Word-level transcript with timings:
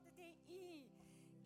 lade 0.00 0.16
dich 0.16 0.36
ein, 0.48 0.84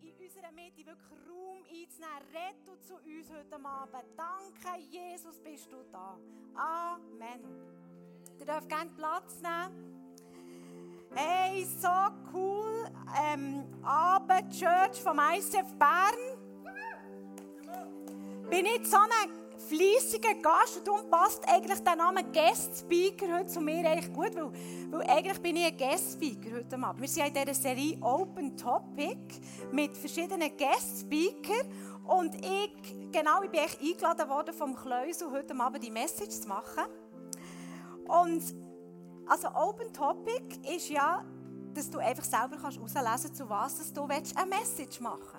in 0.01 0.25
unserer 0.25 0.51
Mitte 0.51 0.85
wirklich 0.85 1.19
Raum 1.27 1.63
einzunehmen. 1.69 2.23
Red 2.33 2.83
zu 2.83 2.95
uns 2.95 3.29
heute 3.29 3.65
Abend. 3.65 4.05
Danke, 4.15 4.79
Jesus, 4.81 5.39
bist 5.39 5.71
du 5.71 5.77
da. 5.91 6.17
Amen. 6.55 7.41
Ihr 8.39 8.45
dürft 8.45 8.69
gerne 8.69 8.91
Platz 8.91 9.41
nehmen. 9.41 9.91
Hey, 11.13 11.65
so 11.65 11.87
cool. 12.33 12.89
Ähm, 13.17 13.63
Abend 13.83 14.51
Church 14.51 15.01
vom 15.01 15.19
ICF 15.19 15.73
Bern. 15.77 16.15
Bin 18.49 18.65
ich 18.65 18.87
so 18.87 18.97
eine 18.97 19.44
fleissiger 19.67 20.35
Gast 20.35 20.77
und 20.77 20.87
darum 20.87 21.09
passt 21.09 21.47
eigentlich 21.47 21.79
der 21.79 21.95
Name 21.95 22.23
Guest 22.23 22.79
Speaker 22.79 23.39
heute 23.39 23.47
zu 23.47 23.61
mir 23.61 23.87
eigentlich 23.89 24.13
gut, 24.13 24.35
weil, 24.35 24.51
weil 24.91 25.09
eigentlich 25.09 25.41
bin 25.41 25.55
ich 25.55 25.65
ein 25.65 25.77
Guest 25.77 26.13
Speaker 26.13 26.57
heute 26.57 26.77
Abend. 26.77 27.01
Wir 27.01 27.07
sind 27.07 27.27
in 27.27 27.33
dieser 27.33 27.53
Serie 27.53 27.97
Open 28.01 28.55
Topic 28.55 29.17
mit 29.71 29.97
verschiedenen 29.97 30.55
Guest 30.55 31.01
Speaker 31.01 31.65
und 32.05 32.35
ich, 32.35 33.11
genau, 33.11 33.41
ich 33.43 33.49
bin 33.49 33.61
eingeladen 33.61 34.29
worden 34.29 34.53
vom 34.53 34.75
Kleusel, 34.75 35.31
heute 35.31 35.59
Abend 35.59 35.83
die 35.83 35.91
Message 35.91 36.41
zu 36.41 36.47
machen. 36.47 36.83
Und 38.07 38.43
also 39.27 39.47
Open 39.55 39.91
Topic 39.91 40.59
ist 40.75 40.89
ja, 40.89 41.25
dass 41.73 41.89
du 41.89 41.97
einfach 41.97 42.23
selber 42.23 42.57
kannst 42.61 42.77
herauslesen 42.77 43.33
zu 43.33 43.49
was 43.49 43.91
du 43.91 44.03
eine 44.03 44.21
Message 44.47 44.99
machen 44.99 45.21
willst. 45.33 45.34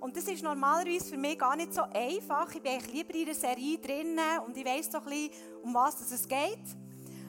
Und 0.00 0.16
das 0.16 0.24
ist 0.24 0.42
normalerweise 0.42 1.10
für 1.10 1.16
mich 1.16 1.38
gar 1.38 1.56
nicht 1.56 1.72
so 1.72 1.82
einfach. 1.82 2.54
Ich 2.54 2.62
bin 2.62 2.72
eigentlich 2.72 2.92
lieber 2.92 3.14
in 3.14 3.24
einer 3.24 3.34
Serie 3.34 3.78
drin 3.78 4.18
und 4.44 4.56
ich 4.56 4.64
weiß 4.64 4.92
so 4.92 4.98
ein 4.98 5.04
bisschen, 5.04 5.30
um 5.62 5.74
was 5.74 6.00
es 6.10 6.28
geht. 6.28 6.76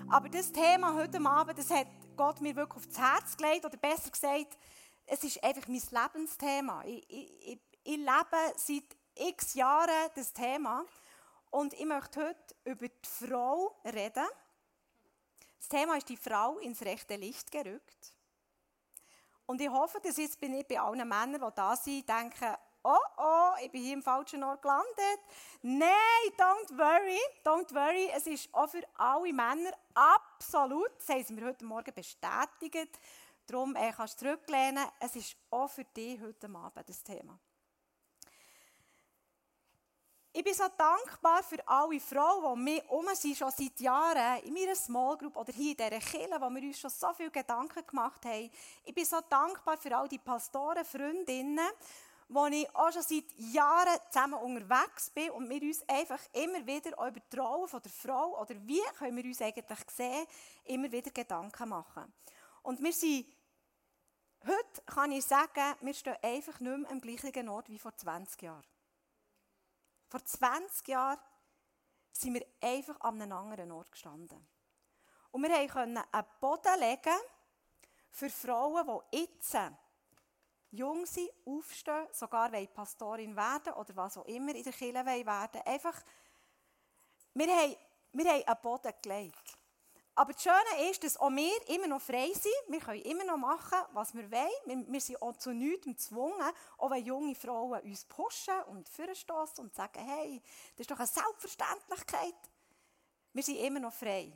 Aber 0.09 0.29
das 0.29 0.51
Thema 0.51 0.93
heute 0.93 1.19
Abend, 1.25 1.57
das 1.57 1.69
hat 1.69 1.87
Gott 2.15 2.41
mir 2.41 2.55
wirklich 2.55 2.85
aufs 2.85 2.97
Herz 2.97 3.37
gelegt. 3.37 3.65
Oder 3.65 3.77
besser 3.77 4.09
gesagt, 4.09 4.57
es 5.05 5.23
ist 5.23 5.43
einfach 5.43 5.67
mein 5.67 5.81
Lebensthema. 5.91 6.83
Ich, 6.85 7.05
ich, 7.09 7.47
ich, 7.47 7.59
ich 7.83 7.97
lebe 7.97 8.53
seit 8.55 8.97
x 9.15 9.53
Jahren 9.53 10.09
das 10.15 10.33
Thema. 10.33 10.85
Und 11.49 11.73
ich 11.73 11.85
möchte 11.85 12.21
heute 12.21 12.55
über 12.65 12.87
die 12.87 13.09
Frau 13.09 13.75
reden. 13.85 14.27
Das 15.57 15.69
Thema 15.69 15.97
ist 15.97 16.09
die 16.09 16.17
Frau 16.17 16.59
ins 16.59 16.81
rechte 16.81 17.15
Licht 17.15 17.51
gerückt. 17.51 18.13
Und 19.47 19.61
ich 19.61 19.69
hoffe, 19.69 19.99
dass 20.03 20.17
jetzt 20.17 20.39
bin 20.39 20.53
ich 20.53 20.67
bei 20.67 20.79
allen 20.79 21.07
Männern, 21.07 21.41
die 21.41 21.55
da 21.55 21.75
sind, 21.75 22.07
denken, 22.07 22.55
oh 22.83 22.97
oh, 23.17 23.51
ich 23.63 23.71
bin 23.71 23.81
hier 23.81 23.93
im 23.93 24.03
falschen 24.03 24.43
Ort 24.43 24.61
gelandet. 24.61 25.19
Nein, 25.61 25.89
don't 26.37 26.77
worry, 26.77 27.19
don't 27.43 27.73
worry. 27.73 28.09
Es 28.13 28.27
ist 28.27 28.53
auch 28.53 28.69
für 28.69 28.83
alle 28.95 29.33
Männer 29.33 29.71
absolut, 29.93 30.91
das 30.97 31.09
haben 31.09 31.23
sie 31.23 31.33
mir 31.33 31.45
heute 31.45 31.65
Morgen 31.65 31.93
bestätigt. 31.93 32.99
Darum 33.45 33.75
äh, 33.77 33.93
kannst 33.95 34.21
du 34.21 34.25
zurücklehnen. 34.25 34.85
Es 34.99 35.15
ist 35.15 35.37
auch 35.49 35.69
für 35.69 35.85
dich 35.85 36.19
heute 36.21 36.47
Abend 36.47 36.89
das 36.89 37.01
Thema. 37.01 37.39
Ich 40.37 40.43
bin 40.43 40.53
so 40.53 40.65
dankbar 40.77 41.41
für 41.41 41.67
alle 41.67 41.99
Frauen, 41.99 42.63
die 42.63 42.71
mir 42.71 42.91
um 42.91 43.07
sind, 43.15 43.35
schon 43.35 43.49
seit 43.49 43.79
Jahren 43.79 44.43
in 44.43 44.53
meiner 44.53 44.75
Small 44.75 45.17
Group 45.17 45.35
oder 45.35 45.51
hier 45.51 45.71
in 45.71 45.77
dieser 45.77 45.99
Kirche, 45.99 46.39
wo 46.39 46.47
wir 46.51 46.61
uns 46.61 46.79
schon 46.79 46.91
so 46.91 47.11
viele 47.13 47.31
Gedanken 47.31 47.83
gemacht 47.83 48.23
haben. 48.23 48.51
Ich 48.85 48.93
bin 48.93 49.03
so 49.03 49.17
dankbar 49.27 49.77
für 49.79 49.97
all 49.97 50.07
die 50.07 50.19
Pastoren, 50.19 50.85
Freundinnen, 50.85 51.67
wo 52.29 52.45
ich 52.45 52.69
auch 52.75 52.91
schon 52.93 53.01
seit 53.01 53.23
Jahren 53.51 53.97
zusammen 54.11 54.35
unterwegs 54.35 55.09
bin 55.09 55.31
und 55.31 55.49
wir 55.49 55.59
uns 55.59 55.81
einfach 55.89 56.21
immer 56.33 56.63
wieder 56.67 56.91
über 56.91 57.19
die 57.19 57.35
Rolle 57.35 57.67
von 57.67 57.81
der 57.81 57.91
Frau 57.91 58.39
oder 58.39 58.53
wie 58.67 58.83
können 58.99 59.17
wir 59.17 59.25
uns 59.25 59.41
eigentlich 59.41 59.89
sehen, 59.89 60.27
immer 60.65 60.91
wieder 60.91 61.09
Gedanken 61.09 61.69
machen. 61.69 62.13
Und 62.61 62.79
wir 62.83 62.93
sind, 62.93 63.25
heute 64.45 64.81
kann 64.85 65.11
ich 65.13 65.25
sagen, 65.25 65.77
wir 65.81 65.95
stehen 65.95 66.17
einfach 66.21 66.59
nicht 66.59 66.77
mehr 66.77 66.91
am 66.91 67.01
gleichen 67.01 67.49
Ort 67.49 67.69
wie 67.69 67.79
vor 67.79 67.97
20 67.97 68.39
Jahren. 68.43 68.76
Vor 70.07 70.23
20 70.23 70.87
Jahren 70.87 71.19
sind 72.11 72.33
wir 72.33 72.45
einfach 72.61 72.99
an 73.01 73.21
einem 73.21 73.31
anderen 73.33 73.71
Ort 73.71 73.91
gestanden. 73.91 74.47
Und 75.31 75.43
wir 75.43 75.67
konnten 75.67 75.97
einen 75.97 76.27
Boden 76.39 76.79
legen 76.79 77.19
für 78.09 78.29
Frauen, 78.29 79.01
die 79.11 79.17
jetzt 79.19 79.57
jung 80.71 81.05
sind, 81.05 81.29
aufstehen, 81.45 82.07
sogar 82.11 82.49
Pastorin 82.49 83.35
werden 83.35 83.73
oder 83.73 83.95
was 83.95 84.17
auch 84.17 84.25
immer 84.25 84.55
in 84.55 84.63
der 84.63 84.73
Kirche 84.73 85.05
werden 85.05 85.61
Einfach, 85.61 86.01
wir 87.33 87.47
haben, 87.47 87.75
wir 88.13 88.31
haben 88.31 88.43
einen 88.43 88.61
Boden 88.61 88.93
gelegt. 89.01 89.56
Aber 90.17 90.33
das 90.33 90.41
Schöne 90.41 90.89
ist, 90.89 91.03
dass 91.03 91.15
auch 91.17 91.29
wir 91.29 91.69
immer 91.69 91.85
noch 91.85 92.01
frei 92.01 92.31
sind. 92.33 92.51
Wir 92.69 92.79
können 92.79 93.03
immer 93.03 93.23
noch 93.23 93.37
machen, 93.37 93.77
was 93.93 94.15
wir 94.15 94.31
wollen. 94.31 94.91
Wir, 94.91 94.99
sind 94.99 95.21
auch 95.21 95.37
zu 95.37 95.53
nichts 95.53 95.85
gezwungen, 95.85 96.41
auch 96.79 96.89
wenn 96.89 97.05
junge 97.05 97.35
Frauen 97.35 97.79
uns 97.81 98.03
pushen 98.05 98.59
und 98.63 98.89
vorstoßen 98.89 99.63
und 99.63 99.75
sagen, 99.75 99.99
hey, 99.99 100.41
das 100.75 100.85
ist 100.85 100.89
doch 100.91 100.97
eine 100.97 101.05
Selbstverständlichkeit. 101.05 102.33
Wir 103.31 103.43
sind 103.43 103.57
immer 103.57 103.79
noch 103.79 103.93
frei 103.93 104.33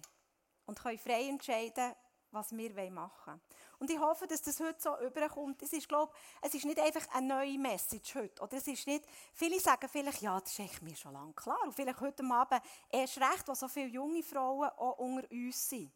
und 0.67 0.79
können 0.79 0.99
frei 0.99 1.27
entscheiden, 1.27 1.95
was 2.29 2.55
wir 2.55 2.91
machen 2.91 3.09
wollen. 3.25 3.41
Und 3.81 3.89
ich 3.89 3.97
hoffe, 3.97 4.27
dass 4.27 4.43
das 4.43 4.59
heute 4.59 4.79
so 4.79 4.95
überkommt. 4.99 5.59
Es 5.63 5.73
ist, 5.73 5.89
glaube 5.89 6.13
es 6.39 6.53
ist 6.53 6.65
nicht 6.65 6.79
einfach 6.79 7.01
eine 7.15 7.25
neue 7.25 7.57
Message 7.57 8.13
heute. 8.13 8.39
Oder 8.43 8.57
es 8.57 8.67
ist 8.67 8.85
nicht, 8.85 9.03
viele 9.33 9.59
sagen 9.59 9.89
vielleicht, 9.91 10.21
ja, 10.21 10.39
das 10.39 10.59
ist 10.59 10.83
mir 10.83 10.95
schon 10.95 11.13
lange 11.13 11.33
klar. 11.33 11.57
Und 11.63 11.73
vielleicht 11.73 11.99
heute 11.99 12.23
Abend 12.23 12.61
erst 12.91 13.17
recht, 13.17 13.47
wo 13.47 13.55
so 13.55 13.67
viele 13.67 13.87
junge 13.87 14.21
Frauen 14.21 14.69
auch 14.69 14.99
unter 14.99 15.29
uns 15.31 15.67
sind. 15.67 15.91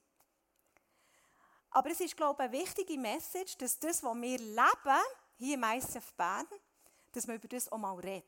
Aber 1.69 1.91
es 1.91 1.99
ist, 1.99 2.17
glaube 2.17 2.41
ich, 2.41 2.49
eine 2.49 2.57
wichtige 2.57 2.97
Message, 2.97 3.55
dass 3.59 3.77
das, 3.77 4.01
was 4.01 4.15
wir 4.15 4.39
leben, 4.39 5.03
hier 5.37 5.53
im 5.53 5.63
ICF 5.63 6.11
Bern, 6.13 6.47
dass 7.11 7.27
man 7.27 7.35
über 7.35 7.47
das 7.47 7.71
auch 7.71 7.77
mal 7.77 7.93
redet. 7.99 8.25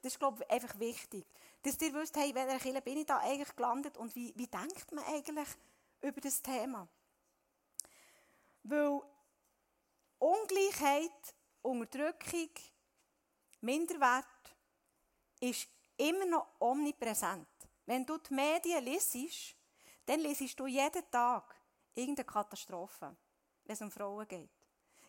Das 0.00 0.14
ist, 0.14 0.18
glaube 0.18 0.42
ich, 0.42 0.50
einfach 0.50 0.78
wichtig. 0.78 1.26
Dass 1.62 1.78
ihr 1.82 1.92
wisst, 1.92 2.16
hey, 2.16 2.30
in 2.30 2.36
welcher 2.36 2.58
Kirche 2.58 2.80
bin 2.80 2.96
ich 2.96 3.06
da 3.06 3.18
eigentlich 3.18 3.54
gelandet 3.54 3.98
und 3.98 4.14
wie, 4.14 4.32
wie 4.34 4.46
denkt 4.46 4.90
man 4.92 5.04
eigentlich 5.04 5.48
über 6.00 6.22
das 6.22 6.40
Thema. 6.40 6.88
Weil 8.70 9.00
Ungleichheit, 10.20 11.34
Unterdrückung, 11.60 12.50
Minderwert 13.62 14.24
ist 15.40 15.66
immer 15.96 16.24
noch 16.24 16.60
omnipräsent. 16.60 17.48
Wenn 17.84 18.06
du 18.06 18.16
die 18.18 18.32
Medien 18.32 18.84
liest, 18.84 19.56
dann 20.06 20.20
liest 20.20 20.58
du 20.60 20.68
jeden 20.68 21.10
Tag 21.10 21.52
irgendeine 21.94 22.26
Katastrophe, 22.26 23.16
wenn 23.64 23.74
es 23.74 23.82
um 23.82 23.90
Frauen 23.90 24.28
geht. 24.28 24.50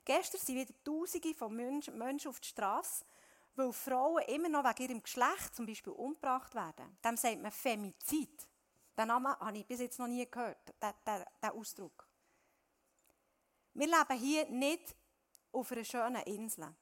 Gestern 0.03 0.41
sind 0.41 0.55
wieder 0.55 0.73
Tausende 0.83 1.35
von 1.35 1.55
Menschen 1.55 2.29
auf 2.29 2.39
der 2.39 2.47
Straße, 2.47 3.05
weil 3.53 3.71
Frauen 3.71 4.23
immer 4.23 4.49
noch 4.49 4.63
wegen 4.63 4.89
ihrem 4.89 5.03
Geschlecht 5.03 5.55
zum 5.55 5.67
Beispiel 5.67 5.93
umgebracht 5.93 6.55
werden. 6.55 6.97
Dem 7.05 7.15
sagt 7.15 7.39
man 7.39 7.51
Femizid. 7.51 8.47
Den 8.97 9.07
Namen 9.07 9.37
habe 9.39 9.59
ich 9.59 9.67
bis 9.67 9.81
jetzt 9.81 9.99
noch 9.99 10.07
nie 10.07 10.25
gehört, 10.25 10.73
den, 10.81 11.51
Ausdruck. 11.51 12.10
Wir 13.73 13.87
leben 13.87 14.19
hier 14.19 14.49
nicht 14.49 14.95
auf 15.51 15.71
einer 15.71 15.83
schönen 15.83 16.23
Insel. 16.23 16.75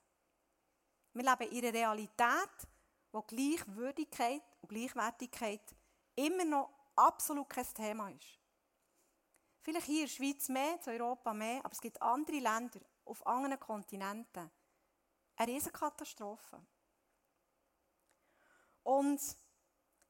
Wir 1.13 1.23
leben 1.23 1.51
in 1.51 1.65
einer 1.65 1.73
Realität, 1.73 2.67
wo 3.11 3.21
Gleichwürdigkeit 3.21 4.43
und 4.61 4.69
Gleichwertigkeit 4.69 5.75
immer 6.15 6.45
noch 6.45 6.69
absolut 6.95 7.49
kein 7.49 7.73
Thema 7.73 8.09
ist. 8.09 8.39
Vielleicht 9.61 9.85
hier 9.85 10.01
in 10.01 10.07
der 10.07 10.13
Schweiz 10.13 10.49
mehr, 10.49 10.79
in 10.85 11.01
Europa 11.01 11.33
mehr, 11.33 11.59
aber 11.63 11.73
es 11.73 11.81
gibt 11.81 12.01
andere 12.01 12.39
Länder 12.39 12.79
auf 13.05 13.25
anderen 13.25 13.59
Kontinenten. 13.59 14.49
Eine 15.35 15.51
Riesenkatastrophe. 15.51 16.61
Und 18.83 19.21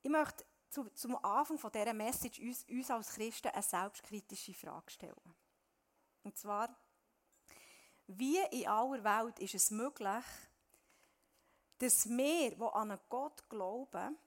ich 0.02 0.10
möchte 0.10 0.46
zu, 0.70 0.90
zum 0.92 1.16
Anfang 1.24 1.72
dieser 1.72 1.94
Message 1.94 2.40
uns 2.40 2.90
als 2.90 3.14
Christen 3.14 3.50
eine 3.50 3.64
selbstkritische 3.64 4.54
Frage 4.54 4.90
stellen. 4.90 5.36
Und 6.24 6.38
zwar, 6.38 6.70
wie 8.08 8.40
in 8.52 8.68
aller 8.68 9.04
Welt 9.04 9.40
ist 9.40 9.56
es 9.56 9.72
möglich, 9.72 10.26
dass 11.78 12.10
wir, 12.10 12.56
die 12.56 12.62
an 12.62 12.92
einen 12.92 13.00
Gott 13.10 13.48
glauben, 13.50 14.18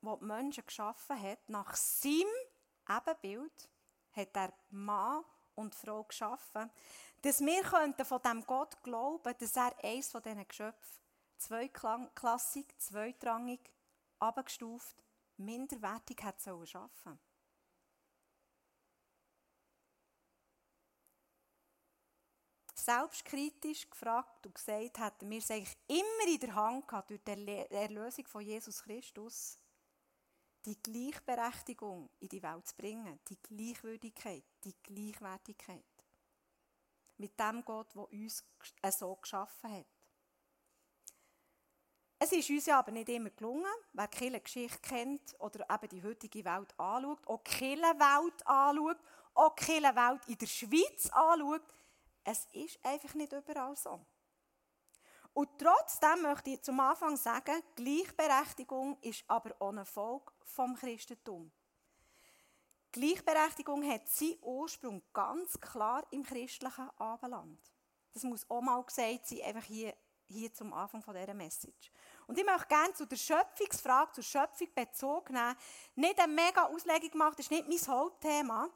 der 0.00 0.16
die 0.16 0.24
Menschen 0.24 0.64
geschaffen 0.64 1.20
hat, 1.20 1.48
nach 1.48 1.74
seinem 1.76 2.26
Ebenbild, 2.88 3.68
hat 4.12 4.36
er 4.36 4.52
Mann 4.70 5.24
und 5.54 5.74
Frau 5.74 6.04
geschaffen, 6.04 6.70
dass 7.22 7.40
wir 7.40 7.64
von 7.64 7.94
diesem 8.22 8.46
Gott 8.46 8.82
glauben, 8.82 9.34
dass 9.38 9.56
er 9.56 9.72
eines 9.82 10.10
von 10.10 10.22
diesen 10.22 10.46
Geschöpfen 10.46 10.98
zweiklassig, 11.36 12.66
zweitrangig, 12.78 13.60
abgestuft 14.18 14.96
minderwertig 15.36 16.22
hat 16.22 16.40
schaffen 16.40 17.18
Selbstkritisch 22.88 23.90
gefragt 23.90 24.46
und 24.46 24.54
gesagt, 24.54 24.98
hätten 24.98 25.28
wir 25.28 25.38
es 25.38 25.50
eigentlich 25.50 25.76
immer 25.88 26.32
in 26.32 26.40
der 26.40 26.54
Hand 26.54 26.88
gehabt, 26.88 27.10
durch 27.10 27.22
die 27.22 27.66
Erlösung 27.70 28.26
von 28.26 28.40
Jesus 28.40 28.82
Christus, 28.82 29.58
die 30.64 30.82
Gleichberechtigung 30.82 32.08
in 32.20 32.28
die 32.28 32.42
Welt 32.42 32.66
zu 32.66 32.74
bringen, 32.76 33.20
die 33.28 33.36
Gleichwürdigkeit, 33.42 34.44
die 34.64 34.74
Gleichwertigkeit. 34.82 35.84
mit 37.18 37.38
dem 37.38 37.64
Gott, 37.64 37.94
der 37.94 38.10
uns 38.10 38.44
so 38.96 39.16
geschaffen 39.16 39.70
hat. 39.72 39.86
Es 42.20 42.32
ist 42.32 42.50
uns 42.50 42.68
aber 42.68 42.90
nicht 42.90 43.08
immer 43.08 43.30
gelungen, 43.30 43.70
wer 43.92 44.08
die 44.08 44.42
Geschichte 44.42 44.78
kennt 44.80 45.36
oder 45.38 45.64
eben 45.70 45.88
die 45.88 46.02
heutige 46.02 46.44
Welt 46.44 46.74
anschaut, 46.78 47.26
auch 47.26 47.42
die 47.44 47.76
Welt 47.76 48.46
anschaut, 48.46 48.98
auch 49.34 49.54
die 49.54 49.82
Welt 49.82 50.26
in 50.26 50.38
der 50.38 50.46
Schweiz 50.46 51.08
anschaut. 51.10 51.62
Es 52.30 52.46
ist 52.52 52.78
einfach 52.84 53.14
nicht 53.14 53.32
überall 53.32 53.74
so. 53.74 54.04
Und 55.32 55.48
trotzdem 55.58 56.20
möchte 56.20 56.50
ich 56.50 56.62
zum 56.62 56.78
Anfang 56.78 57.16
sagen, 57.16 57.62
Gleichberechtigung 57.74 58.98
ist 59.00 59.24
aber 59.28 59.56
eine 59.62 59.86
Folge 59.86 60.30
vom 60.44 60.76
Christentum. 60.76 61.50
Gleichberechtigung 62.92 63.82
hat 63.90 64.10
seinen 64.10 64.36
Ursprung 64.42 65.02
ganz 65.14 65.58
klar 65.58 66.06
im 66.10 66.22
christlichen 66.22 66.90
Abendland. 66.98 67.58
Das 68.12 68.24
muss 68.24 68.44
auch 68.50 68.60
mal 68.60 68.82
gesagt 68.84 69.26
sein, 69.26 69.40
einfach 69.46 69.64
hier, 69.64 69.94
hier 70.26 70.52
zum 70.52 70.74
Anfang 70.74 71.02
dieser 71.06 71.32
Message. 71.32 71.90
Und 72.26 72.38
ich 72.38 72.44
möchte 72.44 72.68
gerne 72.68 72.92
zu 72.92 73.06
der 73.06 73.16
Schöpfungsfrage, 73.16 74.12
zur 74.12 74.24
Schöpfung 74.24 74.68
Bezug 74.74 75.30
nehmen. 75.30 75.56
Nicht 75.94 76.20
eine 76.20 76.30
mega 76.30 76.66
Auslegung 76.66 77.16
machen, 77.16 77.36
das 77.38 77.46
ist 77.46 77.52
nicht 77.52 77.68
mein 77.68 77.96
Hauptthema. 77.96 78.68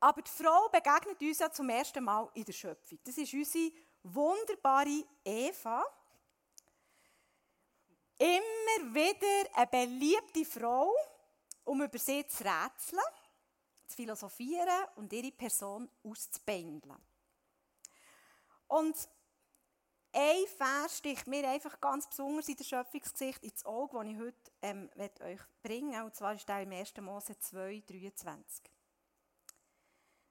Aber 0.00 0.22
die 0.22 0.30
Frau 0.30 0.68
begegnet 0.68 1.20
uns 1.20 1.38
ja 1.38 1.50
zum 1.50 1.68
ersten 1.70 2.04
Mal 2.04 2.30
in 2.34 2.44
der 2.44 2.52
Schöpfung. 2.52 2.98
Das 3.04 3.18
ist 3.18 3.34
unsere 3.34 3.72
wunderbare 4.02 5.04
Eva. 5.24 5.84
Immer 8.18 8.94
wieder 8.94 9.54
eine 9.54 9.66
beliebte 9.66 10.44
Frau, 10.44 10.92
um 11.64 11.82
über 11.82 11.98
sie 11.98 12.26
zu 12.26 12.44
rätseln, 12.44 13.02
zu 13.86 13.96
philosophieren 13.96 14.86
und 14.96 15.12
ihre 15.12 15.32
Person 15.32 15.88
auszubändeln. 16.04 16.96
Und 18.68 19.08
ein 20.12 20.46
Vers 20.56 20.98
sticht 20.98 21.26
mir 21.26 21.48
einfach 21.48 21.80
ganz 21.80 22.08
besonders 22.08 22.48
in 22.48 22.56
der 22.56 22.64
Schöpfungsgesicht 22.64 23.42
ins 23.44 23.64
Auge, 23.64 23.98
das 23.98 24.06
ich 24.06 24.18
heute 24.18 24.52
ähm, 24.62 24.90
euch 25.20 25.40
bringen 25.62 25.90
möchte. 25.90 26.04
Und 26.04 26.16
zwar 26.16 26.34
ist 26.34 26.48
der 26.48 26.62
im 26.62 26.72
1. 26.72 26.96
Mose 26.98 27.38
2, 27.38 27.82
23. 27.86 28.77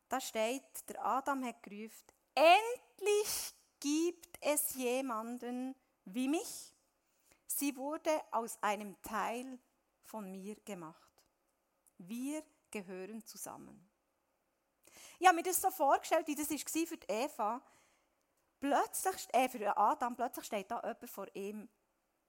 Da 0.09 0.21
steht, 0.21 0.63
der 0.87 1.05
Adam 1.05 1.43
hat 1.43 1.61
gerufen, 1.63 2.05
endlich 2.33 3.53
gibt 3.79 4.37
es 4.41 4.73
jemanden 4.75 5.75
wie 6.05 6.27
mich. 6.27 6.73
Sie 7.45 7.75
wurde 7.75 8.21
aus 8.31 8.57
einem 8.61 9.01
Teil 9.01 9.59
von 10.03 10.31
mir 10.31 10.55
gemacht. 10.63 11.11
Wir 11.97 12.43
gehören 12.71 13.25
zusammen. 13.25 13.89
Ich 15.19 15.27
habe 15.27 15.37
mir 15.37 15.43
das 15.43 15.61
so 15.61 15.71
vorgestellt, 15.71 16.27
wie 16.27 16.35
das 16.35 16.49
war 16.49 16.87
für 16.87 16.99
Eva. 17.07 17.61
Plötzlich, 18.59 19.27
äh, 19.33 19.49
für 19.49 19.75
Adam, 19.75 20.15
plötzlich 20.15 20.45
steht 20.45 20.71
da 20.71 20.79
jemand 20.79 21.09
vor 21.09 21.27
ihm, 21.35 21.69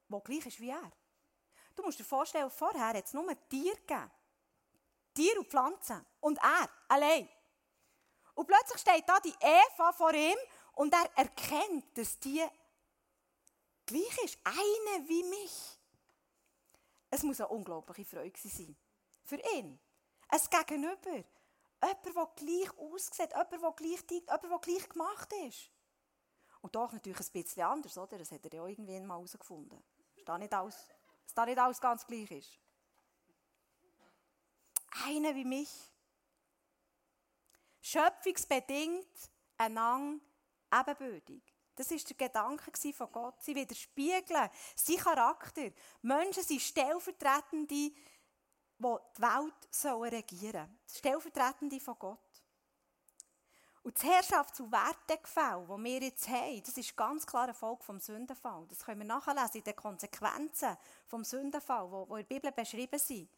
der 0.09 0.21
gleich 0.21 0.47
ist 0.47 0.61
wie 0.61 0.71
er. 0.71 0.93
Du 1.75 1.83
musst 1.83 1.99
dir 1.99 2.05
vorstellen, 2.05 2.51
vorher 2.51 2.89
hat 2.89 3.05
es 3.05 3.13
nur 3.13 3.25
Tiere 3.49 3.77
gegeben. 3.77 4.11
Tiere 5.15 5.39
und 5.39 5.49
Pflanzen. 5.49 6.05
Und 6.21 6.39
er, 6.39 6.69
allein. 6.89 7.29
Und 8.39 8.47
plötzlich 8.47 8.81
steht 8.81 9.09
da 9.09 9.19
die 9.19 9.35
Eva 9.41 9.93
vor 9.93 10.15
ihm 10.15 10.39
und 10.77 10.95
er 10.95 11.11
erkennt, 11.17 11.99
dass 11.99 12.21
die 12.21 12.41
gleich 13.85 14.19
ist. 14.23 14.39
Eine 14.45 15.09
wie 15.09 15.25
mich. 15.25 15.77
Es 17.11 17.25
muss 17.25 17.41
eine 17.41 17.49
unglaubliche 17.49 18.05
Freude 18.05 18.39
sein. 18.39 18.77
Für 19.25 19.41
ihn. 19.57 19.81
Ein 20.29 20.41
Gegenüber. 20.51 21.25
Jemand, 21.83 22.07
der 22.07 22.29
gleich 22.37 22.79
aussieht, 22.79 23.31
jemand, 23.31 23.53
der 23.53 23.73
gleich 23.73 24.07
tickt, 24.07 24.31
jemand, 24.31 24.45
der 24.45 24.59
gleich 24.61 24.89
gemacht 24.89 25.33
ist. 25.49 25.71
Und 26.61 26.77
doch 26.77 26.93
natürlich 26.93 27.19
ein 27.19 27.33
bisschen 27.33 27.65
anders, 27.65 27.99
oder? 27.99 28.19
Das 28.19 28.31
hat 28.31 28.45
er 28.45 28.55
ja 28.55 28.67
irgendwann 28.69 29.05
mal 29.05 29.15
herausgefunden. 29.15 29.83
Dass 30.15 30.25
da 30.25 30.39
nicht 30.39 30.55
alles, 30.55 30.77
dass 31.25 31.35
da 31.35 31.45
nicht 31.45 31.59
alles 31.59 31.81
ganz 31.81 32.07
gleich 32.07 32.31
ist. 32.31 32.57
Einer 35.05 35.35
wie 35.35 35.45
mich. 35.45 35.71
Schöpfungsbedingt 37.81 39.31
einander 39.57 40.21
ebenbürtig. 40.73 41.43
Das 41.75 41.91
war 41.91 41.99
der 41.99 42.29
Gedanke 42.29 42.93
von 42.93 43.13
Gott. 43.13 43.43
Sie 43.43 43.55
widerspiegeln 43.55 44.51
seinen 44.75 44.99
Charakter. 44.99 45.71
Menschen 46.03 46.43
sind 46.43 46.61
Stellvertretende, 46.61 47.69
die 47.69 47.95
die 48.79 49.23
Welt 49.23 50.13
regieren 50.13 50.53
sollen. 50.53 50.79
Stellvertretende 50.93 51.79
von 51.79 51.99
Gott. 51.99 52.19
Und 53.83 53.97
das 53.97 54.05
Herrschafts- 54.05 54.61
und 54.61 54.73
Wertegefälle, 54.73 55.67
das 55.69 55.79
wir 55.79 56.03
jetzt 56.03 56.29
haben, 56.29 56.63
das 56.63 56.77
ist 56.77 56.97
ganz 56.97 57.25
klar 57.25 57.45
eine 57.45 57.55
Folge 57.55 57.85
vom 57.85 58.01
Sündenfall. 58.01 58.67
Das 58.69 58.85
können 58.85 59.01
wir 59.01 59.07
nachlesen 59.07 59.59
in 59.59 59.65
den 59.65 59.77
Konsequenzen 59.77 60.77
vom 61.07 61.25
Sündenfall, 61.25 61.89
die 61.89 62.11
in 62.11 62.17
der 62.17 62.23
Bibel 62.25 62.53
beschrieben 62.53 62.99
sind. 62.99 63.31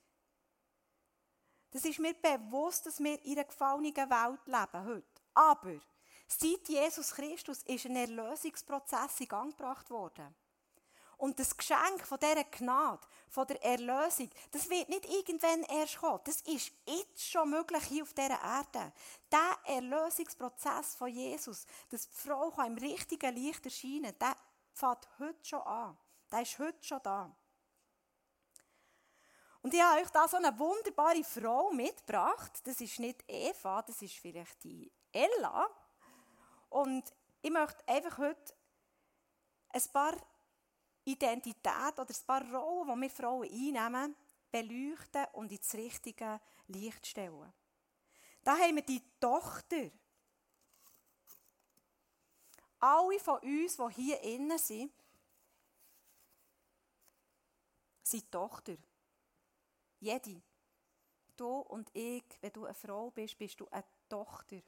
Das 1.71 1.85
ist 1.85 1.99
mir 1.99 2.15
bewusst, 2.15 2.87
dass 2.87 2.99
wir 2.99 3.23
in 3.25 3.33
einer 3.33 3.45
gefallenen 3.45 3.95
Welt 3.95 4.47
leben 4.47 4.87
heute. 4.87 5.23
Aber 5.35 5.81
seit 6.27 6.69
Jesus 6.69 7.13
Christus 7.13 7.63
ist 7.63 7.87
ein 7.87 7.97
Erlösungsprozess 7.97 9.21
in 9.21 9.29
Gang 9.29 9.57
gebracht 9.57 9.89
worden. 9.91 10.35
Und 11.21 11.39
das 11.39 11.55
Geschenk 11.55 12.07
von 12.07 12.19
dieser 12.19 12.45
Gnade, 12.45 13.07
von 13.29 13.47
der 13.47 13.63
Erlösung, 13.63 14.31
das 14.53 14.71
wird 14.71 14.89
nicht 14.89 15.05
irgendwann 15.05 15.65
erst 15.65 15.99
kommen. 15.99 16.21
Das 16.25 16.41
ist 16.41 16.73
jetzt 16.87 17.31
schon 17.31 17.51
möglich 17.51 17.85
hier 17.85 18.05
auf 18.05 18.15
dieser 18.15 18.43
Erde. 18.43 18.91
Der 19.31 19.75
Erlösungsprozess 19.77 20.95
von 20.97 21.09
Jesus, 21.09 21.67
dass 21.91 22.09
die 22.09 22.17
Frau 22.17 22.51
im 22.65 22.79
richtigen 22.79 23.35
Licht 23.35 23.63
erscheinen 23.67 24.19
kann, 24.19 24.35
der 24.35 24.37
fängt 24.73 25.09
heute 25.19 25.45
schon 25.45 25.61
an. 25.61 25.99
Der 26.33 26.41
ist 26.41 26.59
heute 26.59 26.83
schon 26.83 27.01
da. 27.03 27.37
Und 29.63 29.75
ich 29.75 29.83
habe 29.83 30.01
euch 30.01 30.11
da 30.11 30.27
so 30.27 30.39
eine 30.39 30.59
wunderbare 30.59 31.23
Frau 31.23 31.71
mitgebracht. 31.71 32.61
Das 32.65 32.81
ist 32.81 32.99
nicht 32.99 33.23
Eva, 33.29 33.83
das 33.83 34.01
ist 34.01 34.15
vielleicht 34.15 34.65
die 34.65 34.91
Ella. 35.13 35.69
Und 36.71 37.13
ich 37.43 37.51
möchte 37.51 37.87
einfach 37.87 38.19
heute 38.19 38.55
ein 39.71 39.83
paar 39.93 40.17
Identität 41.05 41.99
oder 41.99 42.09
ein 42.09 42.27
paar 42.27 42.55
Rollen, 42.55 42.95
die 42.95 43.03
wir 43.03 43.11
Frauen 43.11 43.51
einnehmen, 43.51 44.17
beleuchten 44.51 45.27
und 45.33 45.53
ins 45.53 45.75
richtige 45.75 46.41
Licht 46.69 47.07
stellen. 47.07 47.53
Da 48.43 48.57
haben 48.57 48.77
wir 48.77 48.83
die 48.83 49.03
Tochter. 49.21 49.91
Alle 52.79 53.19
von 53.19 53.39
uns, 53.41 53.77
die 53.77 53.95
hier 53.95 54.21
innen 54.23 54.59
sind, 54.59 54.93
sind 58.03 58.31
Tochter. 58.31 58.77
Jede. 60.01 60.43
Du 61.37 61.61
und 61.61 61.95
ich, 61.95 62.25
wenn 62.41 62.53
du 62.53 62.65
eine 62.65 62.75
Frau 62.75 63.11
bist, 63.11 63.39
bist 63.39 63.61
du 63.61 63.69
eine 63.71 63.85
Tochter. 64.09 64.61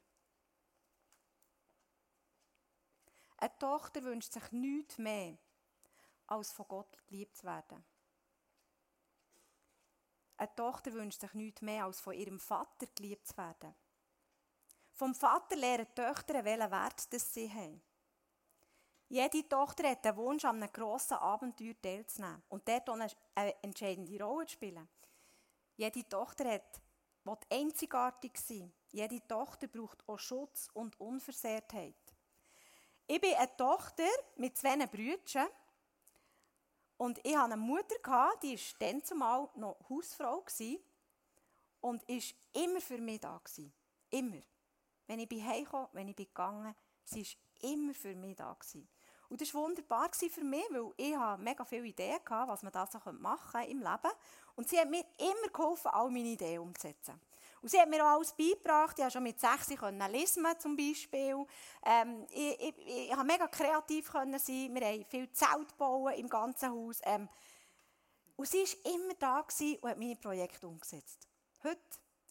Eine 3.39 3.59
Tochter 3.59 4.05
wünscht 4.05 4.33
sich 4.33 4.53
nichts 4.53 4.99
mehr, 4.99 5.37
als 6.29 6.53
von 6.53 6.69
Gott 6.69 6.97
geliebt 7.09 7.37
zu 7.37 7.45
werden. 7.45 7.85
Eine 10.37 10.55
Tochter 10.55 10.93
wünscht 10.93 11.21
sich 11.21 11.35
nichts 11.35 11.63
mehr, 11.63 11.85
als 11.85 12.01
von 12.01 12.15
ihrem 12.15 12.39
Vater 12.39 12.87
geliebt 12.95 13.27
zu 13.27 13.37
werden. 13.37 13.75
Vom 14.93 15.15
Vater 15.15 15.57
lernen 15.57 15.87
die 15.89 16.03
Töchter, 16.03 16.45
welchen 16.45 16.71
Wert 16.71 17.13
das 17.13 17.33
sie 17.33 17.51
haben. 17.51 17.83
Jede 19.09 19.49
Tochter 19.49 19.91
hat 19.91 20.05
den 20.05 20.17
Wunsch, 20.17 20.45
an 20.45 20.63
einem 20.63 20.73
grossen 20.73 21.15
Abenteuer 21.15 21.75
teilzunehmen 21.81 22.43
und 22.49 22.67
dort 22.69 22.89
eine 22.89 23.63
entscheidende 23.63 24.23
Rolle 24.23 24.47
zu 24.47 24.53
spielen. 24.53 24.89
Jede 25.77 26.09
Tochter 26.09 26.51
hat, 26.51 26.83
will 27.25 27.39
einzigartig 27.51 28.37
sein. 28.39 28.73
Jede 28.91 29.27
Tochter 29.27 29.69
braucht 29.69 30.07
auch 30.09 30.19
Schutz 30.19 30.69
und 30.75 30.99
Unversehrtheit. 31.01 31.95
Ich 33.07 33.21
bin 33.21 33.35
eine 33.35 33.57
Tochter 33.57 34.09
mit 34.37 34.57
zwei 34.57 34.87
Brüdern 34.87 35.49
und 36.99 37.19
ich 37.25 37.37
hatte 37.37 37.53
eine 37.53 37.57
Mutter, 37.57 37.97
die 38.43 38.57
war 38.57 38.79
dann 38.79 39.03
zumal 39.03 39.49
noch 39.57 39.79
Hausfrau 39.89 40.45
und 41.81 42.09
war 42.09 42.35
immer 42.53 42.81
für 42.81 42.99
mich 42.99 43.21
da. 43.21 43.41
Immer. 44.11 44.41
Wenn 45.07 45.19
ich 45.19 45.43
heimkam, 45.43 45.89
wenn 45.93 46.09
ich 46.09 46.17
gegangen 46.17 46.75
sie 47.05 47.23
war 47.23 47.37
immer 47.61 47.95
für 47.95 48.15
mich 48.15 48.37
da. 48.37 48.57
Und 49.33 49.41
das 49.41 49.55
war 49.55 49.63
wunderbar 49.63 50.11
für 50.13 50.45
mich, 50.45 50.63
weil 50.69 50.93
ich 50.99 51.17
mega 51.39 51.65
viele 51.65 51.87
Ideen 51.87 52.19
hatte, 52.29 52.53
was 52.53 52.63
man 52.63 52.71
da 52.71 52.87
so 52.87 52.99
machen 53.13 53.63
im 53.63 53.79
Leben. 53.79 54.13
Und 54.57 54.69
sie 54.69 54.79
hat 54.79 54.91
mir 54.91 55.07
immer 55.17 55.49
geholfen, 55.51 55.89
all 55.91 56.11
meine 56.11 56.29
Ideen 56.29 56.61
umzusetzen. 56.61 57.19
Und 57.63 57.71
sie 57.71 57.81
hat 57.81 57.89
mir 57.89 58.05
auch 58.05 58.17
alles 58.17 58.35
beigebracht. 58.35 58.99
Ich 58.99 59.03
konnte 59.03 59.11
schon 59.11 59.23
mit 59.23 59.41
6 59.41 59.71
lesen 60.11 60.47
zum 60.59 60.77
Beispiel. 60.77 61.47
Ähm, 61.83 62.27
ich, 62.29 62.61
ich, 62.61 62.79
ich, 62.87 63.11
ich 63.11 63.23
mega 63.25 63.49
kreativ 63.49 64.13
sein. 64.13 64.75
Wir 64.75 64.87
haben 64.87 65.05
viel 65.07 65.33
Zelt 65.33 65.79
bauen 65.79 66.13
im 66.13 66.29
ganzen 66.29 66.71
Haus. 66.71 67.01
Ähm, 67.05 67.27
und 68.37 68.47
sie 68.47 68.59
war 68.59 68.93
immer 68.93 69.15
da 69.15 69.41
und 69.41 69.91
hat 69.91 69.99
meine 69.99 70.17
Projekte 70.17 70.69
umgesetzt. 70.69 71.27
Heute 71.65 71.81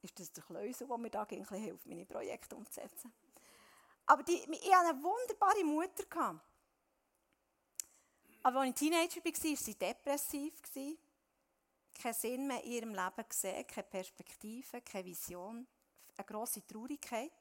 ist 0.03 0.20
das 0.20 0.31
der 0.34 0.43
Kleusel, 0.43 0.88
der 0.88 0.98
mir 1.00 1.10
da 1.10 1.25
hilft, 1.27 1.88
meine 1.88 2.05
Projekte 2.05 2.55
umzusetzen. 2.55 3.12
Aber 4.05 4.22
die, 4.22 4.34
ich 4.34 4.72
hatte 4.72 4.89
eine 4.89 5.01
wunderbare 5.01 5.63
Mutter. 5.63 6.39
Aber 8.44 8.62
als 8.62 8.70
ich 8.70 8.76
Teenager 8.76 9.24
war, 9.24 9.32
war 9.32 9.56
sie 9.58 9.76
depressiv. 9.76 10.54
Keinen 12.02 12.14
Sinn 12.14 12.48
mehr 12.48 12.64
in 12.64 12.72
ihrem 12.72 12.96
Leben 12.96 13.30
gesehen, 13.30 13.68
keine 13.68 13.88
Perspektive, 13.88 14.82
keine 14.82 15.06
Vision, 15.06 15.68
eine 16.18 16.26
grosse 16.26 16.66
Traurigkeit. 16.66 17.32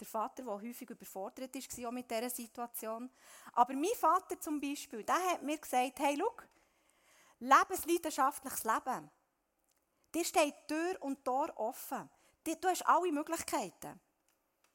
Der 0.00 0.06
Vater, 0.06 0.44
der 0.44 0.54
häufig 0.54 0.88
überfordert 0.88 1.54
war 1.54 1.92
mit 1.92 2.10
dieser 2.10 2.30
Situation. 2.30 3.10
Aber 3.52 3.74
mein 3.74 3.94
Vater 3.98 4.40
zum 4.40 4.60
Beispiel, 4.60 5.02
der 5.02 5.32
hat 5.32 5.42
mir 5.42 5.58
gesagt, 5.58 5.98
hey, 5.98 6.16
schau, 6.16 6.32
lebensleidenschaftliches 7.40 8.64
Leben. 8.64 9.10
Dir 10.14 10.24
steht 10.24 10.54
Tür 10.66 10.96
und 11.00 11.24
Tor 11.24 11.52
offen. 11.56 12.08
Du 12.44 12.68
hast 12.68 12.86
alle 12.86 13.12
Möglichkeiten. 13.12 14.00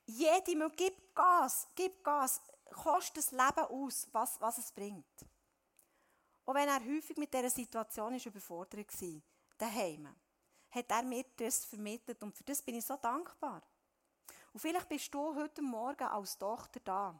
Jede 0.05 0.55
Möglichkeit. 0.55 0.75
Gib 0.75 1.15
Gas, 1.15 1.67
gib 1.75 2.03
Gas. 2.03 2.41
Kost 2.73 3.15
das 3.17 3.31
Leben 3.31 3.65
aus, 3.69 4.07
was, 4.11 4.39
was 4.41 4.57
es 4.57 4.71
bringt. 4.71 5.25
Auch 6.45 6.53
wenn 6.53 6.67
er 6.67 6.83
häufig 6.83 7.17
mit 7.17 7.33
dieser 7.33 7.49
Situation 7.49 8.13
ist 8.15 8.25
überfordert 8.25 9.01
war, 9.01 9.21
daheim, 9.57 10.15
hat 10.71 10.89
er 10.91 11.03
mir 11.03 11.25
das 11.37 11.65
vermittelt 11.65 12.21
und 12.23 12.35
für 12.35 12.43
das 12.43 12.61
bin 12.61 12.75
ich 12.75 12.85
so 12.85 12.97
dankbar. 12.97 13.61
Und 14.51 14.59
vielleicht 14.59 14.89
bist 14.89 15.13
du 15.13 15.35
heute 15.35 15.61
Morgen 15.61 16.03
als 16.03 16.37
Tochter 16.37 16.79
da 16.79 17.19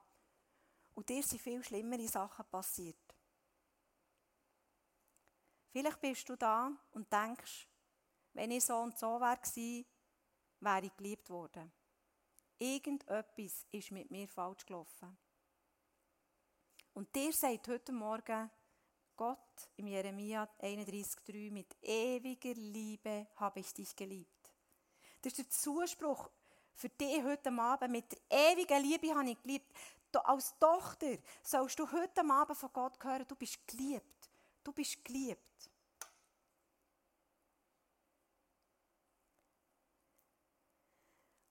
und 0.94 1.10
dir 1.10 1.24
sind 1.24 1.42
viel 1.42 1.64
schlimmere 1.64 2.08
Sachen 2.08 2.46
passiert. 2.46 2.98
Vielleicht 5.72 6.02
bist 6.02 6.30
du 6.30 6.36
da 6.36 6.72
und 6.92 7.12
denkst, 7.12 7.68
wenn 8.34 8.52
ich 8.52 8.64
so 8.64 8.78
und 8.78 8.98
so 8.98 9.20
wäre, 9.20 9.86
wäre 10.60 10.86
ich 10.86 10.96
geliebt 10.96 11.30
worden. 11.30 11.72
Irgendetwas 12.60 13.66
ist 13.72 13.92
mit 13.92 14.10
mir 14.12 14.28
falsch 14.28 14.66
gelaufen. 14.66 15.18
Und 16.94 17.14
dir 17.16 17.34
sagt 17.34 17.68
heute 17.68 17.92
Morgen 17.92 18.50
Gott 19.16 19.70
im 19.78 19.88
Jeremia 19.88 20.48
31,3 20.60 21.52
mit 21.52 21.76
ewiger 21.82 22.54
Liebe 22.54 23.28
habe 23.36 23.60
ich 23.60 23.74
dich 23.74 23.96
geliebt. 23.96 24.52
Das 25.22 25.34
ist 25.34 25.40
der 25.40 25.50
Zuspruch 25.50 26.30
für 26.76 26.90
dich 26.90 27.24
heute 27.24 27.52
Abend. 27.52 27.92
Mit 27.92 28.12
der 28.12 28.52
ewigen 28.52 28.82
Liebe 28.84 29.16
habe 29.16 29.30
ich 29.30 29.42
geliebt. 29.42 29.72
Als 30.24 30.58
Tochter 30.60 31.18
sollst 31.42 31.80
du 31.80 31.92
heute 31.92 32.22
Abend 32.30 32.58
von 32.58 32.70
Gott 32.72 33.04
hören, 33.04 33.26
du 33.28 33.36
bist 33.36 33.68
geliebt. 33.68 34.30
Du 34.64 34.72
bist 34.72 35.04
geliebt. 35.04 35.42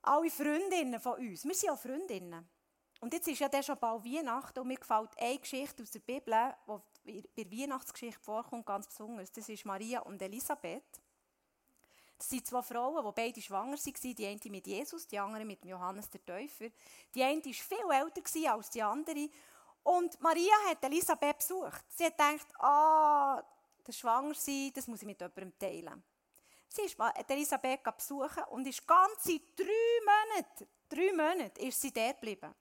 alle 0.02 0.30
Freundinnen 0.30 1.00
von 1.00 1.14
uns, 1.14 1.44
wir 1.44 1.54
sind 1.54 1.68
ja 1.68 1.76
Freundinnen. 1.76 2.48
Und 3.02 3.12
jetzt 3.12 3.26
ist 3.26 3.40
ja 3.40 3.48
dann 3.48 3.64
schon 3.64 3.76
bald 3.80 4.04
Weihnachten 4.04 4.60
und 4.60 4.68
mir 4.68 4.76
gefällt 4.76 5.10
eine 5.18 5.36
Geschichte 5.36 5.82
aus 5.82 5.90
der 5.90 5.98
Bibel, 5.98 6.54
die 7.04 7.20
bei 7.34 7.42
der 7.42 7.50
Weihnachtsgeschichte 7.50 8.20
vorkommt, 8.20 8.64
ganz 8.64 8.86
besonders. 8.86 9.32
Das 9.32 9.48
ist 9.48 9.64
Maria 9.64 10.02
und 10.02 10.22
Elisabeth. 10.22 11.02
Das 12.16 12.28
sind 12.28 12.46
zwei 12.46 12.62
Frauen, 12.62 13.04
die 13.04 13.12
beide 13.12 13.42
schwanger 13.42 13.76
waren. 13.76 14.14
Die 14.14 14.24
eine 14.24 14.40
mit 14.44 14.68
Jesus, 14.68 15.08
die 15.08 15.18
andere 15.18 15.44
mit 15.44 15.64
Johannes 15.64 16.08
der 16.10 16.24
Täufer. 16.24 16.68
Die 17.12 17.24
eine 17.24 17.44
war 17.44 17.52
viel 17.52 17.90
älter 17.90 18.52
als 18.52 18.70
die 18.70 18.80
andere. 18.80 19.28
Und 19.82 20.20
Maria 20.20 20.54
hat 20.68 20.84
Elisabeth 20.84 21.38
besucht. 21.38 21.84
Sie 21.88 22.04
hat 22.04 22.16
gedacht, 22.16 22.46
ah, 22.60 23.42
das 23.82 23.98
Schwangersein, 23.98 24.70
das 24.72 24.86
muss 24.86 25.02
ich 25.02 25.08
mit 25.08 25.20
jemandem 25.20 25.58
teilen. 25.58 26.04
Sie 26.68 26.82
ist 26.82 26.96
Elisabeth 27.26 27.82
besuchen 27.82 28.44
und 28.50 28.64
ist 28.64 28.86
ganze 28.86 29.40
drei 29.56 29.74
Monate, 30.04 30.68
drei 30.88 31.10
Monate 31.10 31.60
ist 31.62 31.80
sie 31.80 31.92
dort 31.92 32.20
geblieben. 32.20 32.54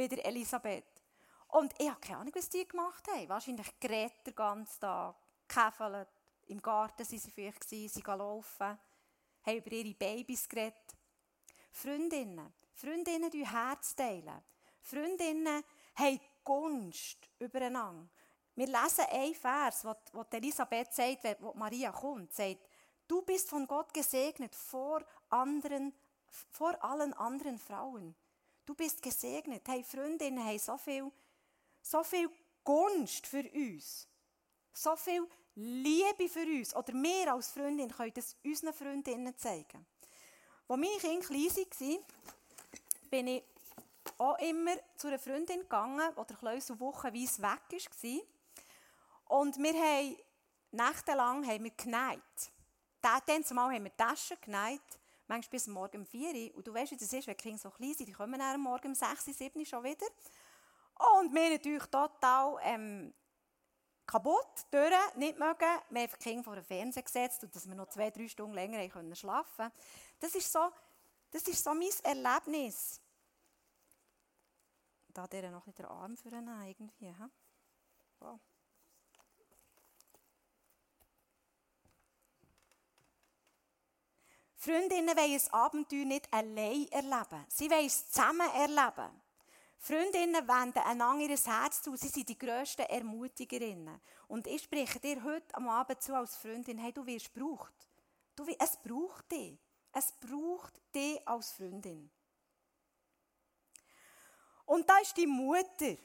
Bei 0.00 0.08
der 0.08 0.24
Elisabeth. 0.24 1.02
Und 1.48 1.74
ich 1.78 1.86
habe 1.90 2.00
keine 2.00 2.20
Ahnung, 2.20 2.32
was 2.34 2.48
die 2.48 2.66
gemacht 2.66 3.06
haben. 3.06 3.28
Wahrscheinlich 3.28 3.78
geredet 3.78 4.26
den 4.26 4.34
ganzen 4.34 4.80
Tag, 4.80 5.14
gekäfelt. 5.46 6.08
Im 6.46 6.62
Garten 6.62 7.00
waren 7.00 7.18
sie 7.18 7.30
vielleicht, 7.30 7.64
sie 7.64 8.00
laufen, 8.00 8.78
haben 9.44 9.56
über 9.58 9.72
ihre 9.72 9.92
Babys 9.92 10.48
geredet. 10.48 10.96
Freundinnen, 11.70 12.50
Freundinnen 12.72 13.30
teilen 13.30 13.46
Herz. 13.46 13.94
teilen. 13.94 14.42
Freundinnen 14.80 15.62
haben 15.96 16.20
Gunst 16.44 17.18
übereinander. 17.38 18.08
Wir 18.54 18.68
lesen 18.68 19.04
einen 19.10 19.34
Vers, 19.34 19.84
wo, 19.84 19.94
wo 20.14 20.24
Elisabeth 20.30 20.94
sagt, 20.94 21.42
wo 21.42 21.52
Maria 21.52 21.92
kommt, 21.92 22.32
sagt, 22.32 22.66
Du 23.06 23.20
bist 23.20 23.50
von 23.50 23.66
Gott 23.66 23.92
gesegnet 23.92 24.54
vor 24.54 25.04
anderen, 25.28 25.92
vor 26.30 26.82
allen 26.82 27.12
anderen 27.12 27.58
Frauen. 27.58 28.14
Du 28.70 28.76
bist 28.76 29.02
gesegnet. 29.02 29.62
Hey, 29.66 29.82
Freundinnen 29.82 30.46
haben 30.46 30.56
so 30.56 30.78
viel, 30.78 31.10
so 31.82 32.04
viel 32.04 32.30
Gunst 32.62 33.26
für 33.26 33.42
uns. 33.52 34.06
So 34.72 34.94
viel 34.94 35.26
Liebe 35.56 36.28
für 36.28 36.44
uns. 36.44 36.76
Oder 36.76 36.92
wir 36.92 37.32
als 37.32 37.50
Freundin 37.50 37.90
können 37.90 38.14
das 38.14 38.36
unseren 38.44 38.72
Freundinnen 38.72 39.36
zeigen. 39.36 39.84
Als 40.68 40.78
meine 40.78 40.98
Kinder 40.98 41.26
klein 41.26 41.66
waren, 41.80 42.04
bin 43.10 43.26
ich 43.26 43.42
auch 44.18 44.38
immer 44.38 44.76
zu 44.96 45.08
einer 45.08 45.18
Freundin 45.18 45.62
gegangen, 45.62 46.08
die 46.16 46.26
der 46.28 46.36
Kleusel 46.36 46.78
wochenweise 46.78 47.42
weg 47.42 47.90
war. 48.02 49.38
Und 49.40 49.58
wir 49.58 49.74
haben 49.74 50.16
nächtelang 50.70 51.44
haben 51.44 51.64
wir 51.64 51.72
genäht. 51.72 52.52
Dann 53.00 53.44
zumal 53.44 53.74
haben 53.74 53.82
wir 53.82 53.96
Taschen 53.96 54.36
geneigt, 54.40 54.99
manchmal 55.30 55.50
bis 55.50 55.66
morgen 55.68 55.98
um 55.98 56.04
4 56.04 56.34
Uhr. 56.34 56.56
Und 56.56 56.66
du 56.66 56.74
weißt, 56.74 56.90
wie 56.90 56.96
das 56.96 57.12
ist, 57.12 57.26
wenn 57.26 57.36
die 57.36 57.42
Kinder 57.42 57.58
so 57.58 57.70
klein 57.70 57.94
sind, 57.94 58.06
die 58.06 58.12
kommen 58.12 58.38
dann 58.38 58.60
morgen 58.60 58.88
um 58.88 58.94
6 58.94 59.28
Uhr, 59.28 59.34
7 59.34 59.58
Uhr 59.60 59.64
schon 59.64 59.84
wieder. 59.84 60.06
Und 61.18 61.32
wir 61.32 61.50
natürlich 61.50 61.86
total 61.86 62.58
ähm, 62.62 63.14
kaputt, 64.06 64.66
durch, 64.70 65.14
nicht 65.16 65.38
mögen. 65.38 65.60
Wir 65.88 66.02
haben 66.02 66.10
die 66.10 66.18
Kinder 66.18 66.44
vor 66.44 66.56
den 66.56 66.64
Fernseher 66.64 67.04
gesetzt 67.04 67.44
und 67.44 67.54
dass 67.54 67.66
wir 67.66 67.74
noch 67.76 67.88
zwei, 67.88 68.10
drei 68.10 68.28
Stunden 68.28 68.54
länger 68.54 68.86
können 68.88 69.14
schlafen 69.14 69.56
können. 69.56 69.72
Das 70.18 70.34
ist 70.34 70.52
so, 70.52 70.68
das 71.30 71.42
ist 71.42 71.62
so 71.62 71.72
mein 71.72 71.88
Erlebnis. 72.02 73.00
Da 75.14 75.22
hat 75.22 75.34
er 75.34 75.50
noch 75.50 75.64
nicht 75.64 75.78
den 75.78 75.86
Arm 75.86 76.16
für 76.16 76.32
einen 76.32 76.66
irgendwie. 76.66 77.14
Wow. 78.18 78.40
Freundinnen 84.62 85.16
wollen 85.16 85.40
ein 85.40 85.52
Abenteuer 85.54 86.04
nicht 86.04 86.30
allein 86.30 86.86
erleben. 86.88 87.46
Sie 87.48 87.70
wollen 87.70 87.86
es 87.86 88.10
zusammen 88.10 88.46
erleben. 88.54 89.08
Freundinnen 89.78 90.46
wenden 90.46 90.80
einander 90.80 91.24
ihr 91.24 91.38
Herz 91.38 91.80
zu. 91.80 91.96
Sie 91.96 92.08
sind 92.08 92.28
die 92.28 92.38
grössten 92.38 92.82
Ermutigerinnen. 92.82 93.98
Und 94.28 94.46
ich 94.46 94.62
spreche 94.62 95.00
dir 95.00 95.24
heute 95.24 95.54
am 95.54 95.66
Abend 95.66 96.02
zu 96.02 96.14
als 96.14 96.36
Freundin, 96.36 96.76
hey, 96.76 96.92
du 96.92 97.06
wirst 97.06 97.32
gebraucht. 97.32 97.72
Du, 98.36 98.44
es 98.58 98.76
braucht 98.76 99.32
dich. 99.32 99.56
Es 99.94 100.12
braucht 100.12 100.78
dich 100.94 101.26
als 101.26 101.52
Freundin. 101.52 102.10
Und 104.66 104.86
da 104.86 104.98
ist 104.98 105.16
die 105.16 105.26
Mutter. 105.26 105.96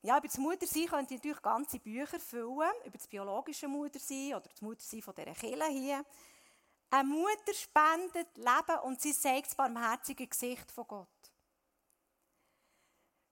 Ja, 0.00 0.16
über 0.16 0.28
das 0.28 0.38
Muttersein 0.38 0.86
könnt 0.86 1.10
ihr 1.10 1.18
natürlich 1.18 1.42
ganze 1.42 1.78
Bücher 1.78 2.18
füllen. 2.18 2.72
Über 2.86 2.96
das 2.96 3.06
biologische 3.06 3.68
Muttersein 3.68 4.34
oder 4.34 4.48
das 4.48 4.62
Muttersein 4.62 5.02
von 5.02 5.14
dieser 5.14 5.34
Kille 5.34 5.66
hier. 5.66 6.06
Eine 6.96 7.10
Mutter 7.10 7.52
spendet 7.52 8.38
Leben 8.38 8.80
und 8.84 9.02
sie 9.02 9.12
zeigt 9.12 9.48
das 9.48 9.54
barmherzige 9.54 10.26
Gesicht 10.26 10.72
von 10.72 10.86
Gott. 10.88 11.08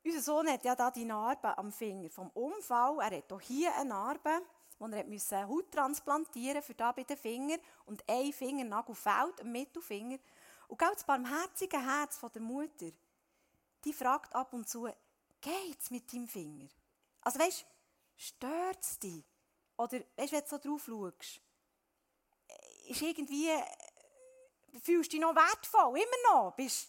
Unser 0.04 0.20
Sohn 0.20 0.50
hat 0.50 0.66
ja 0.66 0.76
da 0.76 0.90
die 0.90 1.06
Narbe 1.06 1.56
am 1.56 1.72
Finger 1.72 2.10
vom 2.10 2.28
Unfall. 2.32 2.98
Er 2.98 3.16
hat 3.16 3.32
auch 3.32 3.40
hier 3.40 3.74
eine 3.74 3.88
Narbe, 3.88 4.42
wo 4.78 4.86
er 4.88 5.06
musste 5.06 5.48
Haut 5.48 5.72
transplantieren 5.72 6.62
für 6.62 6.74
da 6.74 6.92
bei 6.92 7.04
den 7.04 7.16
Finger 7.16 7.56
und 7.86 8.04
ein 8.06 8.34
Fingernagel 8.34 8.94
fehlt, 8.94 9.40
ein 9.40 9.50
Mittelfinger. 9.50 10.18
Und 10.68 10.78
genau 10.78 10.92
das 10.92 11.04
barmherzige 11.04 11.82
Herz 11.82 12.18
von 12.18 12.30
der 12.32 12.42
Mutter, 12.42 12.92
die 13.82 13.94
fragt 13.94 14.34
ab 14.34 14.52
und 14.52 14.68
zu, 14.68 14.90
geht's 15.40 15.90
mit 15.90 16.12
deinem 16.12 16.28
Finger? 16.28 16.68
Also 17.22 17.38
weißt, 17.38 17.64
stört 18.18 18.82
es 18.82 18.98
dich? 18.98 19.24
Oder 19.78 20.00
weißt, 20.16 20.32
wenn 20.32 20.40
du 20.42 20.48
so 20.48 20.58
drauf 20.58 20.84
schaust, 20.84 21.40
ist 22.86 23.02
irgendwie, 23.02 23.50
fühlst 24.82 25.12
du 25.12 25.16
dich 25.16 25.20
noch 25.20 25.34
wertvoll, 25.34 25.98
immer 25.98 26.32
noch. 26.32 26.54
Bist, 26.56 26.88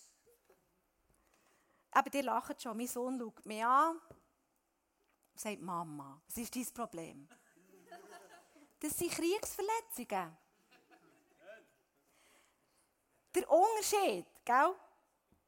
aber 1.92 2.10
die 2.10 2.22
lachen 2.22 2.60
schon. 2.60 2.76
Mein 2.76 2.88
Sohn 2.88 3.18
schaut 3.18 3.46
mich 3.46 3.64
an 3.64 3.98
und 3.98 5.40
sagt, 5.40 5.62
Mama, 5.62 6.22
was 6.28 6.38
ist 6.38 6.56
dein 6.56 6.74
Problem? 6.74 7.30
Das 8.80 8.98
sind 8.98 9.12
Kriegsverletzungen. 9.12 10.38
Der 13.34 13.50
Unterschied, 13.50 14.26
gell? 14.44 14.76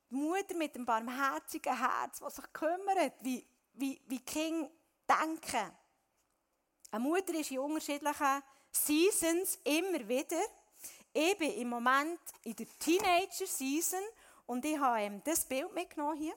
Die 0.10 0.16
Mutter 0.16 0.56
mit 0.56 0.74
dem 0.76 0.86
barmherzigen 0.86 1.78
Herz, 1.78 2.20
die 2.20 2.30
sich 2.30 2.54
kümmert, 2.54 3.14
wie, 3.22 3.46
wie, 3.74 4.02
wie 4.08 4.20
Kinder 4.24 4.70
denken. 5.08 5.78
Eine 6.92 7.04
Mutter 7.04 7.34
ist 7.34 7.52
in 7.52 7.60
unterschiedlichen 7.60 8.44
Seasons 8.86 9.60
immer 9.64 10.08
wieder. 10.08 10.42
Ich 11.14 11.38
bin 11.38 11.54
im 11.54 11.70
Moment 11.70 12.20
in 12.44 12.56
der 12.56 12.68
Teenager-Season 12.80 14.04
Und 14.46 14.64
ich 14.66 14.78
habe 14.78 15.02
ähm, 15.02 15.22
das 15.24 15.46
Bild 15.46 15.74
mitgenommen 15.74 16.18
hier. 16.18 16.34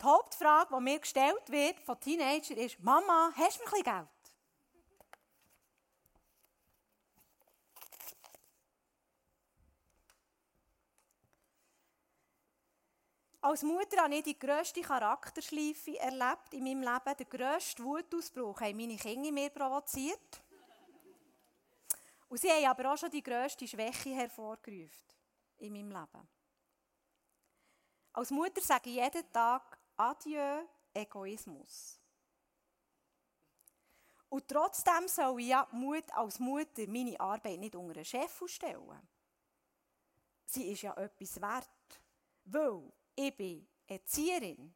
Die 0.00 0.04
Hauptfrage, 0.04 0.74
die 0.74 0.82
mir 0.82 0.98
gestellt 0.98 1.42
wird 1.48 1.80
von 1.80 1.98
Teenagern, 2.00 2.56
ist: 2.56 2.80
Mama, 2.80 3.32
hast 3.36 3.58
du 3.58 3.64
ein 3.64 3.70
bisschen 3.70 3.84
Geld? 3.84 4.21
Als 13.44 13.64
Mutter 13.64 14.00
habe 14.00 14.14
ich 14.14 14.22
die 14.22 14.38
grösste 14.38 14.82
Charakterschleife 14.82 15.98
erlebt 15.98 16.52
in 16.52 16.62
meinem 16.62 16.80
Leben. 16.82 17.16
Den 17.18 17.28
grössten 17.28 17.82
Wutausbruch 17.82 18.60
haben 18.60 18.76
meine 18.76 18.96
Kinder 18.96 19.28
in 19.28 19.34
mir 19.34 19.50
provoziert. 19.50 20.40
Und 22.28 22.40
sie 22.40 22.48
haben 22.48 22.66
aber 22.66 22.92
auch 22.92 22.96
schon 22.96 23.10
die 23.10 23.22
grösste 23.22 23.66
Schwäche 23.66 24.10
hervorgerufen 24.10 25.08
in 25.58 25.72
meinem 25.72 25.90
Leben. 25.90 26.28
Als 28.12 28.30
Mutter 28.30 28.60
sage 28.60 28.90
ich 28.90 28.96
jeden 28.96 29.32
Tag 29.32 29.76
Adieu, 29.96 30.62
Egoismus. 30.94 31.98
Und 34.28 34.46
trotzdem 34.46 35.08
soll 35.08 35.40
ich 35.40 35.48
ja 35.48 35.66
Mut 35.72 36.04
als 36.12 36.38
Mutter 36.38 36.86
meine 36.86 37.18
Arbeit 37.18 37.58
nicht 37.58 37.74
unter 37.74 37.96
einen 37.96 38.04
Chef 38.04 38.40
stellen. 38.46 39.08
Sie 40.46 40.70
ist 40.70 40.82
ja 40.82 40.94
etwas 40.94 41.40
wert. 41.40 41.68
Weil 42.44 42.92
ich 43.22 43.36
bin 43.36 43.66
Erzieherin, 43.86 44.74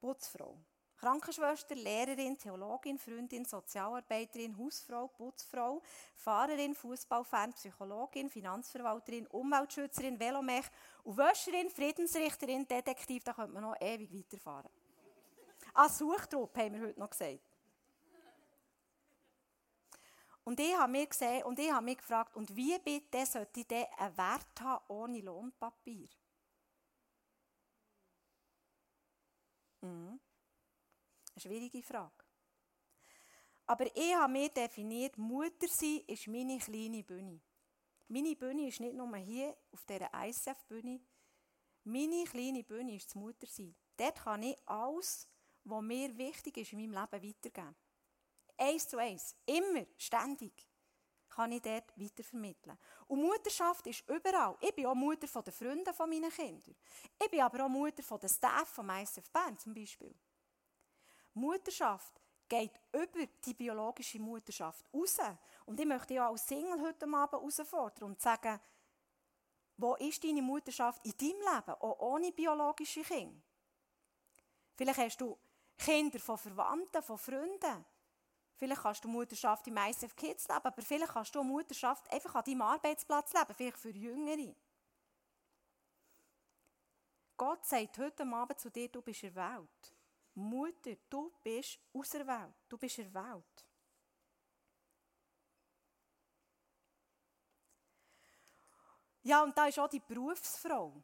Putzfrau, 0.00 0.58
Krankenschwester, 0.96 1.74
Lehrerin, 1.74 2.38
Theologin, 2.38 2.96
Freundin, 2.96 3.44
Sozialarbeiterin, 3.44 4.56
Hausfrau, 4.56 5.08
Putzfrau, 5.08 5.82
Fahrerin, 6.14 6.74
Fußballfan, 6.76 7.52
Psychologin, 7.54 8.30
Finanzverwalterin, 8.30 9.26
Umweltschützerin, 9.26 10.18
Velomech 10.20 10.66
Wäscherin, 11.04 11.70
Friedensrichterin, 11.70 12.68
Detektiv, 12.68 13.24
da 13.24 13.32
könnte 13.32 13.52
man 13.52 13.64
noch 13.64 13.80
ewig 13.80 14.12
weiterfahren. 14.12 14.70
Ah, 15.74 15.88
Suchtrupp, 15.88 16.56
haben 16.56 16.74
wir 16.74 16.88
heute 16.88 17.00
noch 17.00 17.10
gesagt. 17.10 17.40
Und 20.44 20.58
ich 20.60 20.76
habe 20.76 20.92
mir 20.92 21.06
gesehen 21.06 21.44
und 21.44 21.58
ich 21.58 21.72
habe 21.72 21.84
mich 21.84 21.98
gefragt, 21.98 22.36
und 22.36 22.54
wie 22.54 22.78
bitte 22.78 23.26
sollte 23.26 23.60
ich 23.60 23.66
denn 23.66 23.86
einen 23.96 24.16
Wert 24.16 24.60
haben 24.60 24.84
ohne 24.88 25.20
Lohnpapier? 25.20 26.08
Mhm. 29.82 30.20
Eine 31.34 31.40
schwierige 31.40 31.82
Frage. 31.82 32.24
Aber 33.66 33.86
ich 33.96 34.14
habe 34.14 34.32
mir 34.32 34.48
definiert, 34.48 35.16
Mutter 35.18 35.68
sein 35.68 36.02
ist 36.06 36.26
meine 36.26 36.58
kleine 36.58 37.02
Bühne. 37.02 37.40
Meine 38.08 38.36
Bühne 38.36 38.68
ist 38.68 38.80
nicht 38.80 38.94
nur 38.94 39.16
hier 39.16 39.56
auf 39.72 39.84
dieser 39.86 40.10
ISF-Bühne. 40.12 41.00
Meine 41.84 42.24
kleine 42.24 42.64
Bühne 42.64 42.94
ist 42.96 43.06
das 43.06 43.14
Muttersein. 43.14 43.74
Dort 43.96 44.22
kann 44.22 44.42
ich 44.42 44.56
alles, 44.66 45.28
was 45.64 45.82
mir 45.82 46.16
wichtig 46.18 46.56
ist 46.58 46.72
in 46.72 46.90
meinem 46.90 47.10
Leben, 47.10 47.28
weitergeben. 47.28 47.76
Eins 48.58 48.88
zu 48.88 48.98
eins. 48.98 49.34
Immer, 49.46 49.86
ständig 49.96 50.66
kann 51.34 51.52
ich 51.52 51.62
dort 51.62 51.92
weitervermitteln. 51.96 52.78
Und 53.08 53.22
Mutterschaft 53.22 53.86
ist 53.86 54.08
überall. 54.08 54.56
Ich 54.60 54.74
bin 54.74 54.86
auch 54.86 54.94
Mutter 54.94 55.26
von 55.26 55.42
den 55.42 55.52
Freunden 55.52 55.94
von 55.94 56.08
meinen 56.08 56.30
Kindern. 56.30 56.74
Ich 57.22 57.30
bin 57.30 57.40
aber 57.40 57.64
auch 57.64 57.68
Mutter 57.68 58.02
von 58.02 58.20
den 58.20 58.28
Staff 58.28 58.68
von 58.68 58.88
ISF 58.88 59.30
Bern 59.30 59.58
zum 59.58 59.74
Beispiel. 59.74 60.14
Mutterschaft 61.34 62.20
geht 62.48 62.78
über 62.92 63.26
die 63.44 63.54
biologische 63.54 64.18
Mutterschaft 64.18 64.84
raus. 64.92 65.16
Und 65.64 65.80
ich 65.80 65.86
möchte 65.86 66.14
ja 66.14 66.28
als 66.28 66.46
Single 66.46 66.80
heute 66.80 67.06
Abend 67.06 67.32
herausfordern 67.32 68.10
und 68.10 68.20
sagen, 68.20 68.60
wo 69.78 69.94
ist 69.94 70.22
deine 70.22 70.42
Mutterschaft 70.42 71.04
in 71.04 71.16
deinem 71.16 71.40
Leben, 71.40 71.80
auch 71.80 71.98
ohne 72.00 72.30
biologische 72.30 73.02
Kinder? 73.02 73.40
Vielleicht 74.76 74.98
hast 74.98 75.20
du 75.20 75.38
Kinder 75.78 76.18
von 76.18 76.38
Verwandten, 76.38 77.02
von 77.02 77.18
Freunden. 77.18 77.84
Vielleicht 78.62 78.82
kannst 78.82 79.02
du 79.02 79.08
Mutterschaft 79.08 79.66
im 79.66 79.76
ISF 79.76 80.14
Kids 80.14 80.46
leben, 80.46 80.64
aber 80.64 80.80
vielleicht 80.80 81.12
kannst 81.12 81.34
du 81.34 81.42
Mutterschaft 81.42 82.08
einfach 82.12 82.32
an 82.36 82.44
deinem 82.44 82.62
Arbeitsplatz 82.62 83.32
leben, 83.32 83.54
vielleicht 83.56 83.76
für 83.76 83.90
Jüngere. 83.90 84.54
Gott 87.36 87.66
sagt 87.66 87.98
heute 87.98 88.24
Abend 88.24 88.60
zu 88.60 88.70
dir, 88.70 88.88
du 88.88 89.02
bist 89.02 89.24
erwählt. 89.24 89.96
Mutter, 90.34 90.94
du 91.10 91.32
bist 91.42 91.80
auserwählt. 91.92 92.54
Du 92.68 92.78
bist 92.78 93.00
erwählt. 93.00 93.66
Ja, 99.24 99.42
und 99.42 99.58
da 99.58 99.66
ist 99.66 99.80
auch 99.80 99.88
die 99.88 99.98
Berufsfrau, 99.98 101.02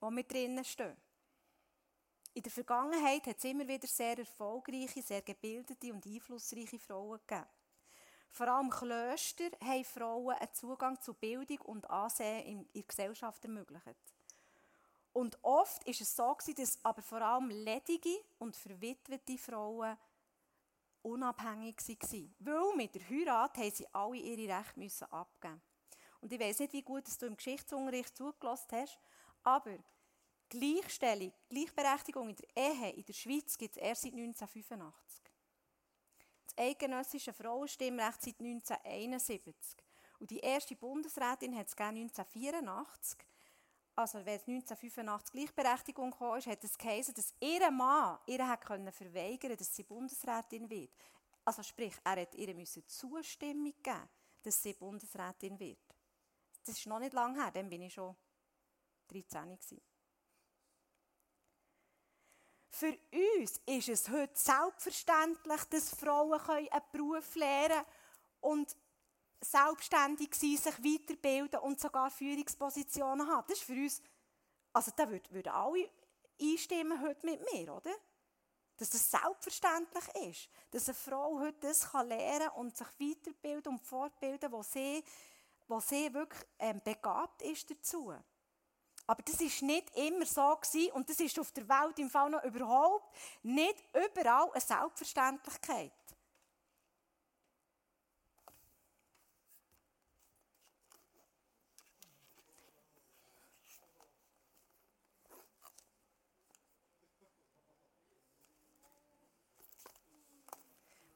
die 0.00 0.10
mit 0.10 0.32
drinnen 0.32 0.64
steht. 0.64 0.96
In 2.38 2.44
der 2.44 2.52
Vergangenheit 2.52 3.26
hat 3.26 3.38
es 3.38 3.44
immer 3.46 3.66
wieder 3.66 3.88
sehr 3.88 4.16
erfolgreiche, 4.16 5.02
sehr 5.02 5.22
gebildete 5.22 5.92
und 5.92 6.06
einflussreiche 6.06 6.78
Frauen 6.78 7.18
gegeben. 7.26 7.48
Vor 8.30 8.46
allem 8.46 8.70
Klöster 8.70 9.50
haben 9.60 9.84
Frauen 9.84 10.36
einen 10.36 10.54
Zugang 10.54 11.02
zu 11.02 11.14
Bildung 11.14 11.58
und 11.62 11.90
Ansehen 11.90 12.46
in 12.46 12.68
der 12.72 12.84
Gesellschaft 12.84 13.44
ermöglicht. 13.44 14.14
Und 15.12 15.36
oft 15.42 15.82
ist 15.82 16.00
es 16.00 16.14
so 16.14 16.36
dass 16.56 16.78
aber 16.84 17.02
vor 17.02 17.22
allem 17.22 17.50
ledige 17.50 18.22
und 18.38 18.56
verwitwete 18.56 19.36
Frauen 19.36 19.96
unabhängig 21.02 21.76
waren. 21.88 22.34
Weil 22.38 22.76
mit 22.76 22.94
der 22.94 23.08
Heirat 23.10 23.58
haben 23.58 23.72
sie 23.72 23.92
alle 23.92 24.16
ihre 24.16 24.56
Rechte 24.56 25.12
abgeben 25.12 25.60
Und 26.20 26.32
ich 26.32 26.38
weiß 26.38 26.60
nicht, 26.60 26.72
wie 26.72 26.82
gut 26.82 27.02
du 27.20 27.26
im 27.26 27.36
Geschichtsunterricht 27.36 28.16
zugelassen 28.16 28.68
hast, 28.70 28.96
aber 29.42 29.76
Gleichstellung, 30.48 31.32
Gleichberechtigung 31.48 32.30
in 32.30 32.36
der 32.36 32.56
Ehe 32.56 32.90
in 32.92 33.04
der 33.04 33.12
Schweiz 33.12 33.56
gibt 33.58 33.76
es 33.76 33.82
erst 33.82 34.02
seit 34.02 34.12
1985. 34.12 35.22
Das 36.46 36.58
eidgenössische 36.58 37.32
Frauenstimmrecht 37.32 38.22
seit 38.22 38.40
1971. 38.40 39.76
Und 40.20 40.30
die 40.30 40.40
erste 40.40 40.74
Bundesrätin 40.74 41.56
hat 41.56 41.68
es 41.68 41.76
1984. 41.76 43.18
Also, 43.94 44.18
wenn 44.24 44.36
es 44.36 44.46
1985 44.46 45.32
Gleichberechtigung 45.32 46.12
kam, 46.12 46.40
hat 46.40 46.64
es 46.64 46.78
geheißen, 46.78 47.14
dass 47.14 47.34
ihr 47.40 47.70
Mann 47.70 48.18
ihr 48.26 48.46
hat 48.46 48.64
können 48.64 48.92
verweigern 48.92 49.56
dass 49.56 49.74
sie 49.74 49.82
Bundesrätin 49.82 50.70
wird. 50.70 50.90
Also 51.44 51.62
sprich, 51.62 51.94
er 52.04 52.20
hat 52.20 52.34
ihr 52.34 52.64
Zustimmung 52.86 53.74
geben, 53.82 54.08
dass 54.42 54.62
sie 54.62 54.74
Bundesrätin 54.74 55.58
wird. 55.58 55.78
Das 56.64 56.76
ist 56.76 56.86
noch 56.86 56.98
nicht 56.98 57.14
lange 57.14 57.42
her, 57.42 57.50
dann 57.50 57.68
bin 57.68 57.82
ich 57.82 57.94
schon 57.94 58.14
13 59.08 59.56
gewesen. 59.56 59.80
Für 62.70 62.96
uns 63.12 63.60
ist 63.66 63.88
es 63.88 64.08
heute 64.08 64.32
selbstverständlich, 64.34 65.64
dass 65.70 65.90
Frauen 65.90 66.40
einen 66.40 66.68
Beruf 66.92 67.34
lernen 67.34 67.68
können 67.76 67.86
und 68.40 68.76
selbstständig 69.40 70.34
sein, 70.34 70.56
sich 70.56 70.78
weiterbilden 70.84 71.60
und 71.60 71.80
sogar 71.80 72.10
Führungspositionen 72.10 73.26
haben. 73.26 73.46
Das 73.48 73.58
ist 73.58 73.64
für 73.64 73.74
uns, 73.74 74.02
also 74.72 74.92
da 74.94 75.08
würden 75.08 75.48
alle 75.48 75.90
einstimmen 76.40 77.00
heute 77.00 77.26
mit 77.26 77.40
mir, 77.52 77.74
oder? 77.74 77.92
Dass 78.76 78.90
das 78.90 79.10
selbstverständlich 79.10 80.08
ist, 80.30 80.48
dass 80.70 80.88
eine 80.88 80.94
Frau 80.94 81.40
heute 81.40 81.68
das 81.68 81.92
lernen 81.92 82.48
kann 82.48 82.56
und 82.56 82.76
sich 82.76 82.86
weiterbilden 82.98 83.72
und 83.72 83.80
fortbilden, 83.80 84.52
wo 84.52 84.62
sie, 84.62 85.02
wo 85.66 85.80
sie 85.80 86.12
wirklich 86.12 86.44
ähm, 86.58 86.80
begabt 86.84 87.42
ist 87.42 87.70
dazu. 87.70 88.14
Aber 89.08 89.22
das 89.22 89.40
ist 89.40 89.62
nicht 89.62 89.96
immer 89.96 90.26
so 90.26 90.54
gewesen 90.56 90.92
und 90.92 91.08
das 91.08 91.18
ist 91.18 91.38
auf 91.38 91.50
der 91.52 91.66
Welt 91.66 91.98
im 91.98 92.10
Fall 92.10 92.28
noch 92.28 92.44
überhaupt 92.44 93.16
nicht 93.42 93.82
überall 93.94 94.50
eine 94.52 94.60
Selbstverständlichkeit. 94.60 95.92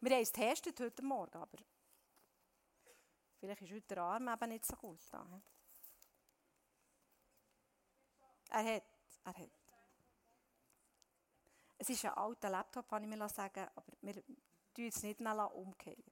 Wir 0.01 0.17
haben 0.17 0.23
es 0.23 0.33
getestet 0.33 0.81
heute 0.81 1.03
Morgen, 1.05 1.37
aber 1.37 1.59
vielleicht 3.39 3.61
ist 3.61 3.71
heute 3.71 3.87
der 3.95 3.99
Arm 3.99 4.29
eben 4.29 4.49
nicht 4.49 4.65
so 4.65 4.77
gut. 4.77 4.99
Da. 5.11 5.27
Er 8.53 8.75
hat. 8.75 8.83
Er 9.25 9.39
hat. 9.39 9.51
Es 11.79 11.89
ist 11.89 12.05
ein 12.05 12.13
alter 12.13 12.51
Laptop, 12.51 12.89
kann 12.89 13.03
ich 13.03 13.09
mir 13.09 13.29
sagen, 13.29 13.67
aber 13.75 13.93
wir 14.03 14.15
tun 14.75 14.87
es 14.87 15.03
nicht 15.03 15.21
umkehren. 15.21 16.05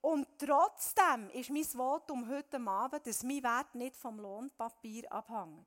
Und 0.00 0.26
trotzdem 0.38 1.30
ist 1.30 1.48
mein 1.48 1.64
Votum 1.64 2.28
heute 2.28 2.60
Abend, 2.60 3.06
dass 3.06 3.22
mein 3.22 3.42
Wert 3.42 3.74
nicht 3.74 3.96
vom 3.96 4.18
Lohnpapier 4.18 5.10
abhängt. 5.10 5.64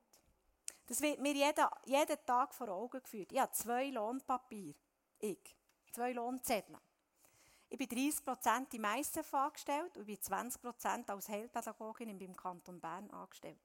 Das 0.86 1.00
wird 1.00 1.20
mir 1.20 1.32
jeden, 1.32 1.66
jeden 1.86 2.26
Tag 2.26 2.54
vor 2.54 2.68
Augen 2.68 3.02
geführt. 3.02 3.32
Ich 3.32 3.40
habe 3.40 3.52
zwei 3.52 3.90
Lohnpapier. 3.90 4.74
Ich. 5.18 5.56
Zwei 5.90 6.12
Lohnzettel. 6.12 6.76
Ich 7.70 7.78
bin 7.78 7.88
30 7.88 8.74
im 8.74 8.84
ICF 8.84 9.34
angestellt 9.34 9.96
und 9.96 10.06
bin 10.06 10.20
20 10.20 11.10
als 11.10 11.28
Heilpädagogin 11.28 12.18
beim 12.18 12.36
Kanton 12.36 12.80
Bern 12.80 13.10
angestellt. 13.10 13.58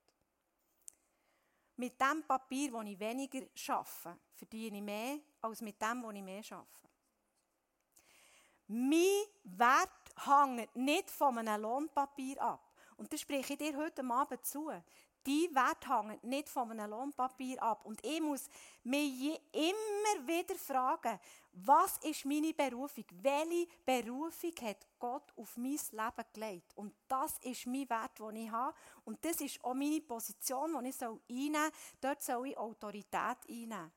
Mit 1.83 1.99
dem 1.99 2.23
Papier, 2.23 2.71
das 2.71 2.85
ich 2.85 2.97
weniger 2.97 3.41
arbeite, 3.67 4.17
verdiene 4.35 4.77
ich 4.77 4.83
mehr 4.83 5.19
als 5.41 5.59
mit 5.59 5.81
dem, 5.81 6.01
was 6.01 6.15
ich 6.15 6.23
mehr 6.23 6.41
arbeite. 6.49 6.89
Mein 8.67 9.25
Wert 9.43 9.89
hängt 10.25 10.73
nicht 10.77 11.11
von 11.11 11.37
einem 11.37 11.61
Lohnpapier 11.61 12.41
ab. 12.41 12.71
Und 12.95 13.11
das 13.11 13.19
spreche 13.19 13.51
ich 13.51 13.59
dir 13.59 13.75
heute 13.75 14.01
Abend 14.01 14.45
zu. 14.45 14.71
Die 15.25 15.49
Wert 15.53 15.87
hängt 15.87 16.23
nicht 16.23 16.49
von 16.49 16.71
einem 16.71 16.89
Lohnpapier 16.89 17.61
ab. 17.61 17.85
Und 17.85 18.05
ich 18.05 18.19
muss 18.19 18.49
mich 18.83 19.39
immer 19.53 20.27
wieder 20.27 20.55
fragen, 20.55 21.19
was 21.53 21.97
ist 21.99 22.25
meine 22.25 22.53
Berufung? 22.53 23.05
Welche 23.11 23.67
Berufung 23.85 24.53
hat 24.61 24.85
Gott 24.99 25.31
auf 25.37 25.55
mein 25.55 25.79
Leben 25.91 26.25
gelegt? 26.33 26.75
Und 26.75 26.93
das 27.07 27.37
ist 27.39 27.65
mein 27.67 27.89
Wert, 27.89 28.19
den 28.19 28.35
ich 28.35 28.51
habe. 28.51 28.75
Und 29.05 29.23
das 29.23 29.39
ist 29.39 29.63
auch 29.63 29.73
meine 29.73 30.01
Position, 30.01 30.77
die 30.83 30.89
ich 30.89 31.01
einnehmen 31.01 31.53
soll. 31.53 31.71
Dort 32.01 32.21
soll 32.21 32.47
ich 32.47 32.57
Autorität 32.57 33.37
einnehmen. 33.47 33.91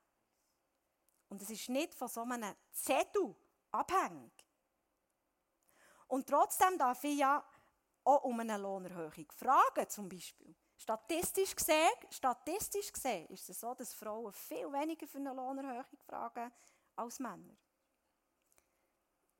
Und 1.28 1.42
es 1.42 1.50
ist 1.50 1.68
nicht 1.68 1.94
von 1.94 2.08
so 2.08 2.22
einem 2.22 2.54
Zettel 2.70 3.34
abhängig. 3.72 4.32
Und 6.06 6.28
trotzdem 6.28 6.78
darf 6.78 7.02
ich 7.02 7.18
ja 7.18 7.44
auch 8.04 8.22
um 8.22 8.38
eine 8.38 8.56
Lohnerhöhung 8.58 9.26
fragen, 9.34 9.88
zum 9.88 10.08
Beispiel. 10.08 10.54
Statistisch 10.76 11.56
gesehen, 11.56 11.92
statistisch 12.10 12.92
gesehen 12.92 13.26
ist 13.28 13.48
es 13.48 13.60
so, 13.60 13.74
dass 13.74 13.94
Frauen 13.94 14.32
viel 14.32 14.70
weniger 14.70 15.06
für 15.06 15.18
eine 15.18 15.32
Lohnerhöhung 15.32 15.98
fragen 16.06 16.52
als 16.94 17.18
Männer. 17.18 17.56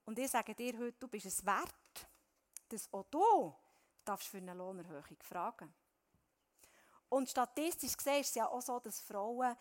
Und 0.07 0.19
ich 0.19 0.31
sage 0.31 0.55
dir 0.55 0.79
heute, 0.79 0.99
du 0.99 1.09
bist 1.09 1.27
es 1.27 1.45
wert, 1.45 2.09
dass 2.69 2.93
auch 2.93 3.05
du 3.11 3.55
darfst 4.05 4.29
für 4.29 4.39
eine 4.39 4.55
Lohnerhöhung 4.55 5.19
fragen. 5.21 5.75
Und 7.09 7.29
statistisch 7.29 7.97
gesehen 7.97 8.21
ist 8.21 8.29
es 8.29 8.35
ja 8.35 8.49
auch 8.49 8.63
so, 8.63 8.81
dass 8.81 9.01
Frauen 9.01 9.57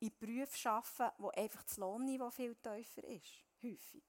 in 0.00 0.16
Berufen 0.18 0.70
arbeiten, 0.70 1.14
wo 1.18 1.30
einfach 1.30 1.62
das 1.62 1.76
Lohnniveau 1.76 2.30
viel 2.30 2.54
tiefer 2.56 3.04
ist. 3.04 3.44
Häufig. 3.62 4.04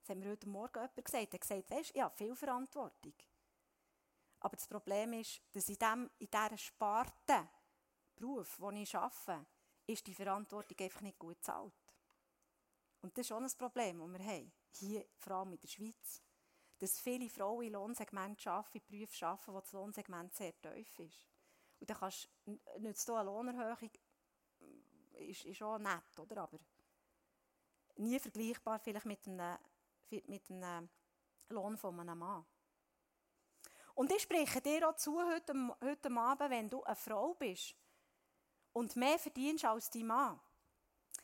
Das 0.00 0.10
haben 0.10 0.22
wir 0.22 0.32
heute 0.32 0.48
Morgen 0.48 0.74
jemand 0.74 1.04
gesagt. 1.04 1.32
Er 1.32 1.32
hat 1.32 1.40
gesagt, 1.40 1.70
weißt, 1.70 1.94
ja, 1.94 2.10
viel 2.10 2.34
Verantwortung. 2.36 3.14
Aber 4.44 4.56
das 4.56 4.66
Problem 4.66 5.14
ist, 5.14 5.40
dass 5.52 5.70
in, 5.70 5.78
dem, 5.78 6.10
in 6.18 6.28
dieser 6.30 6.58
Sparte 6.58 7.48
Beruf, 8.14 8.58
den 8.58 8.76
ich 8.76 8.94
arbeite, 8.94 9.46
ist 9.86 10.06
die 10.06 10.12
Verantwortung 10.12 10.76
einfach 10.80 11.00
nicht 11.00 11.18
gut 11.18 11.38
bezahlt. 11.38 11.72
Und 13.00 13.16
das 13.16 13.22
ist 13.22 13.28
schon 13.28 13.42
ein 13.42 13.50
Problem, 13.56 14.00
das 14.00 14.20
wir 14.20 14.26
haben. 14.26 14.52
Hier, 14.72 15.06
vor 15.16 15.32
allem 15.32 15.54
in 15.54 15.60
der 15.60 15.68
Schweiz. 15.68 16.22
Dass 16.78 17.00
viele 17.00 17.30
Frauen 17.30 17.64
in 17.64 17.72
Lohnsegmenten 17.72 18.52
arbeiten, 18.52 18.76
in 18.76 18.86
Berufen 18.86 19.24
arbeiten, 19.24 19.54
wo 19.54 19.60
das 19.60 19.72
Lohnsegment 19.72 20.34
sehr 20.34 20.60
tief 20.60 20.98
ist. 20.98 21.26
Und 21.80 21.88
dann 21.88 21.96
kannst 21.96 22.28
du 22.44 22.60
nicht 22.80 23.08
eine 23.08 23.22
Lohnerhöhung, 23.24 23.90
ist, 25.20 25.44
ist 25.46 25.62
auch 25.62 25.78
nett, 25.78 26.18
oder? 26.18 26.42
Aber 26.42 26.58
nie 27.96 28.18
vergleichbar 28.18 28.78
vielleicht 28.78 29.06
mit 29.06 29.26
einem, 29.26 29.58
mit 30.10 30.50
einem 30.50 30.90
Lohn 31.48 31.78
von 31.78 31.98
einem 31.98 32.18
Mann. 32.18 32.44
Und 33.94 34.12
ich 34.12 34.22
spreche 34.22 34.60
dir 34.60 34.88
auch 34.88 34.96
zu 34.96 35.16
heute, 35.24 35.54
heute 35.80 36.10
Abend, 36.16 36.50
wenn 36.50 36.68
du 36.68 36.82
eine 36.82 36.96
Frau 36.96 37.34
bist 37.34 37.74
und 38.72 38.96
mehr 38.96 39.18
verdienst 39.18 39.64
als 39.64 39.90
dein 39.90 40.06
Mann, 40.06 40.40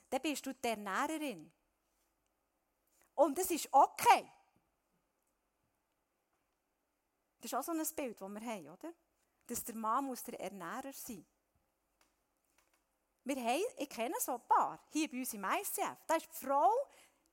dann 0.09 0.23
bist 0.23 0.47
du 0.47 0.55
die 0.55 0.69
Ernährerin. 0.69 1.51
Und 3.15 3.37
das 3.37 3.51
ist 3.51 3.69
okay. 3.73 4.31
Das 7.41 7.53
ist 7.53 7.55
auch 7.55 7.63
so 7.63 7.73
ein 7.73 7.83
Bild, 7.97 8.21
das 8.21 8.29
wir 8.29 8.41
haben, 8.41 8.69
oder? 8.69 8.93
Dass 9.47 9.65
der 9.65 9.75
Mann 9.75 10.05
muss 10.05 10.23
der 10.23 10.39
Ernährer 10.39 10.93
sein 10.93 11.27
wir 13.25 13.45
haben, 13.45 13.63
Ich 13.77 13.89
kenne 13.89 14.15
so 14.19 14.35
ein 14.35 14.49
paar, 14.49 14.79
hier 14.93 15.09
bei 15.09 15.19
uns 15.19 15.35
im 15.35 15.45
ICF. 15.45 16.05
Da 16.07 16.15
ist 16.17 16.27
die 16.27 16.47
Frau, 16.47 16.71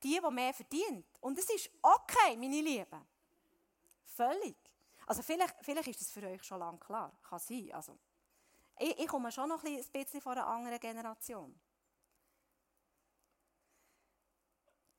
die, 0.02 0.20
die 0.20 0.30
mehr 0.30 0.54
verdient. 0.54 1.06
Und 1.20 1.38
es 1.38 1.48
ist 1.50 1.70
okay, 1.82 2.36
meine 2.36 2.60
Lieben. 2.60 3.06
Völlig. 4.04 4.56
Also 5.08 5.22
vielleicht, 5.22 5.54
vielleicht 5.62 5.88
ist 5.88 6.02
das 6.02 6.10
für 6.10 6.22
euch 6.22 6.44
schon 6.44 6.58
lange 6.58 6.78
klar. 6.78 7.18
Kann 7.22 7.38
sein. 7.38 7.70
Also, 7.72 7.98
ich, 8.78 8.98
ich 8.98 9.06
komme 9.06 9.32
schon 9.32 9.48
noch 9.48 9.64
ein 9.64 9.82
bisschen 9.90 10.20
von 10.20 10.32
einer 10.32 10.46
anderen 10.46 10.78
Generation. 10.78 11.58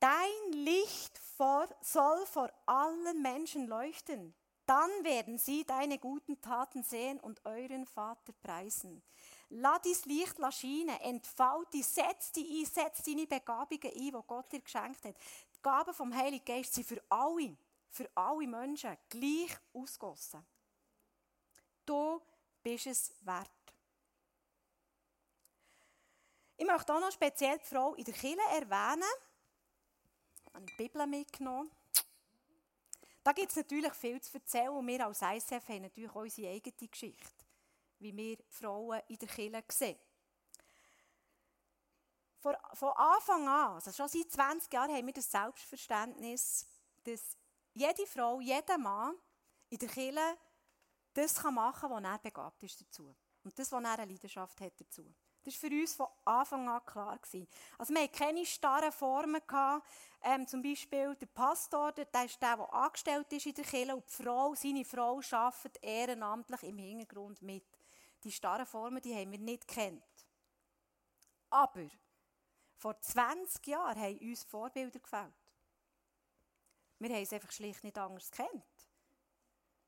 Dein 0.00 0.52
Licht 0.52 1.16
vor, 1.16 1.68
soll 1.80 2.26
vor 2.26 2.50
allen 2.66 3.22
Menschen 3.22 3.68
leuchten. 3.68 4.34
Dann 4.66 4.90
werden 5.04 5.38
sie 5.38 5.64
deine 5.64 5.98
guten 5.98 6.40
Taten 6.40 6.82
sehen 6.82 7.20
und 7.20 7.44
euren 7.44 7.86
Vater 7.86 8.32
preisen. 8.32 9.04
Lass 9.48 9.82
dein 9.82 10.16
Licht 10.16 10.36
schienen, 10.54 10.96
entfalt 11.00 11.72
dich, 11.72 11.86
setz 11.86 12.32
dich 12.32 12.50
ein, 12.50 12.66
setz 12.66 13.04
deine 13.04 13.28
Begabungen 13.28 13.92
ein, 13.92 13.92
die 13.92 14.26
Gott 14.26 14.50
dir 14.50 14.60
geschenkt 14.60 15.04
hat. 15.04 15.14
Die 15.54 15.62
Gaben 15.62 15.94
vom 15.94 16.12
Heiligen 16.12 16.44
Geist 16.44 16.74
sind 16.74 16.86
für 16.86 17.00
alle 17.08 17.56
für 17.90 18.08
alle 18.14 18.46
Menschen 18.46 18.96
gleich 19.08 19.56
ausgossen. 19.72 20.46
Du 21.84 22.22
bist 22.62 22.86
es 22.86 23.12
wert. 23.20 23.50
Ich 26.56 26.66
möchte 26.66 26.94
auch 26.94 27.00
noch 27.00 27.10
speziell 27.10 27.58
die 27.58 27.64
Frau 27.64 27.94
in 27.94 28.04
der 28.04 28.14
Kirche 28.14 28.38
erwähnen. 28.50 29.02
Ich 30.46 30.54
habe 30.54 30.66
die 30.66 30.76
Bibel 30.76 31.06
mitgenommen. 31.06 31.70
Da 33.22 33.32
gibt 33.32 33.50
es 33.50 33.56
natürlich 33.56 33.92
viel 33.94 34.20
zu 34.20 34.34
erzählen 34.34 34.70
und 34.70 34.86
wir 34.86 35.06
als 35.06 35.22
ICF 35.22 35.68
haben 35.68 35.82
natürlich 35.82 36.10
auch 36.10 36.16
unsere 36.16 36.52
eigene 36.52 36.88
Geschichte, 36.88 37.44
wie 37.98 38.16
wir 38.16 38.38
Frauen 38.48 39.00
in 39.08 39.18
der 39.18 39.28
Kirche 39.28 39.64
sehen. 39.68 39.98
Von 42.40 42.54
Anfang 42.96 43.46
an, 43.46 43.74
also 43.74 43.92
schon 43.92 44.08
seit 44.08 44.30
20 44.30 44.72
Jahren, 44.72 44.94
haben 44.94 45.06
wir 45.06 45.12
das 45.12 45.30
Selbstverständnis, 45.30 46.66
dass 47.04 47.36
jede 47.74 48.06
Frau, 48.06 48.40
jeder 48.40 48.78
Mann 48.78 49.14
in 49.68 49.78
der 49.78 49.88
Kirche 49.88 50.36
das 51.12 51.42
machen 51.42 51.80
kann, 51.80 51.90
was 51.90 52.04
er 52.04 52.18
begabt 52.18 52.62
ist 52.62 52.80
dazu. 52.80 53.14
Und 53.42 53.58
das, 53.58 53.72
was 53.72 53.82
er 53.82 53.98
eine 53.98 54.12
Leidenschaft 54.12 54.60
hat 54.60 54.80
dazu. 54.80 55.04
Das 55.42 55.54
war 55.54 55.70
für 55.70 55.74
uns 55.74 55.94
von 55.94 56.06
Anfang 56.24 56.68
an 56.68 56.84
klar. 56.84 57.18
Also 57.78 57.94
wir 57.94 58.02
hatten 58.02 58.12
keine 58.14 58.44
starren 58.44 58.92
Formen. 58.92 59.40
Ähm, 60.22 60.46
zum 60.46 60.62
Beispiel 60.62 61.16
der 61.16 61.26
Pastor, 61.26 61.92
der 61.92 62.06
ist 62.24 62.40
der, 62.42 62.56
der 62.56 62.74
angestellt 62.74 63.32
ist 63.32 63.46
in 63.46 63.54
der 63.54 63.64
Kirche 63.64 63.94
und 63.94 64.06
die 64.06 64.22
Frau, 64.22 64.54
seine 64.54 64.84
Frau 64.84 65.20
arbeitet 65.30 65.82
ehrenamtlich 65.82 66.62
im 66.64 66.76
Hintergrund 66.76 67.40
mit. 67.40 67.64
Die 68.22 68.30
starren 68.30 68.66
Formen, 68.66 69.00
die 69.00 69.14
haben 69.14 69.32
wir 69.32 69.38
nicht 69.38 69.66
kennt. 69.66 70.04
Aber 71.48 71.88
vor 72.76 73.00
20 73.00 73.66
Jahren 73.66 73.98
haben 73.98 74.18
uns 74.18 74.44
Vorbilder 74.44 74.98
gefällt. 74.98 75.32
Wir 77.00 77.08
haben 77.08 77.22
es 77.22 77.32
einfach 77.32 77.50
schlicht 77.50 77.82
nicht 77.82 77.96
anders 77.96 78.30
gekannt. 78.30 78.62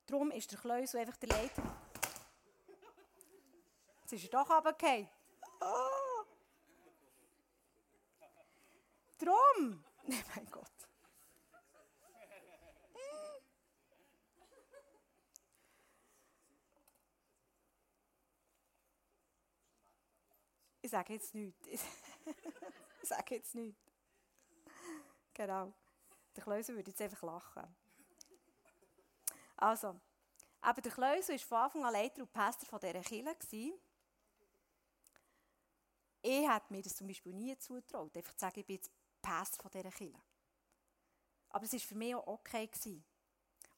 Darum 0.06 0.30
ist 0.30 0.50
der 0.50 0.58
Kleusel 0.58 1.00
einfach 1.00 1.18
der 1.18 1.28
Leiter. 1.28 1.62
Jetzt 4.00 4.12
ist 4.14 4.24
er 4.24 4.30
doch 4.30 4.48
runtergefallen. 4.48 5.10
Oh. 5.60 6.24
Drum! 9.18 9.84
Nein, 10.06 10.24
mein 10.34 10.46
Gott. 10.50 10.70
Ich 20.80 20.90
sage 20.90 21.12
jetzt 21.12 21.34
nichts. 21.34 21.68
Ich 23.02 23.08
sage 23.08 23.34
jetzt 23.34 23.54
nichts. 23.56 23.82
Genau. 25.34 25.74
Der 26.34 26.42
Kleusel 26.42 26.76
würde 26.76 26.90
jetzt 26.90 27.00
einfach 27.00 27.22
lachen. 27.22 27.76
Also, 29.56 30.00
aber 30.60 30.80
der 30.80 30.92
Kleusel 30.92 31.38
war 31.50 31.70
von 31.70 31.82
Anfang 31.82 31.84
an 31.84 31.92
Leiter 31.92 32.22
und 32.22 32.32
Pastor 32.32 32.78
dieser 32.78 33.00
Kirche. 33.00 33.78
Ich 36.24 36.48
hätte 36.48 36.72
mir 36.72 36.82
das 36.82 36.96
zum 36.96 37.08
Beispiel 37.08 37.34
nie 37.34 37.56
zutraut, 37.58 38.16
einfach 38.16 38.32
zu 38.32 38.38
sagen, 38.38 38.60
ich 38.60 38.66
bin 38.66 38.76
jetzt 38.76 38.90
Pastor 39.20 39.62
von 39.62 39.70
dieser 39.72 39.90
Kirche. 39.90 40.20
Aber 41.50 41.64
es 41.64 41.72
war 41.72 41.80
für 41.80 41.94
mich 41.94 42.14
auch 42.14 42.26
okay. 42.26 42.66
Gewesen. 42.66 43.04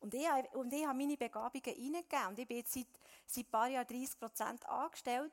Und 0.00 0.12
ich, 0.12 0.28
und 0.52 0.72
ich 0.72 0.86
habe 0.86 0.98
meine 0.98 1.16
Begabungen 1.16 1.64
reingegeben. 1.64 2.26
Und 2.28 2.38
ich 2.38 2.46
bin 2.46 2.58
jetzt 2.58 2.72
seit, 2.72 2.86
seit 3.26 3.46
ein 3.46 3.50
paar 3.50 3.68
Jahren 3.68 3.86
30 3.86 4.18
Prozent 4.18 4.66
angestellt. 4.66 5.32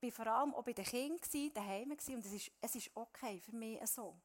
Ich 0.00 0.16
war 0.16 0.24
vor 0.24 0.32
allem 0.32 0.54
auch 0.54 0.62
bei 0.62 0.72
den 0.72 0.84
Kindern, 0.84 1.52
daheim. 1.52 1.90
Und 1.90 2.24
es 2.24 2.32
ist, 2.32 2.52
es 2.60 2.74
ist 2.76 2.90
okay 2.94 3.40
für 3.40 3.56
mich 3.56 3.84
so. 3.88 4.16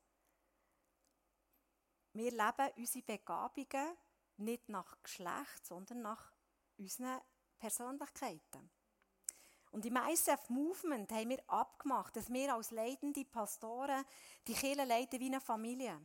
Wir 2.18 2.32
leben 2.32 2.72
unsere 2.78 3.06
Begabungen 3.06 3.96
nicht 4.38 4.70
nach 4.70 4.98
Geschlecht, 5.04 5.64
sondern 5.64 6.02
nach 6.02 6.32
unseren 6.80 7.22
Persönlichkeiten. 7.60 8.72
Und 9.70 9.86
im 9.86 9.98
ICF 9.98 10.50
Movement 10.50 11.12
haben 11.12 11.30
wir 11.30 11.44
abgemacht, 11.48 12.16
dass 12.16 12.34
wir 12.34 12.56
als 12.56 12.72
leitende 12.72 13.24
Pastoren 13.24 14.04
die 14.48 14.56
Kirche 14.56 14.84
leiten 14.84 15.20
wie 15.20 15.28
eine 15.28 15.40
Familie. 15.40 16.00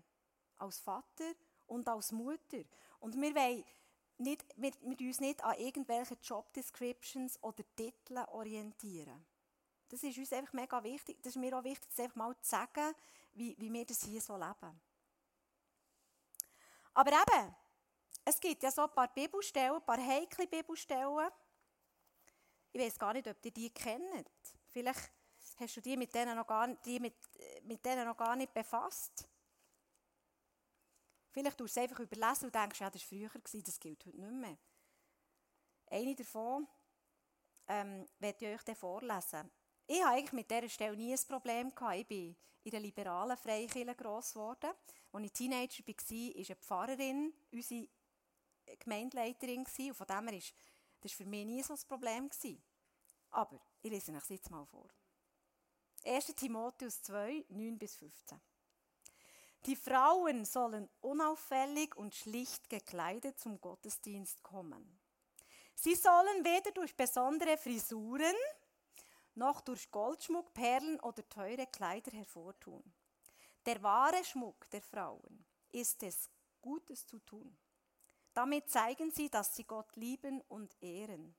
als 0.58 0.80
Vater 0.80 1.32
und 1.66 1.88
als 1.88 2.12
Mutter. 2.12 2.62
Und 3.00 3.18
wir 3.18 3.34
wollen 3.34 3.64
nicht, 4.18 4.44
wir, 4.56 4.72
wir 4.82 5.06
uns 5.08 5.18
nicht 5.18 5.42
an 5.42 5.58
irgendwelchen 5.58 6.18
Job 6.22 6.52
Descriptions 6.52 7.42
oder 7.42 7.64
Titeln 7.74 8.24
orientieren. 8.26 9.24
Das 9.88 10.02
ist 10.02 10.18
uns 10.18 10.32
einfach 10.34 10.52
mega 10.52 10.84
wichtig. 10.84 11.22
Das 11.22 11.34
ist 11.34 11.40
mir 11.40 11.58
auch 11.58 11.64
wichtig, 11.64 11.88
das 11.88 12.04
einfach 12.04 12.16
mal 12.16 12.36
zu 12.38 12.50
sagen, 12.50 12.94
wie, 13.32 13.56
wie 13.58 13.72
wir 13.72 13.86
das 13.86 14.04
hier 14.04 14.20
so 14.20 14.36
leben. 14.36 14.78
Aber 16.94 17.10
eben, 17.10 17.54
es 18.24 18.38
gibt 18.38 18.62
ja 18.62 18.70
so 18.70 18.82
ein 18.82 18.94
paar 18.94 19.12
Bibelstellen, 19.12 19.76
ein 19.76 19.84
paar 19.84 19.98
heikle 19.98 20.46
Bibelstellen. 20.46 21.30
Ich 22.72 22.80
weiß 22.80 22.98
gar 22.98 23.12
nicht, 23.12 23.26
ob 23.28 23.44
ihr 23.44 23.50
die 23.50 23.70
kennt. 23.70 24.30
Vielleicht 24.68 25.12
hast 25.58 25.76
du 25.76 25.80
die 25.80 25.96
mit 25.96 26.14
denen 26.14 26.36
noch 26.36 26.46
gar, 26.46 26.68
die 26.68 27.00
mit, 27.00 27.16
mit 27.62 27.84
denen 27.84 28.06
noch 28.06 28.16
gar 28.16 28.36
nicht 28.36 28.52
befasst. 28.52 29.28
Vielleicht 31.30 31.56
tust 31.56 31.76
du 31.76 31.80
es 31.80 31.84
einfach 31.84 32.00
überlesen 32.00 32.46
und 32.46 32.54
denkst, 32.54 32.80
ja, 32.80 32.90
das 32.90 33.02
war 33.02 33.08
früher, 33.08 33.62
das 33.62 33.80
gilt 33.80 34.04
heute 34.04 34.20
nicht 34.20 34.32
mehr. 34.32 34.58
Eine 35.86 36.14
davon 36.14 36.68
ähm, 37.68 38.08
werde 38.18 38.46
ich 38.46 38.54
euch 38.54 38.64
dann 38.64 38.76
vorlesen. 38.76 39.50
Ich 39.86 40.02
habe 40.02 40.16
eigentlich 40.16 40.32
mit 40.32 40.50
dieser 40.50 40.68
Stelle 40.68 40.96
nie 40.96 41.12
ein 41.12 41.20
Problem 41.28 41.74
gehabt. 41.74 41.96
Ich 41.96 42.06
bin 42.06 42.36
in 42.64 42.70
der 42.70 42.80
liberalen 42.80 43.36
Freikirche 43.36 43.94
gross 43.94 44.32
geworden. 44.32 44.70
Als 45.12 45.24
ich 45.24 45.32
Teenager 45.32 45.86
war, 45.86 45.94
war 45.94 46.46
eine 46.46 46.56
Pfarrerin 46.56 47.34
unsere 47.50 47.88
Gemeindeleiterin 48.78 49.58
und 49.58 49.94
von 49.94 50.06
dem 50.06 50.28
her 50.28 50.34
war 50.34 50.42
das 51.00 51.12
für 51.12 51.26
mich 51.26 51.44
nie 51.44 51.62
so 51.62 51.74
ein 51.74 51.80
Problem. 51.88 52.30
Aber 53.30 53.60
ich 53.82 53.90
lese 53.90 54.12
euch 54.12 54.30
jetzt 54.30 54.50
mal 54.50 54.64
vor. 54.66 54.88
1. 56.04 56.26
Timotheus 56.34 57.02
2, 57.02 57.46
9 57.48 57.78
bis 57.78 57.96
15. 57.96 58.40
Die 59.66 59.76
Frauen 59.76 60.44
sollen 60.44 60.88
unauffällig 61.00 61.96
und 61.96 62.14
schlicht 62.14 62.68
gekleidet 62.68 63.38
zum 63.38 63.60
Gottesdienst 63.60 64.42
kommen. 64.42 64.98
Sie 65.74 65.94
sollen 65.94 66.44
weder 66.44 66.72
durch 66.72 66.96
besondere 66.96 67.56
Frisuren 67.56 68.34
noch 69.34 69.60
durch 69.60 69.90
Goldschmuck, 69.90 70.52
Perlen 70.52 71.00
oder 71.00 71.28
teure 71.28 71.66
Kleider 71.66 72.12
hervortun. 72.12 72.82
Der 73.66 73.82
wahre 73.82 74.24
Schmuck 74.24 74.68
der 74.70 74.82
Frauen 74.82 75.44
ist 75.70 76.02
es, 76.02 76.30
Gutes 76.60 77.06
zu 77.06 77.18
tun. 77.20 77.56
Damit 78.34 78.70
zeigen 78.70 79.10
sie, 79.10 79.28
dass 79.28 79.54
sie 79.54 79.64
Gott 79.64 79.94
lieben 79.96 80.40
und 80.48 80.74
ehren. 80.82 81.34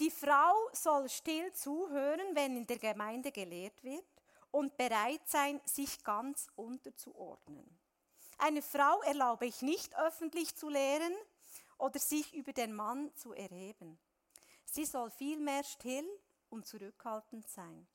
Die 0.00 0.10
Frau 0.10 0.54
soll 0.72 1.08
still 1.08 1.52
zuhören, 1.52 2.34
wenn 2.34 2.56
in 2.56 2.66
der 2.66 2.78
Gemeinde 2.78 3.30
gelehrt 3.30 3.82
wird 3.82 4.04
und 4.50 4.76
bereit 4.76 5.26
sein, 5.26 5.60
sich 5.64 6.02
ganz 6.02 6.48
unterzuordnen. 6.56 7.78
Eine 8.38 8.62
Frau 8.62 9.00
erlaube 9.02 9.46
ich 9.46 9.62
nicht 9.62 9.96
öffentlich 9.96 10.56
zu 10.56 10.68
lehren 10.68 11.14
oder 11.78 11.98
sich 11.98 12.34
über 12.34 12.52
den 12.52 12.72
Mann 12.72 13.14
zu 13.14 13.32
erheben. 13.32 13.98
Sie 14.64 14.84
soll 14.84 15.10
vielmehr 15.10 15.62
still 15.64 16.08
und 16.52 16.66
zurückhaltend 16.66 17.48
sein. 17.48 17.88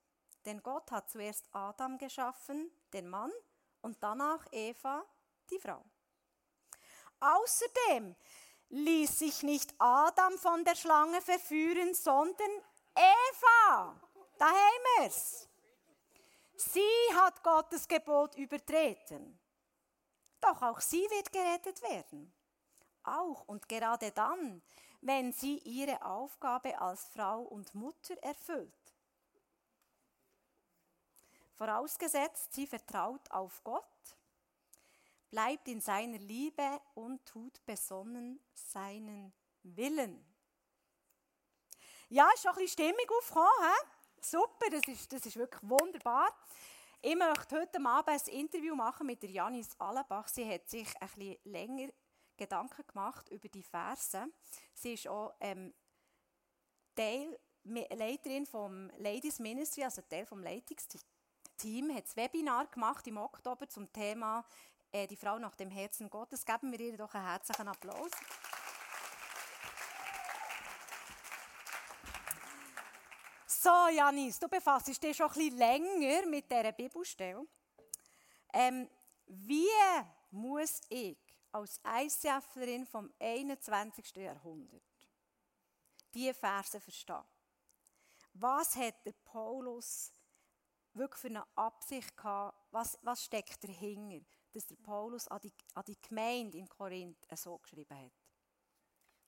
Denn 0.46 0.62
Gott 0.64 0.92
hat 0.92 1.10
zuerst 1.10 1.48
Adam 1.52 1.98
geschaffen, 1.98 2.72
den 2.94 3.08
Mann, 3.08 3.32
und 3.82 4.02
danach 4.02 4.46
Eva, 4.52 5.06
die 5.50 5.60
Frau. 5.60 5.84
Außerdem 7.20 8.16
ließ 8.70 9.20
sich 9.20 9.44
nicht 9.44 9.74
Adam 9.78 10.38
von 10.38 10.64
der 10.64 10.76
Schlange 10.76 11.22
verführen, 11.22 11.94
sondern 11.94 12.52
Eva. 12.96 14.00
Da 14.38 14.46
haben 14.46 14.84
wir's. 15.00 15.48
Sie 16.56 17.16
hat 17.16 17.44
Gottes 17.44 17.88
Gebot 17.88 18.36
übertreten. 18.36 19.40
Doch 20.42 20.62
auch 20.62 20.80
sie 20.80 21.04
wird 21.10 21.32
gerettet 21.32 21.82
werden. 21.82 22.34
Auch 23.04 23.48
und 23.48 23.70
gerade 23.70 24.12
dann, 24.12 24.62
wenn 25.02 25.32
sie 25.32 25.60
ihre 25.60 26.04
Aufgabe 26.04 26.80
als 26.80 27.06
Frau 27.06 27.42
und 27.42 27.74
Mutter 27.76 28.18
erfüllt. 28.24 28.74
Vorausgesetzt, 31.56 32.54
sie 32.54 32.68
vertraut 32.68 33.32
auf 33.32 33.64
Gott, 33.64 33.84
bleibt 35.32 35.68
in 35.68 35.82
seiner 35.82 36.20
Liebe 36.20 36.82
und 36.94 37.26
tut 37.26 37.66
besonnen 37.66 38.40
seinen 38.54 39.34
Willen. 39.64 40.24
Ja, 42.10 42.30
ist 42.34 42.44
schon 42.44 42.52
ein 42.52 42.58
bisschen 42.58 42.94
Stimmung 42.94 43.18
aufgekommen. 43.18 43.48
He? 43.62 44.22
Super, 44.22 44.70
das 44.72 44.88
ist, 44.88 45.12
das 45.12 45.26
ist 45.26 45.36
wirklich 45.36 45.62
wunderbar. 45.64 46.30
Ich 47.02 47.16
möchte 47.16 47.60
heute 47.60 47.86
Abend 47.86 48.10
ein 48.10 48.34
Interview 48.34 48.76
machen 48.76 49.08
mit 49.08 49.22
der 49.22 49.30
Janis 49.30 49.70
Allenbach. 49.80 50.28
Sie 50.28 50.48
hat 50.48 50.70
sich 50.70 50.88
ein 51.02 51.08
bisschen 51.10 51.38
länger 51.44 51.90
Gedanken 52.38 52.86
gemacht 52.88 53.30
über 53.30 53.50
die 53.50 53.64
Verse. 53.64 54.26
Sie 54.74 54.94
ist 54.94 55.08
auch 55.08 55.34
ähm, 55.40 55.74
Teil, 56.96 57.40
Leiterin 57.64 58.46
vom 58.46 58.90
Ladies 58.98 59.40
Ministry, 59.40 59.84
also 59.84 60.02
Teil 60.04 60.26
vom 60.26 60.42
Leitungsteam, 60.42 61.94
hat 61.94 62.06
ein 62.06 62.16
Webinar 62.16 62.68
gemacht 62.68 63.06
im 63.08 63.18
Oktober 63.18 63.68
zum 63.68 63.92
Thema 63.92 64.46
äh, 64.92 65.08
die 65.08 65.18
Frau 65.18 65.38
nach 65.38 65.56
dem 65.56 65.70
Herzen 65.70 66.10
Gottes. 66.10 66.46
Geben 66.46 66.72
wir 66.72 66.80
ihr 66.80 66.98
doch 66.98 67.14
einen 67.14 67.26
herzlichen 67.26 67.68
Applaus. 67.68 68.12
So, 73.46 73.90
Janis, 73.92 74.40
du 74.40 74.48
befasst 74.48 74.88
dich 74.88 75.18
schon 75.18 75.28
ein 75.28 75.34
bisschen 75.34 75.58
länger 75.58 76.26
mit 76.28 76.50
dieser 76.50 76.72
Bibelstelle. 76.72 77.46
Ähm, 78.54 78.90
wie 79.26 79.68
muss 80.32 80.82
ich 80.90 81.18
als 81.58 81.80
ICFlerin 81.84 82.86
vom 82.86 83.12
21. 83.20 84.16
Jahrhundert 84.16 84.84
diese 86.14 86.34
Verse 86.34 86.80
verstehen? 86.80 87.24
Was 88.34 88.76
hat 88.76 89.06
der 89.06 89.14
Paulus 89.24 90.12
wirklich 90.94 91.20
für 91.20 91.28
eine 91.28 91.46
Absicht 91.56 92.16
gehabt? 92.16 92.58
Was, 92.72 92.98
was 93.02 93.24
steckt 93.24 93.64
dahinter, 93.64 94.26
dass 94.54 94.68
der 94.68 94.76
Paulus 94.76 95.28
an 95.28 95.40
die, 95.42 95.54
an 95.74 95.84
die 95.88 96.00
Gemeinde 96.02 96.58
in 96.58 96.70
Korinth 96.70 97.26
so 97.36 97.58
geschrieben 97.58 97.98
hat? 97.98 98.14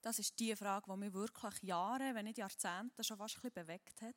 Das 0.00 0.18
ist 0.18 0.38
die 0.38 0.54
Frage, 0.56 0.90
die 0.90 0.96
mich 0.98 1.12
wirklich 1.12 1.62
Jahre, 1.62 2.14
wenn 2.14 2.24
nicht 2.24 2.38
Jahrzehnte 2.38 3.04
schon 3.04 3.18
fast 3.18 3.44
ein 3.44 3.50
bewegt 3.52 4.00
hat. 4.00 4.16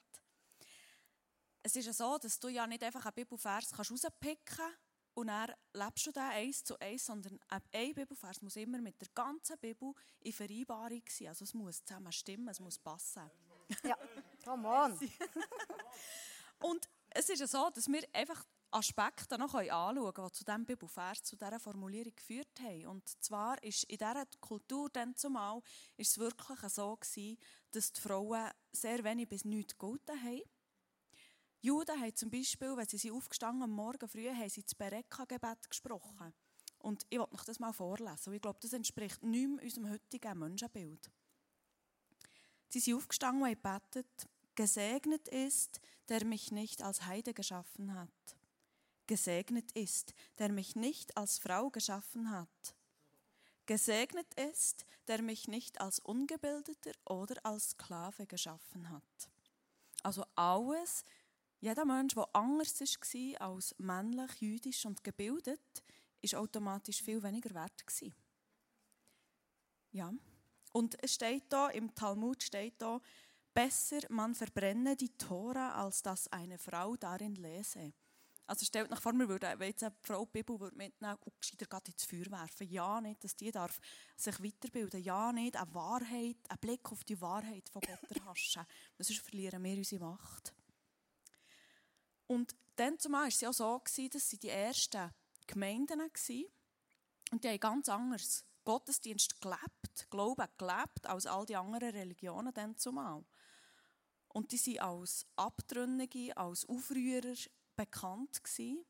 Es 1.61 1.75
ist 1.75 1.85
ja 1.85 1.93
so, 1.93 2.17
dass 2.17 2.39
du 2.39 2.47
ja 2.47 2.67
nicht 2.67 2.83
einfach 2.83 3.05
einen 3.05 3.13
Bibelvers 3.15 3.77
rauspicken 3.77 4.37
kannst 4.45 4.82
und 5.15 5.27
dann 5.27 5.51
lebst 5.73 6.07
du 6.07 6.11
den 6.11 6.23
eins 6.23 6.63
zu 6.63 6.77
eins, 6.79 7.05
sondern 7.05 7.39
ein 7.71 7.93
Bibelvers 7.93 8.41
muss 8.41 8.55
immer 8.55 8.79
mit 8.79 8.99
der 8.99 9.09
ganzen 9.13 9.57
Bibel 9.59 9.93
in 10.21 10.33
Vereinbarung 10.33 11.03
sein. 11.07 11.27
Also 11.27 11.43
es 11.43 11.53
muss 11.53 11.83
zusammen 11.83 12.11
stimmen, 12.11 12.47
es 12.47 12.59
muss 12.59 12.79
passen. 12.79 13.29
Ja, 13.83 13.97
come 14.43 14.67
on. 14.67 14.99
und 16.59 16.89
es 17.09 17.29
ist 17.29 17.39
ja 17.39 17.47
so, 17.47 17.69
dass 17.69 17.87
wir 17.87 18.03
einfach 18.13 18.43
Aspekte 18.71 19.37
noch 19.37 19.53
anschauen 19.53 20.13
können, 20.13 20.27
die 20.29 20.33
zu 20.33 20.45
diesem 20.45 20.65
Bibelvers, 20.65 21.23
zu 21.23 21.35
dieser 21.35 21.59
Formulierung 21.59 22.15
geführt 22.15 22.59
haben. 22.59 22.87
Und 22.87 23.07
zwar 23.23 23.61
ist 23.63 23.83
in 23.83 23.97
dieser 23.97 24.25
Kultur 24.41 24.89
dann 24.89 25.15
zumal 25.15 25.61
ist 25.95 26.11
es 26.11 26.17
wirklich 26.17 26.59
so 26.71 26.95
gewesen, 26.95 27.37
dass 27.71 27.93
die 27.93 28.01
Frauen 28.01 28.49
sehr 28.71 29.03
wenig 29.03 29.29
bis 29.29 29.45
nichts 29.45 29.73
gegolten 29.73 30.19
haben. 30.21 30.41
Juden 31.63 31.99
haben 31.99 32.15
zum 32.15 32.29
Beispiel, 32.29 32.75
wenn 32.75 32.85
sie 32.85 33.09
aufgestanden 33.09 33.63
am 33.63 33.71
Morgen 33.71 34.07
früh, 34.09 34.29
haben 34.29 34.49
sie 34.49 34.63
das 34.63 34.75
Bereka-Gebet 34.75 35.69
gesprochen. 35.69 36.33
Und 36.79 37.05
ich 37.09 37.17
wollte 37.17 37.35
euch 37.35 37.43
das 37.45 37.59
mal 37.59 37.71
vorlesen. 37.71 38.29
Und 38.29 38.35
ich 38.35 38.41
glaube, 38.41 38.59
das 38.61 38.73
entspricht 38.73 39.23
nicht 39.23 39.63
unserem 39.63 39.89
heutigen 39.89 40.39
Menschenbild. 40.39 41.09
Sie 42.67 42.79
sind 42.81 42.95
aufgestanden 42.95 43.43
und 43.43 43.49
gebetet, 43.49 44.27
Gesegnet 44.55 45.29
ist, 45.29 45.79
der 46.09 46.25
mich 46.25 46.51
nicht 46.51 46.83
als 46.83 47.05
Heide 47.05 47.33
geschaffen 47.33 47.95
hat. 47.95 48.09
Gesegnet 49.07 49.71
ist, 49.71 50.13
der 50.37 50.51
mich 50.51 50.75
nicht 50.75 51.17
als 51.17 51.39
Frau 51.39 51.69
geschaffen 51.69 52.29
hat. 52.29 52.75
Gesegnet 53.65 54.31
ist, 54.35 54.85
der 55.07 55.21
mich 55.21 55.47
nicht 55.47 55.81
als 55.81 55.99
Ungebildeter 55.99 56.91
oder 57.05 57.43
als 57.45 57.71
Sklave 57.71 58.27
geschaffen 58.27 58.89
hat. 58.89 59.29
Also 60.03 60.25
alles, 60.35 61.03
jeder 61.63 61.85
Mensch, 61.85 62.13
der 62.13 62.27
anders 62.33 62.77
war 62.81 63.41
als 63.41 63.73
männlich, 63.77 64.41
jüdisch 64.41 64.85
und 64.85 65.01
gebildet, 65.01 65.81
ist 66.21 66.35
automatisch 66.35 67.01
viel 67.01 67.23
weniger 67.23 67.53
wert. 67.53 67.85
Ja. 69.91 70.13
Und 70.73 71.01
es 71.01 71.13
steht 71.13 71.45
da, 71.47 71.69
im 71.69 71.95
Talmud 71.95 72.43
steht 72.43 72.81
da, 72.81 72.99
besser 73.53 73.99
man 74.09 74.35
verbrenne 74.35 74.97
die 74.97 75.15
Tora, 75.17 75.81
als 75.81 76.01
dass 76.01 76.27
eine 76.33 76.57
Frau 76.57 76.97
darin 76.97 77.35
lese. 77.35 77.93
Also 78.45 78.65
stellt 78.65 78.91
euch 78.91 78.99
vor, 78.99 79.13
wir 79.13 79.29
würden, 79.29 79.61
jetzt 79.61 79.83
eine 79.83 79.95
Frau 80.01 80.25
die 80.25 80.31
Bibel 80.31 80.59
würde 80.59 80.75
mitnehmen 80.75 81.15
und 81.23 81.39
gescheiter 81.39 81.65
gerade 81.65 81.91
ins 81.91 82.03
Feuer 82.03 82.29
werfen. 82.29 82.67
Ja, 82.67 82.99
nicht, 82.99 83.23
dass 83.23 83.37
die 83.37 83.51
darf 83.51 83.79
sich 84.17 84.37
weiterbilden. 84.43 85.01
Ja, 85.01 85.31
nicht 85.31 85.55
eine 85.55 85.73
Wahrheit, 85.73 86.39
einen 86.49 86.59
Blick 86.59 86.91
auf 86.91 87.05
die 87.05 87.21
Wahrheit 87.21 87.69
von 87.69 87.81
Gott 87.81 88.17
erhaschen. 88.17 88.65
Sonst 88.99 89.21
verlieren 89.21 89.63
wir 89.63 89.77
unsere 89.77 90.03
Macht. 90.03 90.53
Und 92.27 92.55
dann 92.75 92.97
zumal 92.99 93.23
war 93.23 93.27
es 93.27 93.41
ja 93.41 93.53
so, 93.53 93.81
dass 94.11 94.29
sie 94.29 94.37
die 94.37 94.49
ersten 94.49 95.11
Gemeinden 95.47 96.01
und 97.31 97.43
die 97.43 97.49
haben 97.49 97.59
ganz 97.59 97.89
anders 97.89 98.45
Gottesdienst 98.63 99.41
gelebt, 99.41 100.09
Glauben 100.09 100.47
gelebt, 100.57 101.05
als 101.05 101.25
all 101.25 101.45
die 101.45 101.55
anderen 101.55 101.89
Religionen 101.89 102.53
dann 102.53 102.77
zumal. 102.77 103.25
Und 104.29 104.51
die 104.51 104.57
sind 104.57 104.81
als 104.81 105.25
Abtrünnige, 105.35 106.35
als 106.37 106.67
Aufrührer 106.67 107.35
bekannt 107.75 108.43
gewesen. 108.43 108.85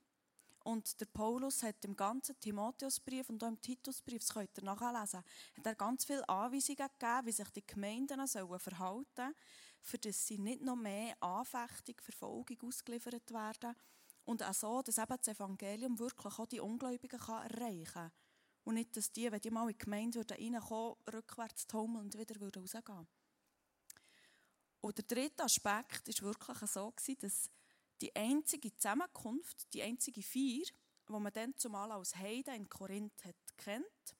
Und 0.63 0.99
der 1.01 1.07
Paulus 1.07 1.63
hat 1.63 1.83
im 1.83 1.95
ganzen 1.95 2.39
Timotheusbrief 2.39 3.29
und 3.29 3.43
auch 3.43 3.49
im 3.49 3.59
Titusbrief, 3.59 4.19
das 4.19 4.33
könnt 4.33 4.57
ihr 4.57 4.63
nachlesen, 4.63 5.23
hat 5.57 5.65
er 5.65 5.75
ganz 5.75 6.05
viele 6.05 6.27
Anweisungen 6.29 6.77
gegeben, 6.77 7.25
wie 7.25 7.31
sich 7.31 7.49
die 7.49 7.67
Gemeinden 7.67 8.25
verhalten 8.27 9.05
sollen, 9.15 9.35
für 9.83 9.97
dass 9.97 10.25
sie 10.25 10.37
nicht 10.37 10.61
noch 10.61 10.77
mehr 10.77 11.15
Anfechtung, 11.21 11.95
Verfolgung 12.01 12.57
ausgeliefert 12.65 13.31
werden 13.31 13.75
und 14.25 14.41
auch 14.41 14.53
so, 14.53 14.81
dass 14.81 14.97
eben 14.97 15.17
das 15.17 15.27
Evangelium 15.27 15.99
wirklich 15.99 16.39
auch 16.39 16.47
die 16.47 16.61
Ungläubigen 16.61 17.19
kann 17.19 17.45
erreichen 17.45 17.93
kann. 17.93 18.11
Und 18.63 18.75
nicht, 18.75 18.95
dass 18.95 19.11
die, 19.11 19.29
wenn 19.29 19.41
die 19.41 19.51
mal 19.51 19.69
in 19.69 19.77
die 19.77 19.83
Gemeinde 19.83 20.25
reinkommen 20.27 20.95
rückwärts 21.13 21.67
tummeln 21.67 22.05
und 22.05 22.17
wieder 22.17 22.39
rausgehen 22.39 22.83
würden. 22.87 23.07
Und 24.79 24.97
der 24.97 25.05
dritte 25.05 25.43
Aspekt 25.43 26.07
war 26.07 26.29
wirklich 26.29 26.69
so, 26.69 26.93
dass 27.19 27.49
die 27.99 28.15
einzige 28.15 28.73
Zusammenkunft, 28.75 29.73
die 29.73 29.81
einzige 29.81 30.23
Feier, 30.23 30.65
die 31.09 31.11
man 31.11 31.33
dann 31.33 31.55
zumal 31.57 31.91
als 31.91 32.15
Heide 32.15 32.55
in 32.55 32.69
Korinth 32.69 33.21
kennt, 33.57 34.15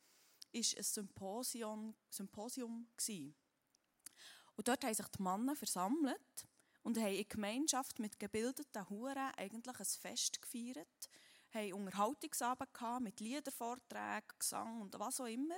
ist 0.52 0.78
ein 0.78 0.84
Symposium, 0.84 1.96
Symposium 2.10 2.88
gewesen. 2.98 3.36
Und 4.56 4.68
dort 4.68 4.84
haben 4.84 4.94
sich 4.94 5.08
die 5.08 5.22
Männer 5.22 5.56
versammelt 5.56 6.46
und 6.84 6.98
haben 6.98 7.14
in 7.14 7.28
Gemeinschaft 7.28 8.00
mit 8.00 8.20
gebildeten 8.20 8.90
Huren 8.90 9.32
eigentlich 9.38 9.80
ein 9.80 9.86
Fest 9.86 10.42
gefeiert, 10.42 11.10
haben 11.54 11.74
Unterhaltungsabend 11.74 12.70
mit 13.02 13.20
Liedervorträgen, 13.20 14.38
Gesang 14.40 14.82
und 14.82 14.98
was 15.00 15.22
auch 15.22 15.26
immer 15.26 15.58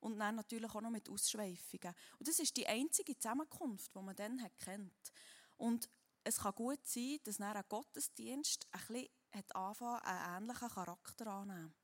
und 0.00 0.18
dann 0.18 0.36
natürlich 0.36 0.74
auch 0.74 0.82
noch 0.82 0.90
mit 0.90 1.08
Ausschweifungen. 1.08 1.94
Und 2.18 2.28
das 2.28 2.38
ist 2.38 2.56
die 2.56 2.66
einzige 2.66 3.16
Zusammenkunft, 3.16 3.94
die 3.94 4.02
man 4.02 4.14
dann 4.14 4.40
kennt. 4.58 5.12
Und 5.56 5.88
es 6.24 6.38
kann 6.38 6.54
gut 6.54 6.86
sein, 6.86 7.18
dass 7.24 7.38
nach 7.38 7.54
ein 7.54 7.64
Gottesdienst 7.68 8.66
ein 8.72 8.80
bisschen 8.86 9.08
hat 9.32 9.56
anfangen, 9.56 10.00
einen 10.02 10.44
ähnlichen 10.44 10.68
Charakter 10.68 11.26
annehmen. 11.26 11.74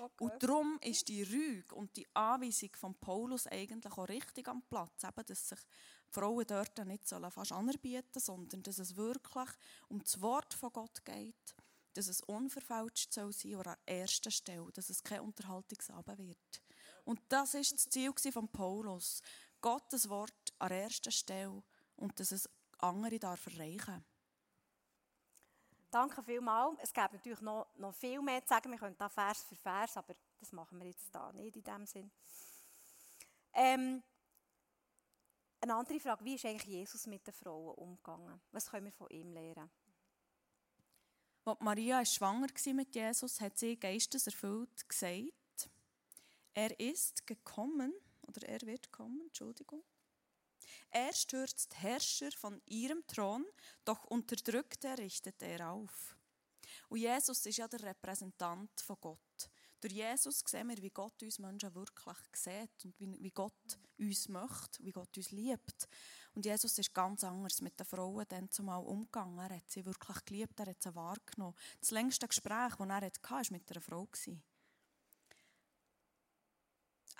Okay. 0.00 0.24
Und 0.24 0.42
darum 0.42 0.78
ist 0.82 1.08
die 1.08 1.22
Rüge 1.22 1.74
und 1.74 1.96
die 1.96 2.06
Anweisung 2.14 2.70
von 2.74 2.94
Paulus 2.94 3.46
eigentlich 3.46 3.92
auch 3.92 4.08
richtig 4.08 4.48
am 4.48 4.62
Platz, 4.68 5.02
eben, 5.04 5.26
dass 5.26 5.48
sich 5.48 5.58
die 6.08 6.12
Frauen 6.12 6.46
dort 6.46 6.86
nicht 6.86 7.08
fast 7.08 7.52
anerbieten 7.52 8.20
sondern 8.20 8.62
dass 8.62 8.78
es 8.78 8.96
wirklich 8.96 9.48
um 9.88 10.02
das 10.02 10.20
Wort 10.20 10.54
von 10.54 10.72
Gott 10.72 11.04
geht, 11.04 11.54
dass 11.94 12.08
es 12.08 12.20
unverfälscht 12.22 13.12
soll 13.12 13.32
sein 13.32 13.56
oder 13.56 13.72
an 13.72 13.78
erster 13.86 14.30
Stelle, 14.30 14.70
dass 14.72 14.90
es 14.90 15.02
kein 15.02 15.20
Unterhaltungsabend 15.20 16.18
wird. 16.18 16.62
Und 17.04 17.20
das 17.28 17.54
ist 17.54 17.72
das 17.72 17.88
Ziel 17.88 18.12
von 18.32 18.48
Paulus. 18.48 19.20
Gottes 19.60 20.08
Wort 20.08 20.54
an 20.58 20.70
erster 20.70 21.10
Stelle 21.10 21.62
und 21.96 22.20
dass 22.20 22.32
es 22.32 22.48
andere 22.78 23.18
darf 23.18 23.46
erreichen 23.46 24.04
Danke 25.90 26.22
vielmals. 26.22 26.78
Es 26.82 26.92
gibt 26.92 27.12
natürlich 27.12 27.40
noch, 27.40 27.66
noch 27.76 27.94
viel 27.94 28.20
mehr 28.20 28.42
zu 28.42 28.48
sagen. 28.48 28.70
Wir 28.70 28.78
können 28.78 28.96
da 28.98 29.08
Vers 29.08 29.44
für 29.44 29.56
Vers, 29.56 29.96
aber 29.96 30.14
das 30.38 30.52
machen 30.52 30.78
wir 30.78 30.86
jetzt 30.86 31.14
da 31.14 31.32
nicht 31.32 31.56
in 31.56 31.64
dem 31.64 31.86
Sinn. 31.86 32.10
Ähm, 33.54 34.02
eine 35.60 35.74
andere 35.74 35.98
Frage, 35.98 36.24
wie 36.24 36.34
ist 36.34 36.44
eigentlich 36.44 36.66
Jesus 36.66 37.06
mit 37.06 37.26
den 37.26 37.34
Frauen 37.34 37.74
umgegangen? 37.74 38.40
Was 38.52 38.70
können 38.70 38.84
wir 38.84 38.92
von 38.92 39.08
ihm 39.08 39.32
lernen? 39.32 39.70
Als 41.44 41.60
Maria 41.60 42.04
schwanger 42.04 42.48
war 42.48 42.74
mit 42.74 42.94
Jesus, 42.94 43.40
hat 43.40 43.58
sie 43.58 43.78
geisteserfüllt 43.78 44.88
gesagt, 44.88 45.70
er 46.52 46.78
ist 46.78 47.26
gekommen, 47.26 47.94
oder 48.22 48.46
er 48.46 48.60
wird 48.62 48.92
kommen, 48.92 49.22
Entschuldigung, 49.22 49.82
er 50.90 51.12
stürzt 51.12 51.74
Herrscher 51.76 52.30
von 52.32 52.60
ihrem 52.66 53.06
Thron, 53.06 53.44
doch 53.84 54.04
Unterdrückte 54.04 54.96
richtet 54.98 55.42
er 55.42 55.70
auf. 55.70 56.16
Und 56.88 56.98
Jesus 56.98 57.44
ist 57.46 57.58
ja 57.58 57.68
der 57.68 57.82
Repräsentant 57.82 58.80
von 58.80 58.96
Gott. 59.00 59.50
Durch 59.80 59.92
Jesus 59.92 60.42
sehen 60.44 60.68
wir, 60.68 60.82
wie 60.82 60.90
Gott 60.90 61.22
uns 61.22 61.38
Menschen 61.38 61.74
wirklich 61.74 62.16
sieht 62.34 62.84
und 62.84 62.98
wie, 62.98 63.30
Gott 63.30 63.78
uns 63.96 64.28
möchte, 64.28 64.82
wie 64.82 64.90
Gott 64.90 65.16
uns 65.16 65.30
liebt. 65.30 65.88
Und 66.34 66.44
Jesus 66.44 66.78
ist 66.78 66.92
ganz 66.92 67.22
anders 67.22 67.60
mit 67.60 67.78
den 67.78 67.86
Frauen 67.86 68.24
dann 68.28 68.50
zumal 68.50 68.82
umgegangen. 68.84 69.38
Er 69.38 69.56
hat 69.56 69.70
sie 69.70 69.84
wirklich 69.84 70.24
geliebt, 70.24 70.58
er 70.58 70.66
hat 70.66 70.82
sie 70.82 70.94
wahrgenommen. 70.94 71.54
Das 71.80 71.92
längste 71.92 72.26
Gespräch, 72.26 72.74
das 72.76 72.88
er 72.88 73.00
hatte, 73.00 73.22
war 73.30 73.42
mit 73.50 73.70
einer 73.70 73.80
Frau. 73.80 74.08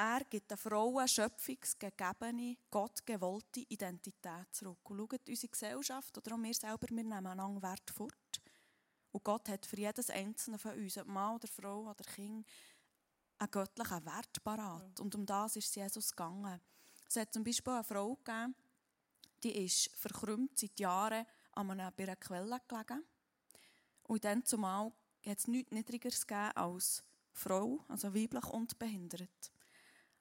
Er 0.01 0.21
gibt 0.31 0.49
den 0.49 0.57
Frauen 0.57 1.09
schöpfungsgegebene, 1.09 2.57
gottgewollte 2.71 3.67
Identität 3.69 4.47
zurück. 4.53 4.89
Und 4.89 4.99
schaut, 4.99 5.29
unsere 5.29 5.51
Gesellschaft 5.51 6.17
oder 6.17 6.37
auch 6.37 6.39
wir 6.41 6.55
selber, 6.55 6.87
wir 6.89 7.03
nehmen 7.03 7.27
einen 7.27 7.63
Wert 7.63 7.91
fort. 7.91 8.41
Und 9.11 9.25
Gott 9.25 9.49
hat 9.49 9.67
für 9.67 9.77
jedes 9.77 10.09
einzelne 10.11 10.57
von 10.57 10.79
uns, 10.79 10.97
ob 10.99 11.09
Mann 11.09 11.35
oder 11.35 11.49
Frau 11.49 11.91
oder 11.91 12.05
Kind, 12.05 12.47
einen 13.39 13.51
göttlichen 13.51 14.07
Wert 14.07 14.45
parat. 14.45 15.01
Und 15.01 15.17
um 15.17 15.27
das 15.27 15.57
ist 15.57 15.75
Jesus 15.75 16.13
gegangen. 16.13 16.61
Es 17.09 17.17
hat 17.17 17.33
zum 17.33 17.43
Beispiel 17.43 17.73
eine 17.73 17.83
Frau 17.83 18.15
gegeben, 18.15 18.55
die 19.43 19.65
ist 19.65 19.91
verkrümmt 19.97 20.57
seit 20.57 20.79
Jahren 20.79 21.27
an 21.53 21.73
einer, 21.73 21.91
bei 21.91 22.05
einer 22.05 22.15
Quelle 22.15 22.61
gelegen. 22.69 23.05
Und 24.05 24.25
dann 24.25 24.45
zumal 24.45 24.93
hat 25.27 25.39
es 25.39 25.49
nichts 25.49 25.73
Niedrigeres 25.73 26.25
gegeben 26.25 26.57
als 26.57 27.03
Frau, 27.33 27.85
also 27.89 28.15
weiblich 28.15 28.47
und 28.47 28.79
behindert. 28.79 29.53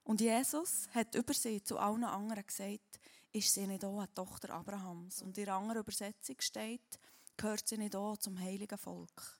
Und 0.07 0.21
Jesus 0.21 0.87
hat 0.93 1.15
über 1.15 1.33
sie 1.33 1.61
zu 1.61 1.77
allen 1.77 2.05
anderen 2.05 2.45
gesagt, 2.45 2.97
ist 3.33 3.53
sie 3.53 3.67
nicht 3.67 3.83
auch 3.83 3.97
eine 3.97 4.13
Tochter 4.13 4.51
Abrahams. 4.51 5.21
Und 5.21 5.37
in 5.37 5.43
einer 5.43 5.57
anderen 5.57 5.81
Übersetzung 5.81 6.37
steht, 6.39 6.97
gehört 7.35 7.67
sie 7.67 7.77
nicht 7.77 7.93
auch 7.93 8.15
zum 8.15 8.39
heiligen 8.39 8.77
Volk. 8.77 9.37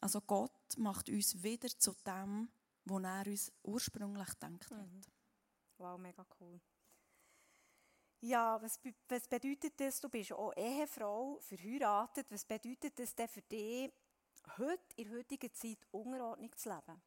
Also 0.00 0.20
Gott 0.20 0.78
macht 0.78 1.08
uns 1.08 1.42
wieder 1.42 1.68
zu 1.68 1.96
dem, 2.06 2.48
wo 2.84 3.00
er 3.00 3.26
uns 3.26 3.50
ursprünglich 3.64 4.28
gedacht 4.28 4.70
hat. 4.70 4.70
Mhm. 4.70 5.00
Wow, 5.78 5.98
mega 5.98 6.24
cool. 6.38 6.60
Ja, 8.20 8.62
was, 8.62 8.78
was 9.08 9.26
bedeutet 9.26 9.80
das? 9.80 10.00
Du 10.00 10.08
bist 10.08 10.32
auch 10.32 10.52
Ehefrau, 10.56 11.40
verheiratet. 11.40 12.28
Was 12.30 12.44
bedeutet 12.44 12.96
das 12.96 13.16
denn 13.16 13.28
für 13.28 13.42
dich, 13.42 13.92
heute, 14.58 14.94
in 14.94 15.08
der 15.08 15.18
heutigen 15.18 15.52
Zeit 15.52 15.78
Unordnung 15.90 16.56
zu 16.56 16.68
leben? 16.68 17.02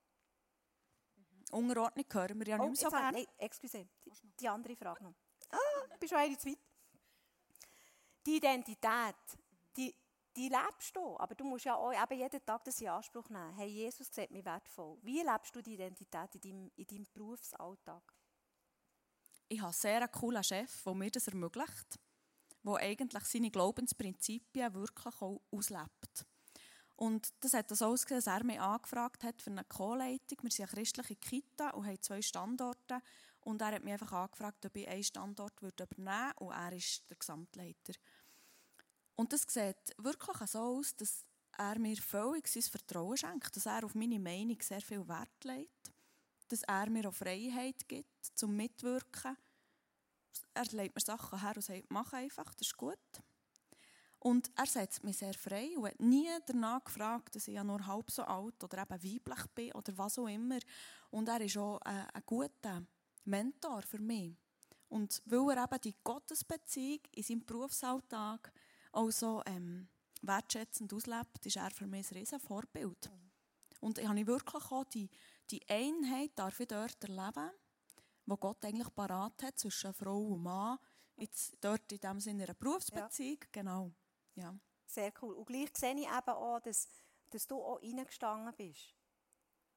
Unterordnung 1.50 2.06
hören 2.12 2.40
wir 2.40 2.48
ja 2.48 2.60
oh, 2.60 2.70
nicht 2.70 2.82
mehr 2.82 2.90
so 2.90 2.96
gerne. 2.96 3.18
Nein, 3.18 3.28
excuse, 3.38 3.88
die, 4.06 4.12
die, 4.40 4.48
andere 4.48 4.76
Frage 4.76 5.04
noch. 5.04 5.14
Ah, 5.52 5.98
bin 6.00 6.10
schon 6.10 6.18
eine 6.18 6.38
zu 6.38 6.50
weit. 6.50 6.58
Die 8.26 8.38
Identität, 8.38 9.16
die, 9.76 9.96
die 10.36 10.50
lebst 10.50 10.96
du, 10.96 11.18
aber 11.18 11.36
du 11.36 11.44
musst 11.44 11.66
ja 11.66 11.76
auch 11.76 11.92
eben 11.92 12.20
jeden 12.20 12.46
Tag 12.46 12.64
das 12.64 12.80
in 12.82 12.90
Anspruch 12.90 13.30
nehmen. 13.30 13.56
Hey, 13.56 13.68
Jesus 13.68 14.14
sieht 14.14 14.32
mich 14.32 14.46
wertvoll. 14.46 14.98
Wie 15.02 15.22
lebst 15.22 15.56
du 15.56 15.62
die 15.62 15.74
Identität 15.74 16.36
in 16.36 16.42
deinem, 16.42 16.72
in 16.76 16.86
deinem 16.86 17.08
Berufsalltag? 17.12 18.14
Ich 19.48 19.62
habe 19.62 19.74
sehr 19.74 19.98
einen 19.98 20.12
coolen 20.12 20.44
Chef, 20.44 20.84
der 20.84 20.94
mir 20.94 21.10
das 21.10 21.28
ermöglicht, 21.28 22.00
der 22.64 22.76
eigentlich 22.76 23.24
seine 23.24 23.50
Glaubensprinzipien 23.50 24.74
wirklich 24.74 25.22
auch 25.22 25.42
auslebt. 25.52 26.26
Und 27.00 27.30
das 27.40 27.54
hat 27.54 27.70
so 27.70 27.86
ausgesehen, 27.86 28.18
dass 28.18 28.28
er 28.28 28.44
mich 28.44 28.60
angefragt 28.60 29.24
hat 29.24 29.42
für 29.42 29.52
eine 29.52 29.64
Co-Leitung. 29.64 30.40
Wir 30.42 30.52
sind 30.52 30.66
eine 30.66 30.74
christliche 30.74 31.16
Kita 31.16 31.70
und 31.70 31.88
haben 31.88 32.02
zwei 32.02 32.22
Standorte. 32.22 33.02
Und 33.40 33.62
er 33.62 33.72
hat 33.72 33.86
mich 33.86 33.94
einfach 33.94 34.12
angefragt, 34.12 34.66
ob 34.66 34.76
ich 34.76 34.86
einen 34.86 35.02
Standort 35.02 35.54
übernehmen 35.62 35.88
würde. 35.96 36.34
Und 36.40 36.52
er 36.52 36.74
ist 36.74 37.10
der 37.10 37.16
Gesamtleiter. 37.16 37.94
Und 39.16 39.32
das 39.32 39.44
sieht 39.48 39.96
wirklich 39.98 40.50
so 40.50 40.60
aus, 40.60 40.94
dass 40.98 41.24
er 41.58 41.80
mir 41.80 41.96
völlig 41.96 42.50
sein 42.50 42.64
Vertrauen 42.64 43.16
schenkt, 43.16 43.56
dass 43.56 43.66
er 43.66 43.86
auf 43.86 43.96
meine 43.96 44.20
Meinung 44.20 44.62
sehr 44.62 44.82
viel 44.82 45.08
Wert 45.08 45.44
legt, 45.46 45.94
dass 46.50 46.64
er 46.64 46.90
mir 46.90 47.08
auch 47.08 47.14
Freiheit 47.14 47.88
gibt 47.88 48.26
zum 48.36 48.58
Mitwirken. 48.58 49.38
Er 50.54 50.66
legt 50.66 50.96
mir 50.96 51.02
Sachen 51.02 51.40
her 51.40 51.54
und 51.56 51.62
sagt, 51.62 51.86
mach 51.88 52.12
einfach, 52.12 52.54
das 52.56 52.68
ist 52.68 52.76
gut. 52.76 53.00
Und 54.20 54.52
er 54.56 54.66
setzt 54.66 55.04
mich 55.04 55.18
sehr 55.18 55.34
frei 55.34 55.78
und 55.78 55.88
hat 55.88 56.00
nie 56.00 56.28
danach 56.46 56.84
gefragt, 56.84 57.36
dass 57.36 57.48
ich 57.48 57.56
ja 57.56 57.64
nur 57.64 57.86
halb 57.86 58.12
so 58.12 58.24
alt 58.24 58.62
oder 58.64 58.82
eben 58.82 59.04
weiblich 59.04 59.46
bin 59.56 59.72
oder 59.72 59.98
was 59.98 60.20
auch 60.20 60.28
immer. 60.28 60.60
Und 61.10 61.30
er 61.30 61.40
ist 61.42 61.58
auch 61.58 61.80
ein, 61.82 62.06
ein 62.14 62.24
guter 62.26 62.84
Mentor 63.24 63.82
für 63.84 64.00
mich. 64.00 64.36
Und 64.90 65.22
weil 65.26 65.56
er 65.56 65.64
eben 65.64 65.82
die 65.82 65.96
Gottesbeziehung 66.04 67.00
in 67.16 67.24
seinem 67.24 67.46
Berufsalltag 67.46 68.52
auch 68.92 69.12
so 69.12 69.42
ähm, 69.46 69.88
wertschätzend 70.22 70.94
auslebt, 70.94 71.46
ist 71.46 71.56
er 71.56 71.72
für 71.72 71.88
mich 71.88 72.12
ein 72.12 72.18
riesen 72.18 72.40
Vorbild. 72.40 73.10
Und 73.80 74.00
ich 74.00 74.08
habe 74.08 74.28
wirklich 74.28 74.72
auch 74.72 74.84
die, 74.86 75.10
die 75.50 75.62
Einheit 75.70 76.32
darf 76.36 76.60
ich 76.60 76.68
dort 76.68 77.02
erleben, 77.04 77.52
wo 78.26 78.36
Gott 78.36 78.66
eigentlich 78.66 78.94
parat 78.94 79.42
hat 79.44 79.60
zwischen 79.60 79.94
Frau 79.94 80.20
und 80.20 80.44
Mann. 80.44 80.78
Jetzt 81.16 81.56
dort 81.62 81.92
in 81.92 82.00
dem 82.00 82.20
Sinne 82.20 82.44
einer 82.44 82.54
Berufsbeziehung, 82.54 83.40
ja. 83.42 83.48
genau. 83.52 83.92
Ja. 84.36 84.56
Sehr 84.86 85.12
cool. 85.22 85.36
Und 85.36 85.46
gleich 85.46 85.70
sehe 85.76 85.94
ich 85.94 86.08
eben 86.08 86.30
auch, 86.30 86.60
dass 86.60 86.88
dass 87.30 87.48
du 87.48 87.62
auch 87.62 87.82
reingestanden 87.82 88.54
bist 88.56 88.96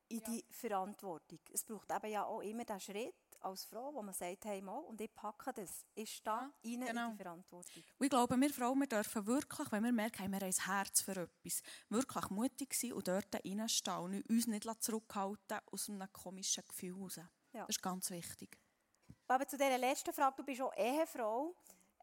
in 0.09 0.19
ja. 0.19 0.25
die 0.29 0.45
Verantwortung. 0.51 1.39
Es 1.53 1.65
braucht 1.65 1.91
eben 1.91 2.13
ja 2.13 2.25
auch 2.25 2.41
immer 2.41 2.65
den 2.65 2.81
Schritt 2.81 3.15
als 3.41 3.65
Frau, 3.65 3.93
wo 3.93 4.03
man 4.03 4.15
sagt, 4.15 4.45
hey 4.45 4.61
mal, 4.61 4.79
und 4.79 5.01
ich 5.01 5.13
packe 5.15 5.53
das. 5.53 5.85
Ich 5.95 6.17
stehe 6.17 6.35
ja, 6.35 6.41
rein 6.43 6.53
genau. 6.63 6.71
in 6.73 6.81
die 6.81 6.93
genau. 6.93 7.17
Verantwortung. 7.17 7.83
Und 7.99 8.05
ich 8.05 8.11
glaube, 8.11 8.37
wir 8.37 8.51
Frauen 8.51 8.79
wir 8.81 8.87
dürfen 8.87 9.27
wirklich, 9.27 9.73
wenn 9.73 9.85
wir 9.85 9.93
merken, 9.93 10.31
wir 10.31 10.39
haben 10.39 10.45
ein 10.45 10.53
Herz 10.53 11.01
für 11.01 11.17
etwas, 11.17 11.63
wirklich 11.89 12.31
mutig 12.31 12.75
sein 12.75 12.93
und 12.93 13.09
dort 13.09 13.35
reinstehen 13.35 13.99
und 13.99 14.31
uns 14.31 14.47
nicht 14.47 14.83
zurückhalten 14.83 15.59
aus 15.73 15.89
einem 15.89 16.13
komischen 16.13 16.65
Gefühl 16.69 16.95
heraus. 16.95 17.17
Ja. 17.53 17.67
Das 17.67 17.71
ist 17.71 17.83
ganz 17.83 18.11
wichtig. 18.11 18.59
Aber 19.27 19.49
zu 19.49 19.57
dieser 19.57 19.79
letzten 19.79 20.13
Frage, 20.13 20.37
du 20.37 20.45
bist 20.45 20.61
auch 20.61 20.77
Ehefrau. 20.77 21.55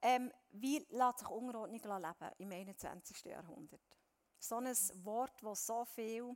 Ähm, 0.02 0.32
wie 0.52 0.86
lässt 0.90 1.20
sich 1.20 1.30
Unordnung 1.30 1.80
leben 1.80 2.34
im 2.38 2.52
21. 2.52 3.26
Jahrhundert? 3.26 3.82
So 4.40 4.56
ein 4.56 4.76
Wort, 5.04 5.34
das 5.42 5.66
so 5.66 5.86
viel 5.86 6.36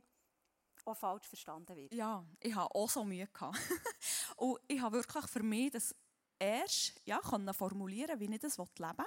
auch 0.84 0.96
falsch 0.96 1.26
verstanden 1.26 1.76
wird. 1.76 1.94
Ja, 1.94 2.24
ich 2.40 2.54
habe 2.54 2.74
auch 2.74 2.90
so 2.90 3.04
Mühe 3.04 3.26
gehabt. 3.26 3.58
und 4.36 4.58
ich 4.68 4.80
habe 4.80 4.96
wirklich 4.98 5.26
für 5.26 5.42
mich 5.42 5.70
das 5.70 5.94
erst 6.38 7.00
ja, 7.04 7.20
formulieren, 7.22 8.20
wie 8.20 8.32
ich 8.32 8.40
das 8.40 8.58
leben 8.58 8.78
will. 8.78 9.04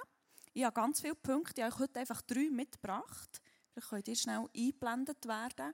Ich 0.54 0.64
habe 0.64 0.74
ganz 0.74 1.00
viele 1.00 1.14
Punkte, 1.14 1.60
ich 1.60 1.64
habe 1.64 1.78
heute 1.78 2.00
einfach 2.00 2.22
drei 2.22 2.50
mitgebracht. 2.50 3.40
Vielleicht 3.70 3.90
könnt 3.90 4.08
ihr 4.08 4.16
schnell 4.16 4.48
eingeblendet 4.56 5.26
werden. 5.26 5.72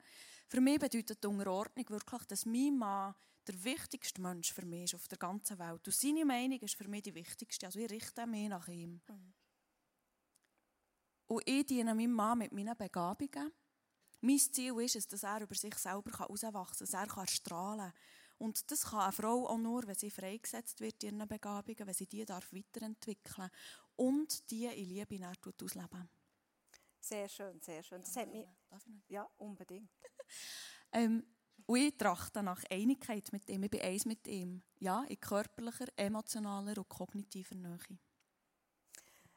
Für 0.49 0.61
mich 0.61 0.79
bedeutet 0.79 1.23
die 1.23 1.27
Unterordnung 1.27 1.89
wirklich, 1.89 2.25
dass 2.25 2.45
mein 2.45 2.77
Mann 2.77 3.15
der 3.47 3.65
wichtigste 3.65 4.21
Mensch 4.21 4.53
für 4.53 4.65
mich 4.65 4.85
ist 4.85 4.95
auf 4.95 5.09
der 5.09 5.19
ganzen 5.19 5.59
Welt. 5.59 5.87
Und 5.87 5.95
seine 5.95 6.25
Meinung 6.25 6.61
ist 6.61 6.77
für 6.77 6.89
mich 6.89 7.03
die 7.03 7.15
wichtigste. 7.15 7.67
Also 7.67 7.79
ich 7.79 7.91
richte 7.91 8.27
mich 8.27 8.49
nach 8.49 8.69
ihm. 8.69 9.01
Mhm. 9.09 9.35
Und 11.27 11.43
ich 11.49 11.67
diene 11.67 11.95
meinem 11.95 12.13
Mann 12.13 12.39
mit 12.39 12.53
meinen 12.53 12.77
Begabungen. 12.77 13.53
Mein 14.21 14.39
Ziel 14.39 14.79
ist 14.81 14.97
es, 14.97 15.09
dass 15.09 15.23
er 15.23 15.43
über 15.43 15.55
sich 15.55 15.75
selber 15.77 16.19
herauswachsen 16.19 16.87
kann, 16.87 17.07
dass 17.07 17.17
er 17.17 17.27
strahlen 17.27 17.91
kann. 17.91 17.93
Und 18.39 18.71
das 18.71 18.83
kann 18.85 19.01
eine 19.01 19.13
Frau 19.13 19.47
auch 19.49 19.59
nur, 19.59 19.87
wenn 19.87 19.95
sie 19.95 20.11
freigesetzt 20.11 20.81
wird 20.81 21.03
in 21.05 21.19
ihren 21.19 21.29
Begabungen, 21.29 21.87
wenn 21.87 21.95
sie 21.95 22.07
die 22.07 22.25
darf 22.25 22.53
weiterentwickeln 22.53 23.51
und 23.97 24.51
die 24.51 24.67
in 24.67 24.89
Liebe 24.89 25.27
ausleben 25.27 26.09
Sehr 27.01 27.29
schön, 27.29 27.61
sehr 27.61 27.83
schön. 27.83 28.01
Das 28.01 28.17
hat 28.17 28.31
mich... 28.31 28.47
Ja, 29.09 29.29
unbedingt. 29.37 29.91
ähm, 30.93 31.25
und 31.67 31.77
ich 31.77 31.97
trachte 31.97 32.43
nach 32.43 32.63
Einigkeit 32.71 33.33
mit 33.33 33.49
ihm. 33.49 33.63
Ich 33.63 33.71
bin 33.71 33.81
eins 33.81 34.05
mit 34.05 34.27
ihm. 34.27 34.63
Ja, 34.79 35.05
in 35.05 35.21
körperlicher, 35.21 35.87
emotionaler 35.97 36.77
und 36.77 36.89
kognitiver 36.89 37.55
Nähe. 37.55 37.99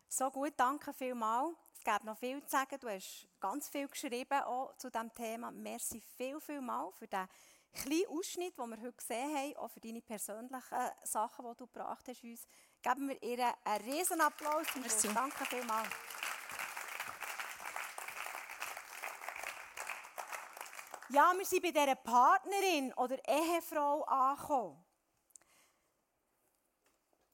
So 0.10 0.30
gut, 0.32 0.54
danke 0.58 0.94
vielmals. 0.94 1.56
Es 1.74 1.84
gibt 1.84 2.04
noch 2.04 2.18
viel 2.18 2.44
zu 2.44 2.50
sagen. 2.50 2.78
Du 2.80 2.90
hast 2.90 3.28
ganz 3.40 3.70
viel 3.70 3.88
geschrieben 3.88 4.42
auch 4.44 4.76
zu 4.78 4.90
diesem 4.90 5.14
Thema. 5.14 5.52
Merci 5.52 6.02
viel, 6.02 6.40
viel 6.42 6.62
mal 6.62 6.92
für 6.92 7.08
den 7.08 7.28
kleinen 7.74 8.08
Ausschnitt, 8.10 8.58
den 8.58 8.70
wir 8.70 8.82
heute 8.82 8.94
gesehen 8.94 9.36
haben, 9.36 9.56
auch 9.58 9.70
für 9.70 9.80
deine 9.80 10.02
persönlichen 10.02 10.62
Sachen, 11.04 11.46
die 11.46 11.58
du 11.58 11.68
gebracht 11.68 12.08
hast 12.08 12.24
uns. 12.24 12.48
Geben 12.82 13.10
wir 13.10 13.22
ihr 13.22 13.54
einen 13.64 13.86
riesen 13.86 14.22
Applaus. 14.22 14.68
Danke 15.14 15.46
vielmals. 15.46 15.90
Ja, 21.10 21.34
wir 21.38 21.46
sind 21.46 21.64
bei 21.64 21.72
dieser 21.72 21.96
Partnerin 21.96 22.94
oder 22.94 23.18
Ehefrau 23.26 24.04
angekommen. 24.04 24.84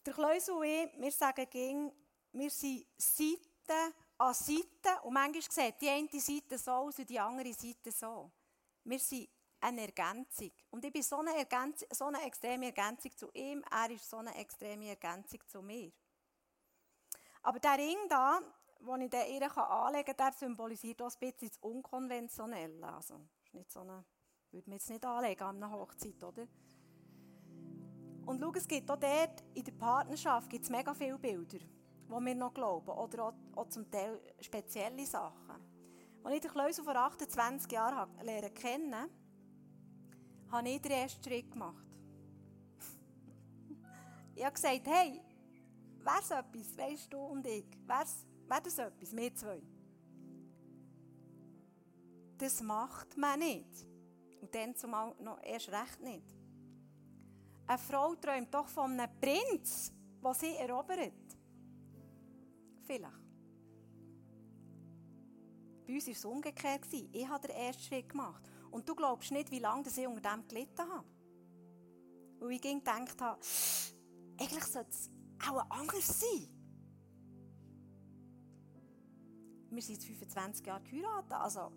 Der 0.05 0.13
Kleusel 0.13 0.55
und 0.55 0.65
ich, 0.65 0.89
wir 0.99 1.11
sagen 1.11 1.49
ging, 1.49 1.91
wir 2.33 2.51
sind 2.51 2.85
Seite 2.97 3.93
an 4.19 4.33
Seite 4.33 5.01
und 5.03 5.13
manchmal 5.13 5.41
sieht 5.41 5.81
die 5.81 5.89
eine 5.89 6.19
Seite 6.19 6.57
so 6.57 6.71
aus 6.71 6.99
und 6.99 7.09
die 7.09 7.19
andere 7.19 7.51
Seite 7.53 7.91
so. 7.91 8.31
Wir 8.83 8.99
sind 8.99 9.29
eine 9.59 9.81
Ergänzung. 9.81 10.51
Und 10.69 10.85
ich 10.85 10.93
bin 10.93 11.01
so 11.01 11.17
eine, 11.17 11.35
Ergänzung, 11.35 11.87
so 11.91 12.05
eine 12.05 12.21
extreme 12.23 12.67
Ergänzung 12.67 13.15
zu 13.17 13.31
ihm, 13.33 13.63
er 13.71 13.89
ist 13.89 14.07
so 14.07 14.17
eine 14.17 14.35
extreme 14.35 14.89
Ergänzung 14.89 15.39
zu 15.47 15.63
mir. 15.63 15.91
Aber 17.41 17.59
der 17.59 17.77
Ring 17.77 17.97
da, 18.07 18.39
den 18.79 19.01
ich 19.01 19.13
ihr 19.13 19.57
anlegen 19.57 20.05
kann, 20.05 20.15
der 20.17 20.33
symbolisiert 20.33 21.01
auch 21.01 21.11
ein 21.11 21.19
bisschen 21.19 21.49
das 21.49 21.57
Unkonventionelle. 21.57 22.87
Also, 22.87 23.19
nicht 23.53 23.71
so 23.71 23.81
eine, 23.81 24.03
würde 24.51 24.69
man 24.69 24.77
jetzt 24.77 24.89
nicht 24.89 25.05
anlegen 25.05 25.43
an 25.43 25.63
einer 25.63 25.71
Hochzeit, 25.71 26.23
oder? 26.23 26.47
Und 28.25 28.39
schau, 28.39 28.53
es 28.53 28.67
gibt 28.67 28.89
auch 28.89 28.99
dort, 28.99 29.43
in 29.53 29.63
der 29.63 29.71
Partnerschaft 29.73 30.49
gibt 30.49 30.63
es 30.63 30.69
mega 30.69 30.93
viele 30.93 31.19
Bilder, 31.19 31.59
wo 32.07 32.19
wir 32.19 32.35
noch 32.35 32.53
glauben, 32.53 32.89
oder 32.89 33.25
auch, 33.25 33.33
auch 33.55 33.67
zum 33.67 33.89
Teil 33.89 34.21
spezielle 34.39 35.05
Sachen. 35.05 35.61
Als 36.23 36.35
ich 36.35 36.41
den 36.41 36.51
Kleusel 36.51 36.85
vor 36.85 36.95
28 36.95 37.71
Jahren 37.71 38.09
lernen 38.23 38.53
kennen, 38.53 39.09
habe 40.49 40.69
ich 40.69 40.81
den 40.81 40.91
ersten 40.91 41.21
Schritt 41.23 41.51
gemacht. 41.51 41.85
ich 44.35 44.43
habe 44.43 44.53
gesagt, 44.53 44.81
hey, 44.85 45.19
wäre 45.99 46.19
es 46.19 46.31
etwas, 46.31 46.77
weißt 46.77 47.11
du 47.11 47.17
und 47.17 47.45
ich, 47.45 47.65
wäre 47.85 48.05
das 48.63 48.77
etwas, 48.77 49.15
wir 49.15 49.35
zwei? 49.35 49.61
Das 52.43 52.61
macht 52.61 53.15
man 53.15 53.39
nicht. 53.39 53.87
Und 54.41 54.53
dann 54.53 54.75
zumal 54.75 55.15
noch 55.19 55.41
erst 55.41 55.69
recht 55.69 56.01
nicht. 56.01 56.35
Eine 57.65 57.77
Frau 57.77 58.15
träumt 58.15 58.53
doch 58.53 58.67
von 58.67 58.99
einem 58.99 59.09
Prinz, 59.21 59.93
der 60.21 60.33
sie 60.33 60.55
erobert. 60.55 61.13
Vielleicht. 62.85 63.13
Bei 65.87 65.93
uns 65.93 66.05
war 66.07 66.13
es 66.13 66.25
umgekehrt. 66.25 66.85
Ich 66.91 67.27
habe 67.27 67.47
den 67.47 67.55
ersten 67.55 67.83
Schritt 67.83 68.09
gemacht. 68.09 68.43
Und 68.71 68.87
du 68.89 68.93
glaubst 68.93 69.31
nicht, 69.31 69.49
wie 69.49 69.59
lange 69.59 69.87
ich 69.87 70.07
unter 70.07 70.35
dem 70.35 70.45
gelitten 70.47 70.89
habe. 70.89 71.07
Weil 72.39 72.51
ich 72.51 72.61
gedacht 72.61 73.21
habe, 73.21 73.39
eigentlich 74.37 74.65
sollte 74.65 74.89
es 74.89 75.09
auch 75.47 75.69
anders 75.69 76.19
sein. 76.19 76.49
Wir 79.69 79.81
sind 79.81 79.95
jetzt 79.95 80.05
25 80.05 80.65
Jahre 80.65 80.83
geheiratet. 80.83 81.31
Also, 81.31 81.71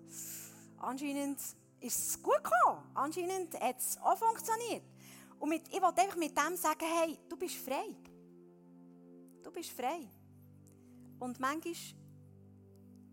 anscheinend 0.79 1.39
ist 1.81 2.09
es 2.09 2.23
gut 2.23 2.43
gekommen. 2.43 2.83
Anscheinend 2.95 3.59
hat 3.61 3.79
es 3.79 3.99
auch 3.99 4.17
funktioniert. 4.17 4.83
Und 5.39 5.49
mit, 5.51 5.69
ich 5.69 5.81
wollte 5.83 6.01
einfach 6.01 6.17
mit 6.17 6.37
dem 6.37 6.57
sagen, 6.57 6.85
hey, 6.85 7.19
du 7.29 7.37
bist 7.37 7.57
frei. 7.57 7.95
Du 9.43 9.51
bist 9.51 9.71
frei. 9.71 10.09
Und 11.19 11.39
manchmal 11.39 11.75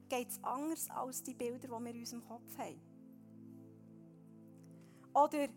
geht 0.10 0.30
es 0.30 0.44
anders 0.44 0.90
als 0.90 1.24
die 1.24 1.34
Bilder, 1.34 1.68
die 1.68 1.84
wir 1.84 1.92
in 1.92 2.00
unserem 2.00 2.26
Kopf 2.26 2.58
haben. 2.58 2.82
Oder 5.14 5.48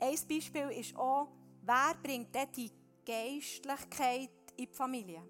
ein 0.00 0.18
Beispiel 0.28 0.70
ist 0.70 0.96
auch, 0.96 1.28
wer 1.62 1.94
bringt 2.02 2.34
dort 2.34 2.56
die 2.56 2.70
Geistlichkeit 3.04 4.30
in 4.56 4.66
die 4.66 4.74
Familie? 4.74 5.22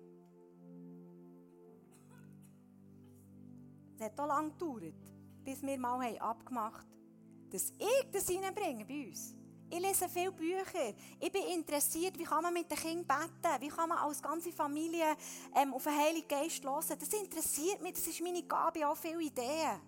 Es 3.97 4.05
hat 4.05 4.19
auch 4.19 4.27
lange 4.27 4.51
gedauert 4.51 5.14
bis 5.45 5.63
wir 5.63 5.79
mal 5.79 6.05
haben 6.05 6.19
abgemacht 6.19 6.87
haben, 6.87 7.51
dass 7.51 7.71
ich 7.71 8.11
das 8.11 8.29
reinbringe 8.29 8.85
bei 8.85 9.09
uns. 9.09 9.35
Ich 9.71 9.81
lese 9.81 10.09
viele 10.09 10.31
Bücher. 10.31 10.95
Ich 11.19 11.33
bin 11.33 11.43
interessiert, 11.47 12.19
wie 12.19 12.25
kann 12.25 12.43
man 12.43 12.53
mit 12.53 12.71
den 12.71 12.79
Kindern 12.79 13.07
beten, 13.07 13.61
wie 13.61 13.69
kann 13.69 13.89
man 13.89 13.99
als 13.99 14.23
ganze 14.23 14.53
Familie 14.53 15.17
ähm, 15.55 15.75
auf 15.75 15.85
den 15.85 15.97
Heiligen 15.97 16.29
Geist 16.29 16.63
hören. 16.65 16.99
Das 16.99 17.13
interessiert 17.13 17.83
mich, 17.83 17.95
das 17.95 18.07
ist 18.07 18.21
meine 18.21 18.43
Gabe, 18.43 18.87
auch 18.87 18.97
viele 18.97 19.21
Ideen. 19.21 19.81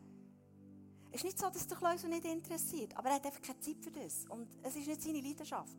Es 1.11 1.21
ist 1.21 1.25
nicht 1.25 1.39
so, 1.39 1.49
dass 1.49 1.67
der 1.67 1.77
Kleusel 1.77 2.11
nicht 2.11 2.25
interessiert, 2.25 2.97
aber 2.97 3.11
er 3.11 3.15
hat 3.17 3.27
einfach 3.27 3.41
keine 3.41 3.61
Zeit 3.61 3.77
für 3.81 3.91
das. 3.91 4.25
Und 4.29 4.49
es 4.63 4.77
ist 4.77 4.87
nicht 4.87 5.03
seine 5.03 5.21
Leidenschaft. 5.21 5.77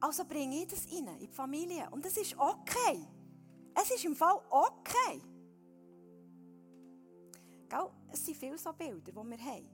Also 0.00 0.24
bringe 0.24 0.62
ich 0.62 0.66
das 0.66 0.86
rein, 0.92 1.06
in 1.06 1.18
die 1.20 1.28
Familie. 1.28 1.88
Und 1.90 2.04
das 2.04 2.16
ist 2.16 2.36
okay. 2.36 3.06
Es 3.74 3.90
ist 3.90 4.04
im 4.04 4.16
Fall 4.16 4.40
okay. 4.50 5.22
Gell? 7.72 7.90
Es 8.12 8.26
sind 8.26 8.36
viele 8.36 8.58
so 8.58 8.70
Bilder, 8.74 9.12
die 9.12 9.14
wir 9.14 9.38
haben. 9.38 9.66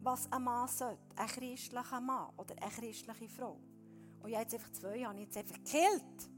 Was 0.00 0.30
ein 0.32 0.42
Mann 0.42 0.66
sollte, 0.66 0.98
ein 1.14 1.28
christlicher 1.28 2.00
Mann 2.00 2.32
oder 2.36 2.60
eine 2.60 2.72
christliche 2.72 3.28
Frau. 3.28 3.60
Und 4.20 4.30
ich 4.30 4.34
habe 4.34 4.42
jetzt 4.42 4.54
einfach 4.54 4.72
zwei, 4.72 4.96
ich 4.96 5.20
jetzt 5.20 5.36
einfach 5.36 5.54
gekillt. 5.54 6.30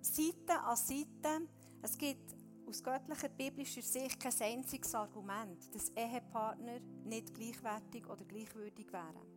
Seite 0.00 0.60
an 0.60 0.76
Seite. 0.76 1.48
Es 1.82 1.98
gibt 1.98 2.36
aus 2.66 2.80
göttlicher 2.80 3.28
biblischer 3.28 3.82
Sicht 3.82 4.20
kein 4.20 4.32
einziges 4.40 4.94
Argument, 4.94 5.74
dass 5.74 5.90
Ehepartner 5.96 6.78
nicht 7.04 7.34
gleichwertig 7.34 8.06
oder 8.08 8.24
gleichwürdig 8.24 8.92
wären. 8.92 9.33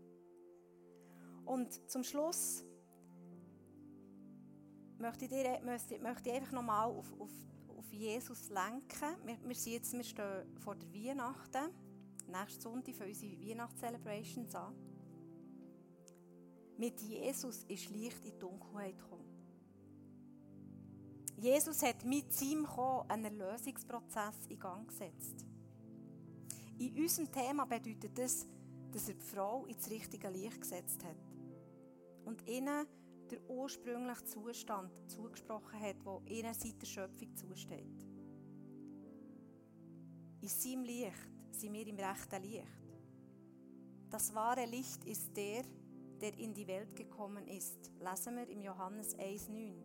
Und 1.47 1.89
zum 1.89 2.03
Schluss 2.03 2.65
möchte 4.97 5.25
ich, 5.25 5.31
dir, 5.31 5.61
möchte, 5.63 5.95
ich 5.95 6.35
einfach 6.35 6.51
nochmal 6.51 6.89
auf, 6.89 7.09
auf, 7.21 7.31
auf 7.77 7.93
Jesus 7.93 8.49
lenken. 8.49 9.15
Wir, 9.23 9.37
wir, 9.45 9.55
sind 9.55 9.73
jetzt, 9.73 9.93
wir 9.93 10.03
stehen 10.03 10.57
vor 10.57 10.75
der 10.75 10.91
Weihnachten. 10.93 11.71
Nächsten 12.27 12.61
Sonntag 12.61 12.95
für 12.95 13.05
unsere 13.05 13.39
Weihnachtscelebrations 13.39 14.55
an. 14.55 14.75
Mit 16.77 16.99
Jesus 16.99 17.63
ist 17.63 17.89
Licht 17.91 18.25
in 18.25 18.33
die 18.33 18.39
Dunkelheit 18.39 18.97
gekommen. 18.97 19.23
Jesus 21.37 21.81
hat 21.81 22.03
mit 22.03 22.33
seinem 22.33 22.65
Kommen 22.65 23.09
einen 23.09 23.39
Erlösungsprozess 23.39 24.47
in 24.49 24.59
Gang 24.59 24.85
gesetzt. 24.85 25.45
In 26.77 26.97
unserem 26.97 27.31
Thema 27.31 27.65
bedeutet 27.65 28.17
das, 28.17 28.45
dass 28.91 29.07
er 29.07 29.15
die 29.15 29.25
Frau 29.25 29.65
ins 29.65 29.89
richtige 29.89 30.29
Licht 30.29 30.59
gesetzt 30.59 31.05
hat 31.05 31.26
und 32.27 32.45
ihnen 32.45 32.85
der 33.31 33.49
ursprüngliche 33.49 34.25
Zustand 34.25 34.91
zugesprochen 35.09 35.79
hat, 35.79 35.95
wo 36.03 36.21
ihnen 36.25 36.53
seit 36.53 36.81
der 36.81 36.85
Schöpfung 36.85 37.33
zusteht. 37.35 38.05
In 40.41 40.49
seinem 40.49 40.83
Licht 40.83 41.29
sind 41.51 41.73
wir 41.73 41.87
im 41.87 41.97
rechten 41.97 42.41
Licht. 42.41 42.67
Das 44.09 44.33
wahre 44.35 44.65
Licht 44.65 45.03
ist 45.05 45.35
der, 45.35 45.63
der 46.21 46.37
in 46.37 46.53
die 46.53 46.67
Welt 46.67 46.95
gekommen 46.95 47.47
ist. 47.47 47.91
Lesen 47.99 48.35
wir 48.35 48.49
im 48.49 48.61
Johannes 48.61 49.15
1,9. 49.17 49.83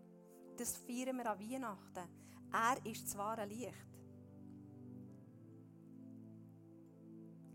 Das 0.57 0.77
feiern 0.79 1.17
wir 1.17 1.31
an 1.31 1.39
Weihnachten. 1.39 2.09
Er 2.53 2.87
ist 2.91 3.07
das 3.07 3.17
wahre 3.17 3.47
Licht. 3.47 3.73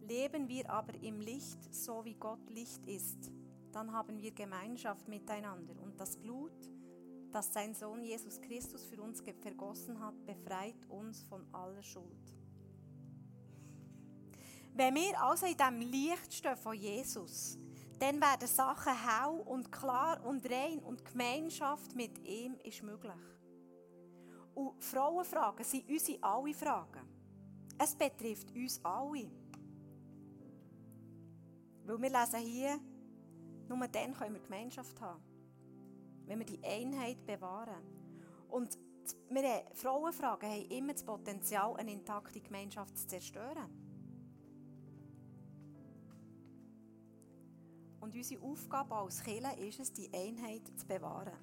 Leben 0.01 0.47
wir 0.47 0.69
aber 0.69 0.93
im 1.01 1.19
Licht, 1.19 1.73
so 1.73 2.03
wie 2.05 2.15
Gott 2.15 2.49
Licht 2.49 2.85
ist, 2.85 3.31
dann 3.75 3.91
haben 3.91 4.21
wir 4.21 4.31
Gemeinschaft 4.31 5.07
miteinander. 5.07 5.75
Und 5.81 5.99
das 5.99 6.17
Blut, 6.17 6.51
das 7.31 7.53
sein 7.53 7.73
Sohn 7.73 8.03
Jesus 8.03 8.39
Christus 8.41 8.85
für 8.85 9.01
uns 9.01 9.21
vergossen 9.21 9.99
hat, 9.99 10.25
befreit 10.25 10.85
uns 10.89 11.23
von 11.23 11.45
aller 11.53 11.83
Schuld. 11.83 12.33
Wenn 14.73 14.93
wir 14.95 15.21
also 15.21 15.45
in 15.45 15.57
dem 15.57 15.81
Licht 15.81 16.33
stehen 16.33 16.55
von 16.55 16.75
Jesus, 16.75 17.57
dann 17.99 18.21
werden 18.21 18.47
Sachen 18.47 18.93
hell 18.93 19.39
und 19.45 19.71
klar 19.71 20.23
und 20.23 20.47
rein 20.49 20.79
und 20.79 21.03
Gemeinschaft 21.03 21.95
mit 21.95 22.17
ihm 22.27 22.55
ist 22.63 22.83
möglich. 22.83 23.11
Und 24.53 24.83
Frauenfragen 24.83 25.65
sind 25.65 25.89
unsere 25.89 26.21
alle 26.23 26.53
Fragen. 26.53 27.07
Es 27.77 27.95
betrifft 27.95 28.51
uns 28.55 28.79
alle. 28.83 29.31
Weil 31.85 32.01
wir 32.01 32.09
lesen 32.09 32.39
hier, 32.39 32.79
nur 33.69 33.87
dann 33.87 34.13
können 34.13 34.35
wir 34.35 34.41
Gemeinschaft 34.41 34.99
haben. 35.01 35.21
Wenn 36.25 36.39
wir 36.39 36.45
die 36.45 36.63
Einheit 36.63 37.25
bewahren. 37.25 37.83
Und 38.49 38.77
wir 39.29 39.63
Frauenfragen 39.73 40.49
haben 40.49 40.69
immer 40.69 40.93
das 40.93 41.03
Potenzial, 41.03 41.75
eine 41.77 41.91
intakte 41.91 42.41
Gemeinschaft 42.41 42.97
zu 42.97 43.07
zerstören. 43.07 43.69
Und 47.99 48.15
unsere 48.15 48.41
Aufgabe 48.41 48.95
als 48.95 49.23
Kirche 49.23 49.59
ist 49.59 49.79
es, 49.79 49.93
die 49.93 50.09
Einheit 50.13 50.61
zu 50.77 50.85
bewahren. 50.85 51.37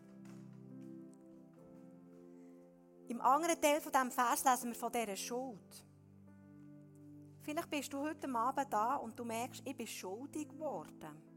Im 3.09 3.21
anderen 3.21 3.61
Teil 3.61 3.81
von 3.81 3.93
diesem 3.93 4.11
Vers 4.11 4.45
lesen 4.45 4.71
wir 4.71 4.75
von 4.75 4.91
dieser 4.91 5.17
Schuld. 5.17 5.85
Vielleicht 7.43 7.69
bist 7.69 7.93
du 7.93 7.99
heute 7.99 8.35
Abend 8.35 8.73
da 8.73 8.97
und 8.97 9.19
du 9.19 9.25
merkst, 9.25 9.63
ich 9.67 9.77
bin 9.77 9.87
schuldig 9.87 10.49
geworden. 10.49 11.34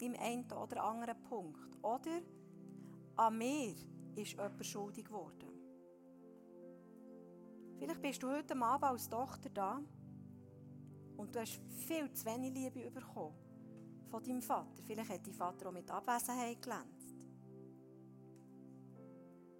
Im 0.00 0.14
einen 0.18 0.50
oder 0.52 0.82
anderen 0.82 1.22
Punkt. 1.22 1.76
Oder 1.82 2.20
an 3.16 3.38
mir 3.38 3.74
ist 4.16 4.32
jemand 4.32 4.64
schuldig 4.64 5.04
geworden. 5.04 5.48
Vielleicht 7.78 8.02
bist 8.02 8.22
du 8.22 8.30
heute 8.30 8.56
Abend 8.56 8.84
als 8.84 9.08
Tochter 9.08 9.48
da 9.48 9.80
und 11.16 11.34
du 11.34 11.40
hast 11.40 11.60
viel 11.86 12.12
zu 12.12 12.26
wenig 12.26 12.52
Liebe 12.52 12.90
bekommen 12.90 13.34
von 14.10 14.22
deinem 14.22 14.42
Vater. 14.42 14.82
Vielleicht 14.86 15.10
hat 15.10 15.26
dein 15.26 15.34
Vater 15.34 15.68
auch 15.68 15.72
mit 15.72 15.90
Abwesenheit 15.90 16.60
glänzt. 16.60 17.26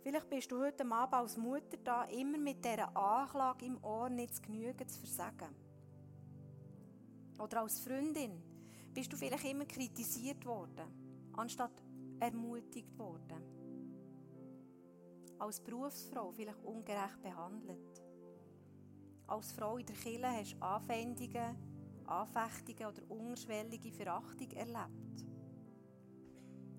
Vielleicht 0.03 0.29
bist 0.31 0.51
du 0.51 0.59
heute 0.61 0.85
Abend 0.91 1.15
als 1.15 1.37
Mutter 1.37 1.77
da, 1.85 2.05
immer 2.05 2.39
mit 2.39 2.65
dieser 2.65 2.95
Anklage 2.97 3.67
im 3.67 3.83
Ohr 3.85 4.09
nicht 4.09 4.35
zu 4.35 4.43
genügen 4.43 4.89
zu 4.89 4.99
versagen. 4.99 5.55
Oder 7.39 7.61
als 7.61 7.81
Freundin 7.81 8.43
bist 8.93 9.13
du 9.13 9.17
vielleicht 9.17 9.45
immer 9.45 9.65
kritisiert 9.65 10.45
worden, 10.45 11.31
anstatt 11.33 11.83
ermutigt 12.19 12.97
worden. 12.99 13.43
Als 15.39 15.61
Berufsfrau 15.61 16.31
vielleicht 16.33 16.63
ungerecht 16.65 17.23
behandelt. 17.23 18.03
Als 19.27 19.53
Frau 19.53 19.79
in 19.79 19.87
der 19.87 19.97
Kirche 19.97 20.27
hast 20.27 20.55
du 20.55 20.63
Anfeindungen, 20.63 21.57
Anfechtungen 22.05 22.93
oder 22.93 23.11
unterschwellige 23.11 23.93
Verachtung 23.93 24.51
erlebt. 24.51 25.25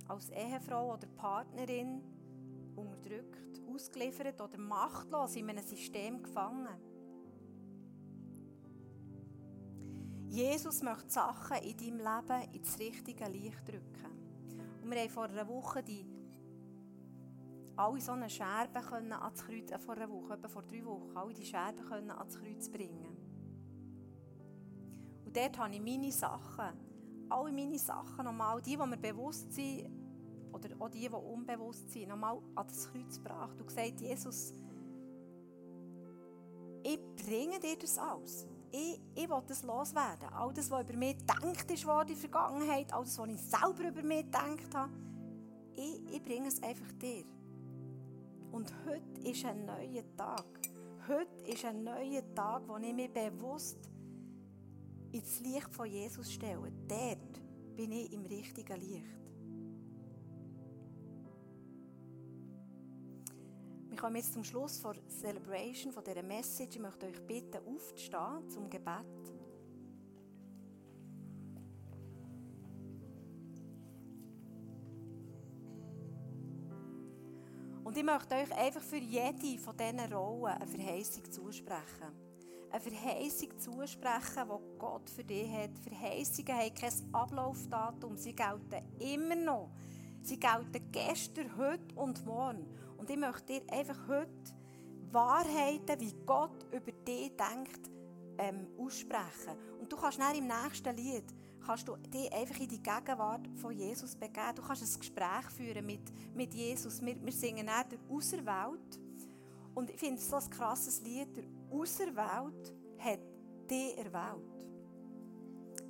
Als 0.08 0.30
Ehefrau 0.30 0.94
oder 0.94 1.08
Partnerin 1.08 2.04
unterdrückt, 2.76 3.62
ausgeliefert 3.68 4.42
oder 4.42 4.58
machtlos 4.58 5.36
in 5.36 5.50
einem 5.50 5.64
System 5.64 6.22
gefangen. 6.22 6.91
Jesus 10.32 10.82
möchte 10.82 11.10
Sachen 11.10 11.58
in 11.58 11.76
deinem 11.76 11.98
Leben 11.98 12.54
ins 12.54 12.80
richtige 12.80 13.26
Licht 13.26 13.68
drücken. 13.68 14.80
Und 14.82 14.90
wir 14.90 15.02
haben 15.02 15.10
vor 15.10 15.26
einer 15.26 15.46
Woche 15.46 15.84
die 15.84 16.06
alle 17.76 18.00
so 18.00 18.14
eine 18.14 18.30
Scherbe 18.30 18.80
können 18.80 19.12
ans 19.12 19.44
Kreuz, 19.44 19.72
äh, 19.72 19.78
vor 19.78 19.96
einer 19.96 20.10
Woche, 20.10 20.36
etwa 20.36 20.48
vor 20.48 20.62
drei 20.64 20.86
Wochen, 20.86 21.18
alle 21.18 21.34
die 21.34 21.46
Scherben 21.46 21.84
können 21.84 22.12
ans 22.12 22.40
Kreuz 22.40 22.70
bringen. 22.70 23.18
Und 25.26 25.36
dort 25.36 25.58
habe 25.58 25.74
ich 25.74 25.82
meine 25.82 26.12
Sachen, 26.14 26.80
alle 27.30 27.52
meine 27.52 27.78
Sachen 27.78 28.24
nochmal, 28.24 28.62
die, 28.62 28.78
die 28.78 28.88
mir 28.88 28.98
bewusst 28.98 29.52
sind, 29.52 29.90
oder 30.54 30.70
auch 30.80 30.90
die, 30.90 31.10
die 31.10 31.10
unbewusst 31.10 31.92
sind, 31.92 32.08
nochmal 32.08 32.38
an 32.56 32.68
das 32.68 32.90
Kreuz 32.90 33.18
gebracht 33.18 33.60
und 33.60 33.68
gesagt, 33.68 34.00
Jesus, 34.00 34.54
ich 36.84 37.00
bringe 37.18 37.60
dir 37.60 37.78
das 37.78 37.98
alles 37.98 38.48
ich, 38.72 39.00
ich 39.16 39.30
will 39.30 39.42
das 39.48 39.64
loswerden. 39.64 40.30
All 40.34 40.54
das, 40.54 40.70
was 40.72 40.84
über 40.84 40.98
mich 40.98 41.18
gedacht 41.18 41.72
ist 41.72 41.84
in 41.84 42.08
der 42.08 42.16
Vergangenheit, 42.16 42.94
all 42.94 43.04
das, 43.04 43.18
was 43.18 43.30
ich 43.30 43.42
selber 43.42 43.88
über 43.88 44.04
mich 44.04 44.26
gedacht 44.26 44.74
habe, 44.74 44.92
ich, 45.74 46.16
ich 46.16 46.24
bringe 46.24 46.48
es 46.48 46.62
einfach 46.62 46.92
dir. 46.94 47.26
Und 48.52 48.74
heute 48.86 49.30
ist 49.30 49.46
ein 49.46 49.66
neuer 49.66 50.04
Tag. 50.18 50.46
Heute 51.08 51.52
ist 51.52 51.66
ein 51.66 51.84
neuer 51.84 52.24
Tag, 52.36 52.64
wo 52.68 52.78
ich 52.78 52.94
mich 52.94 53.12
bewusst 53.12 53.90
ins 55.12 55.40
Licht 55.40 55.74
von 55.74 55.88
Jesus 55.88 56.32
stelle. 56.32 56.72
Dort 56.88 57.42
bin 57.76 57.92
ich 57.92 58.12
im 58.14 58.26
richtigen 58.26 58.80
Licht. 58.80 59.21
Wir 64.02 64.08
kommen 64.08 64.16
jetzt 64.16 64.34
zum 64.34 64.44
Schluss 64.44 64.82
der 64.82 64.96
Celebration, 65.08 65.92
von 65.92 66.04
dieser 66.04 66.24
Message. 66.24 66.76
Ich 66.76 66.82
möchte 66.82 67.06
euch 67.06 67.22
bitten, 67.22 67.60
aufzustehen 67.68 68.50
zum 68.50 68.68
Gebet. 68.68 69.06
Und 77.84 77.96
ich 77.96 78.04
möchte 78.04 78.34
euch 78.34 78.52
einfach 78.58 78.82
für 78.82 78.98
jede 78.98 79.60
von 79.60 79.78
diesen 79.78 80.12
Rollen 80.12 80.46
eine 80.46 80.66
Verheißung 80.66 81.32
zusprechen. 81.32 82.12
Eine 82.72 82.82
Verheißung 82.82 83.60
zusprechen, 83.60 84.50
die 84.50 84.80
Gott 84.80 85.12
für 85.12 85.24
dich 85.24 85.48
hat. 85.52 85.78
Verheißungen 85.78 86.58
haben 86.58 86.74
kein 86.74 87.14
Ablaufdatum, 87.14 88.18
sie 88.18 88.34
gelten 88.34 88.84
immer 88.98 89.36
noch. 89.36 89.70
Sie 90.24 90.40
gelten 90.40 90.92
gestern, 90.92 91.56
heute 91.56 91.96
und 91.96 92.26
morgen. 92.26 92.66
Und 93.02 93.10
ich 93.10 93.18
möchte 93.18 93.60
dir 93.60 93.62
einfach 93.74 93.98
heute 94.08 94.30
Wahrheiten, 95.12 96.00
wie 96.00 96.14
Gott 96.24 96.68
über 96.72 96.92
dich 96.92 97.32
denkt, 97.36 97.90
ähm, 98.38 98.68
aussprechen. 98.78 99.58
Und 99.80 99.92
du 99.92 99.98
kannst 99.98 100.20
dann 100.20 100.36
im 100.36 100.46
nächsten 100.46 100.96
Lied 100.96 101.26
kannst 101.66 101.88
du 101.88 101.96
dich 101.96 102.32
einfach 102.32 102.60
in 102.60 102.68
die 102.68 102.82
Gegenwart 102.82 103.48
von 103.56 103.72
Jesus 103.72 104.16
begeben. 104.16 104.54
Du 104.56 104.62
kannst 104.62 104.84
ein 104.84 105.00
Gespräch 105.00 105.46
führen 105.50 105.84
mit, 105.84 106.36
mit 106.36 106.54
Jesus. 106.54 107.04
Wir, 107.04 107.20
wir 107.26 107.32
singen 107.32 107.66
dann 107.66 107.90
der 107.90 107.98
Auserwählt. 108.08 109.00
Und 109.74 109.90
ich 109.90 109.98
finde 109.98 110.18
es 110.18 110.30
so 110.30 110.36
ein 110.36 110.50
krasses 110.52 111.02
Lied. 111.02 111.36
Der 111.36 111.46
Auserwählt 111.72 112.72
hat 113.00 113.20
dich 113.68 113.98
erwählt. 113.98 114.46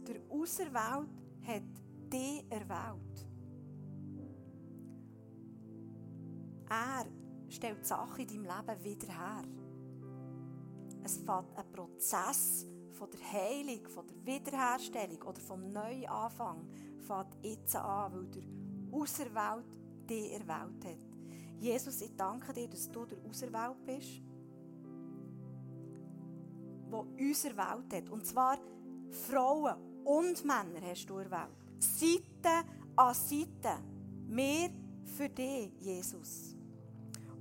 Der 0.08 0.22
Auserwählt 0.30 1.10
hat 1.46 1.64
dich 2.10 2.46
erwählt. 2.50 3.31
Er 6.72 7.06
stellt 7.50 7.86
Sachen 7.86 8.22
in 8.22 8.28
deinem 8.28 8.44
Leben 8.44 8.84
wieder 8.86 9.08
her. 9.08 9.44
Es 11.04 11.18
fängt 11.18 11.58
ein 11.58 11.72
Prozess 11.74 12.66
von 12.94 13.10
der 13.12 13.20
Heilung, 13.30 13.86
von 13.90 14.08
der 14.08 14.26
Wiederherstellung 14.26 15.22
oder 15.24 15.42
vom 15.42 15.70
Neuanfang 15.74 16.66
fängt 17.00 17.44
jetzt 17.44 17.76
an, 17.76 18.14
weil 18.14 18.26
der 18.28 18.44
Auserwählt 18.94 19.78
dich 20.10 20.32
erwählt 20.32 20.86
hat. 20.86 21.06
Jesus, 21.60 22.02
ich 22.02 22.16
danke 22.16 22.54
dir, 22.54 22.70
dass 22.70 22.90
du 22.90 23.06
der 23.06 23.18
Auserwählt 23.30 23.86
bist, 23.86 24.22
der 26.90 27.00
uns 27.00 27.44
erwählt 27.44 27.94
hat. 27.94 28.10
Und 28.10 28.26
zwar 28.26 28.58
Frauen 29.10 29.76
und 30.06 30.46
Männer 30.46 30.82
hast 30.84 31.06
du 31.08 31.18
erwählt. 31.18 31.58
Seiten 31.80 32.70
an 32.96 33.14
Seite. 33.14 33.84
Wir 34.28 34.70
für 35.04 35.28
dich, 35.28 35.72
Jesus. 35.80 36.51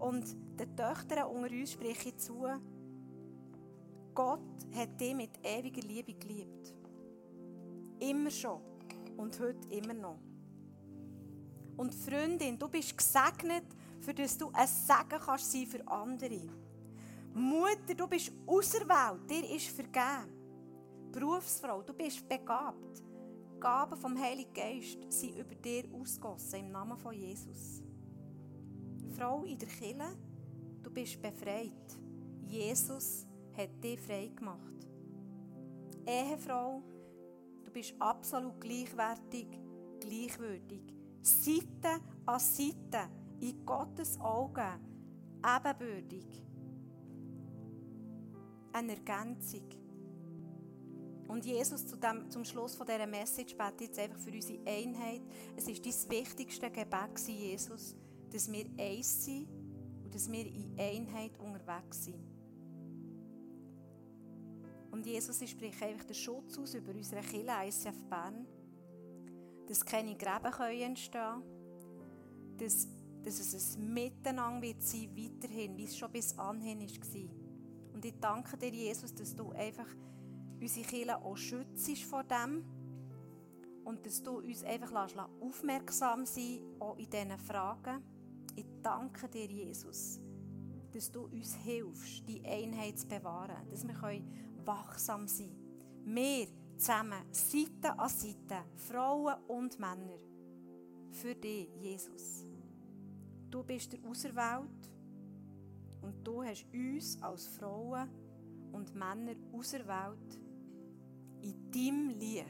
Und 0.00 0.24
den 0.58 0.76
Töchtern 0.76 1.28
unter 1.28 1.50
uns 1.50 1.72
spreche 1.72 2.08
ich 2.08 2.16
zu, 2.16 2.46
Gott 4.14 4.40
hat 4.74 5.00
dich 5.00 5.14
mit 5.14 5.30
ewiger 5.42 5.82
Liebe 5.82 6.14
geliebt. 6.14 6.74
Immer 8.00 8.30
schon 8.30 8.60
und 9.16 9.38
heute 9.38 9.68
immer 9.68 9.94
noch. 9.94 10.18
Und 11.76 11.94
Freundin, 11.94 12.58
du 12.58 12.68
bist 12.68 12.96
gesegnet, 12.96 13.64
für 14.00 14.14
das 14.14 14.36
du 14.36 14.50
ein 14.52 14.66
Segen 14.66 15.20
kannst 15.20 15.52
sein 15.52 15.66
für 15.66 15.86
andere. 15.86 16.48
Mutter, 17.34 17.94
du 17.96 18.06
bist 18.08 18.32
auserwählt, 18.46 19.30
dir 19.30 19.48
ist 19.54 19.68
vergeben. 19.68 20.32
Berufsfrau, 21.12 21.82
du 21.82 21.92
bist 21.92 22.26
begabt. 22.28 23.02
Gaben 23.60 23.96
vom 23.96 24.18
Heiligen 24.18 24.52
Geist 24.52 24.98
sind 25.08 25.36
über 25.36 25.54
dir 25.54 25.84
ausgossen 25.92 26.60
im 26.60 26.72
Namen 26.72 26.98
von 26.98 27.14
Jesus. 27.14 27.82
Frau 29.10 29.44
in 29.44 29.58
der 29.58 29.68
Kille, 29.68 30.16
du 30.82 30.90
bist 30.90 31.20
befreit. 31.20 31.98
Jesus 32.46 33.26
hat 33.56 33.82
dich 33.82 34.00
frei 34.00 34.30
gemacht. 34.34 34.86
Ehefrau, 36.06 36.82
du 37.64 37.70
bist 37.70 37.94
absolut 37.98 38.60
gleichwertig, 38.60 39.46
gleichwürdig. 40.00 40.82
Seite 41.22 42.00
an 42.26 42.40
Seite, 42.40 43.08
in 43.40 43.64
Gottes 43.64 44.18
Augen, 44.20 44.80
ebenbürtig. 45.44 46.26
Eine 48.72 48.92
Ergänzung. 48.96 49.68
Und 51.28 51.44
Jesus, 51.44 51.86
zu 51.86 51.96
dem, 51.96 52.28
zum 52.28 52.44
Schluss 52.44 52.74
von 52.74 52.86
dieser 52.86 53.06
Message 53.06 53.56
betet 53.56 53.80
jetzt 53.82 53.98
einfach 54.00 54.18
für 54.18 54.32
unsere 54.32 54.66
Einheit. 54.66 55.22
Es 55.56 55.68
ist 55.68 55.84
dein 55.84 56.18
wichtigste 56.18 56.70
Gebet, 56.70 57.20
Jesus, 57.28 57.94
dass 58.32 58.50
wir 58.50 58.66
eins 58.78 59.24
sind 59.24 59.48
und 60.04 60.14
dass 60.14 60.30
wir 60.30 60.46
in 60.46 60.74
Einheit 60.78 61.38
unterwegs 61.38 62.04
sind. 62.04 62.30
Und 64.90 65.06
Jesus, 65.06 65.40
ich 65.40 65.50
spreche 65.50 65.86
einfach 65.86 66.04
den 66.04 66.14
Schutz 66.14 66.58
aus 66.58 66.74
über 66.74 66.92
unsere 66.92 67.22
Kirche 67.22 67.52
ICF 67.64 68.02
Bern, 68.08 68.46
dass 69.66 69.84
keine 69.84 70.16
Gräben 70.16 70.52
entstehen 70.82 71.12
können, 71.12 72.56
dass, 72.56 72.88
dass 73.22 73.40
es 73.40 73.76
ein 73.76 73.92
Miteinander 73.92 74.62
wird 74.62 74.82
sein, 74.82 75.10
weiterhin, 75.16 75.76
wie 75.76 75.84
es 75.84 75.96
schon 75.96 76.10
bis 76.10 76.36
anhin 76.38 76.80
war. 76.80 77.94
Und 77.94 78.04
ich 78.04 78.14
danke 78.20 78.56
dir, 78.56 78.70
Jesus, 78.70 79.14
dass 79.14 79.34
du 79.34 79.50
einfach 79.52 79.88
unsere 80.60 80.86
Kirche 80.86 81.22
auch 81.22 81.36
schützt 81.36 82.02
vor 82.02 82.24
dem 82.24 82.64
und 83.84 84.04
dass 84.04 84.22
du 84.22 84.38
uns 84.38 84.62
einfach 84.64 85.16
aufmerksam 85.40 86.26
sein 86.26 86.60
auch 86.78 86.98
in 86.98 87.08
diesen 87.08 87.38
Fragen. 87.38 88.02
Ich 88.56 88.66
danke 88.82 89.28
dir, 89.28 89.46
Jesus, 89.46 90.20
dass 90.92 91.10
du 91.10 91.24
uns 91.26 91.54
hilfst, 91.54 92.28
die 92.28 92.44
Einheit 92.44 92.98
zu 92.98 93.06
bewahren, 93.06 93.68
dass 93.70 93.86
wir 93.86 93.94
wachsam 94.64 95.26
sein 95.28 95.50
können. 96.04 96.16
Wir 96.16 96.48
zusammen, 96.76 97.24
Seite 97.30 97.98
an 97.98 98.08
Seite, 98.08 98.64
Frauen 98.76 99.34
und 99.48 99.78
Männer, 99.78 100.18
für 101.10 101.34
dich, 101.34 101.68
Jesus. 101.78 102.46
Du 103.50 103.62
bist 103.64 103.92
der 103.92 104.00
Auserwählt 104.08 104.90
und 106.02 106.26
du 106.26 106.42
hast 106.42 106.66
uns 106.72 107.20
als 107.22 107.46
Frauen 107.48 108.08
und 108.72 108.94
Männer 108.94 109.34
auserwählt, 109.52 110.40
in 111.42 111.70
deinem 111.70 112.10
Licht, 112.10 112.46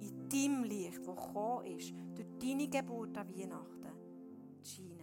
in 0.00 0.28
deinem 0.28 0.64
Licht, 0.64 0.98
das 0.98 1.06
gekommen 1.06 1.66
ist, 1.66 1.94
durch 2.14 2.28
deine 2.40 2.68
Geburt 2.68 3.16
an 3.16 3.28
Weihnachten, 3.28 3.85
Gene. 4.66 4.95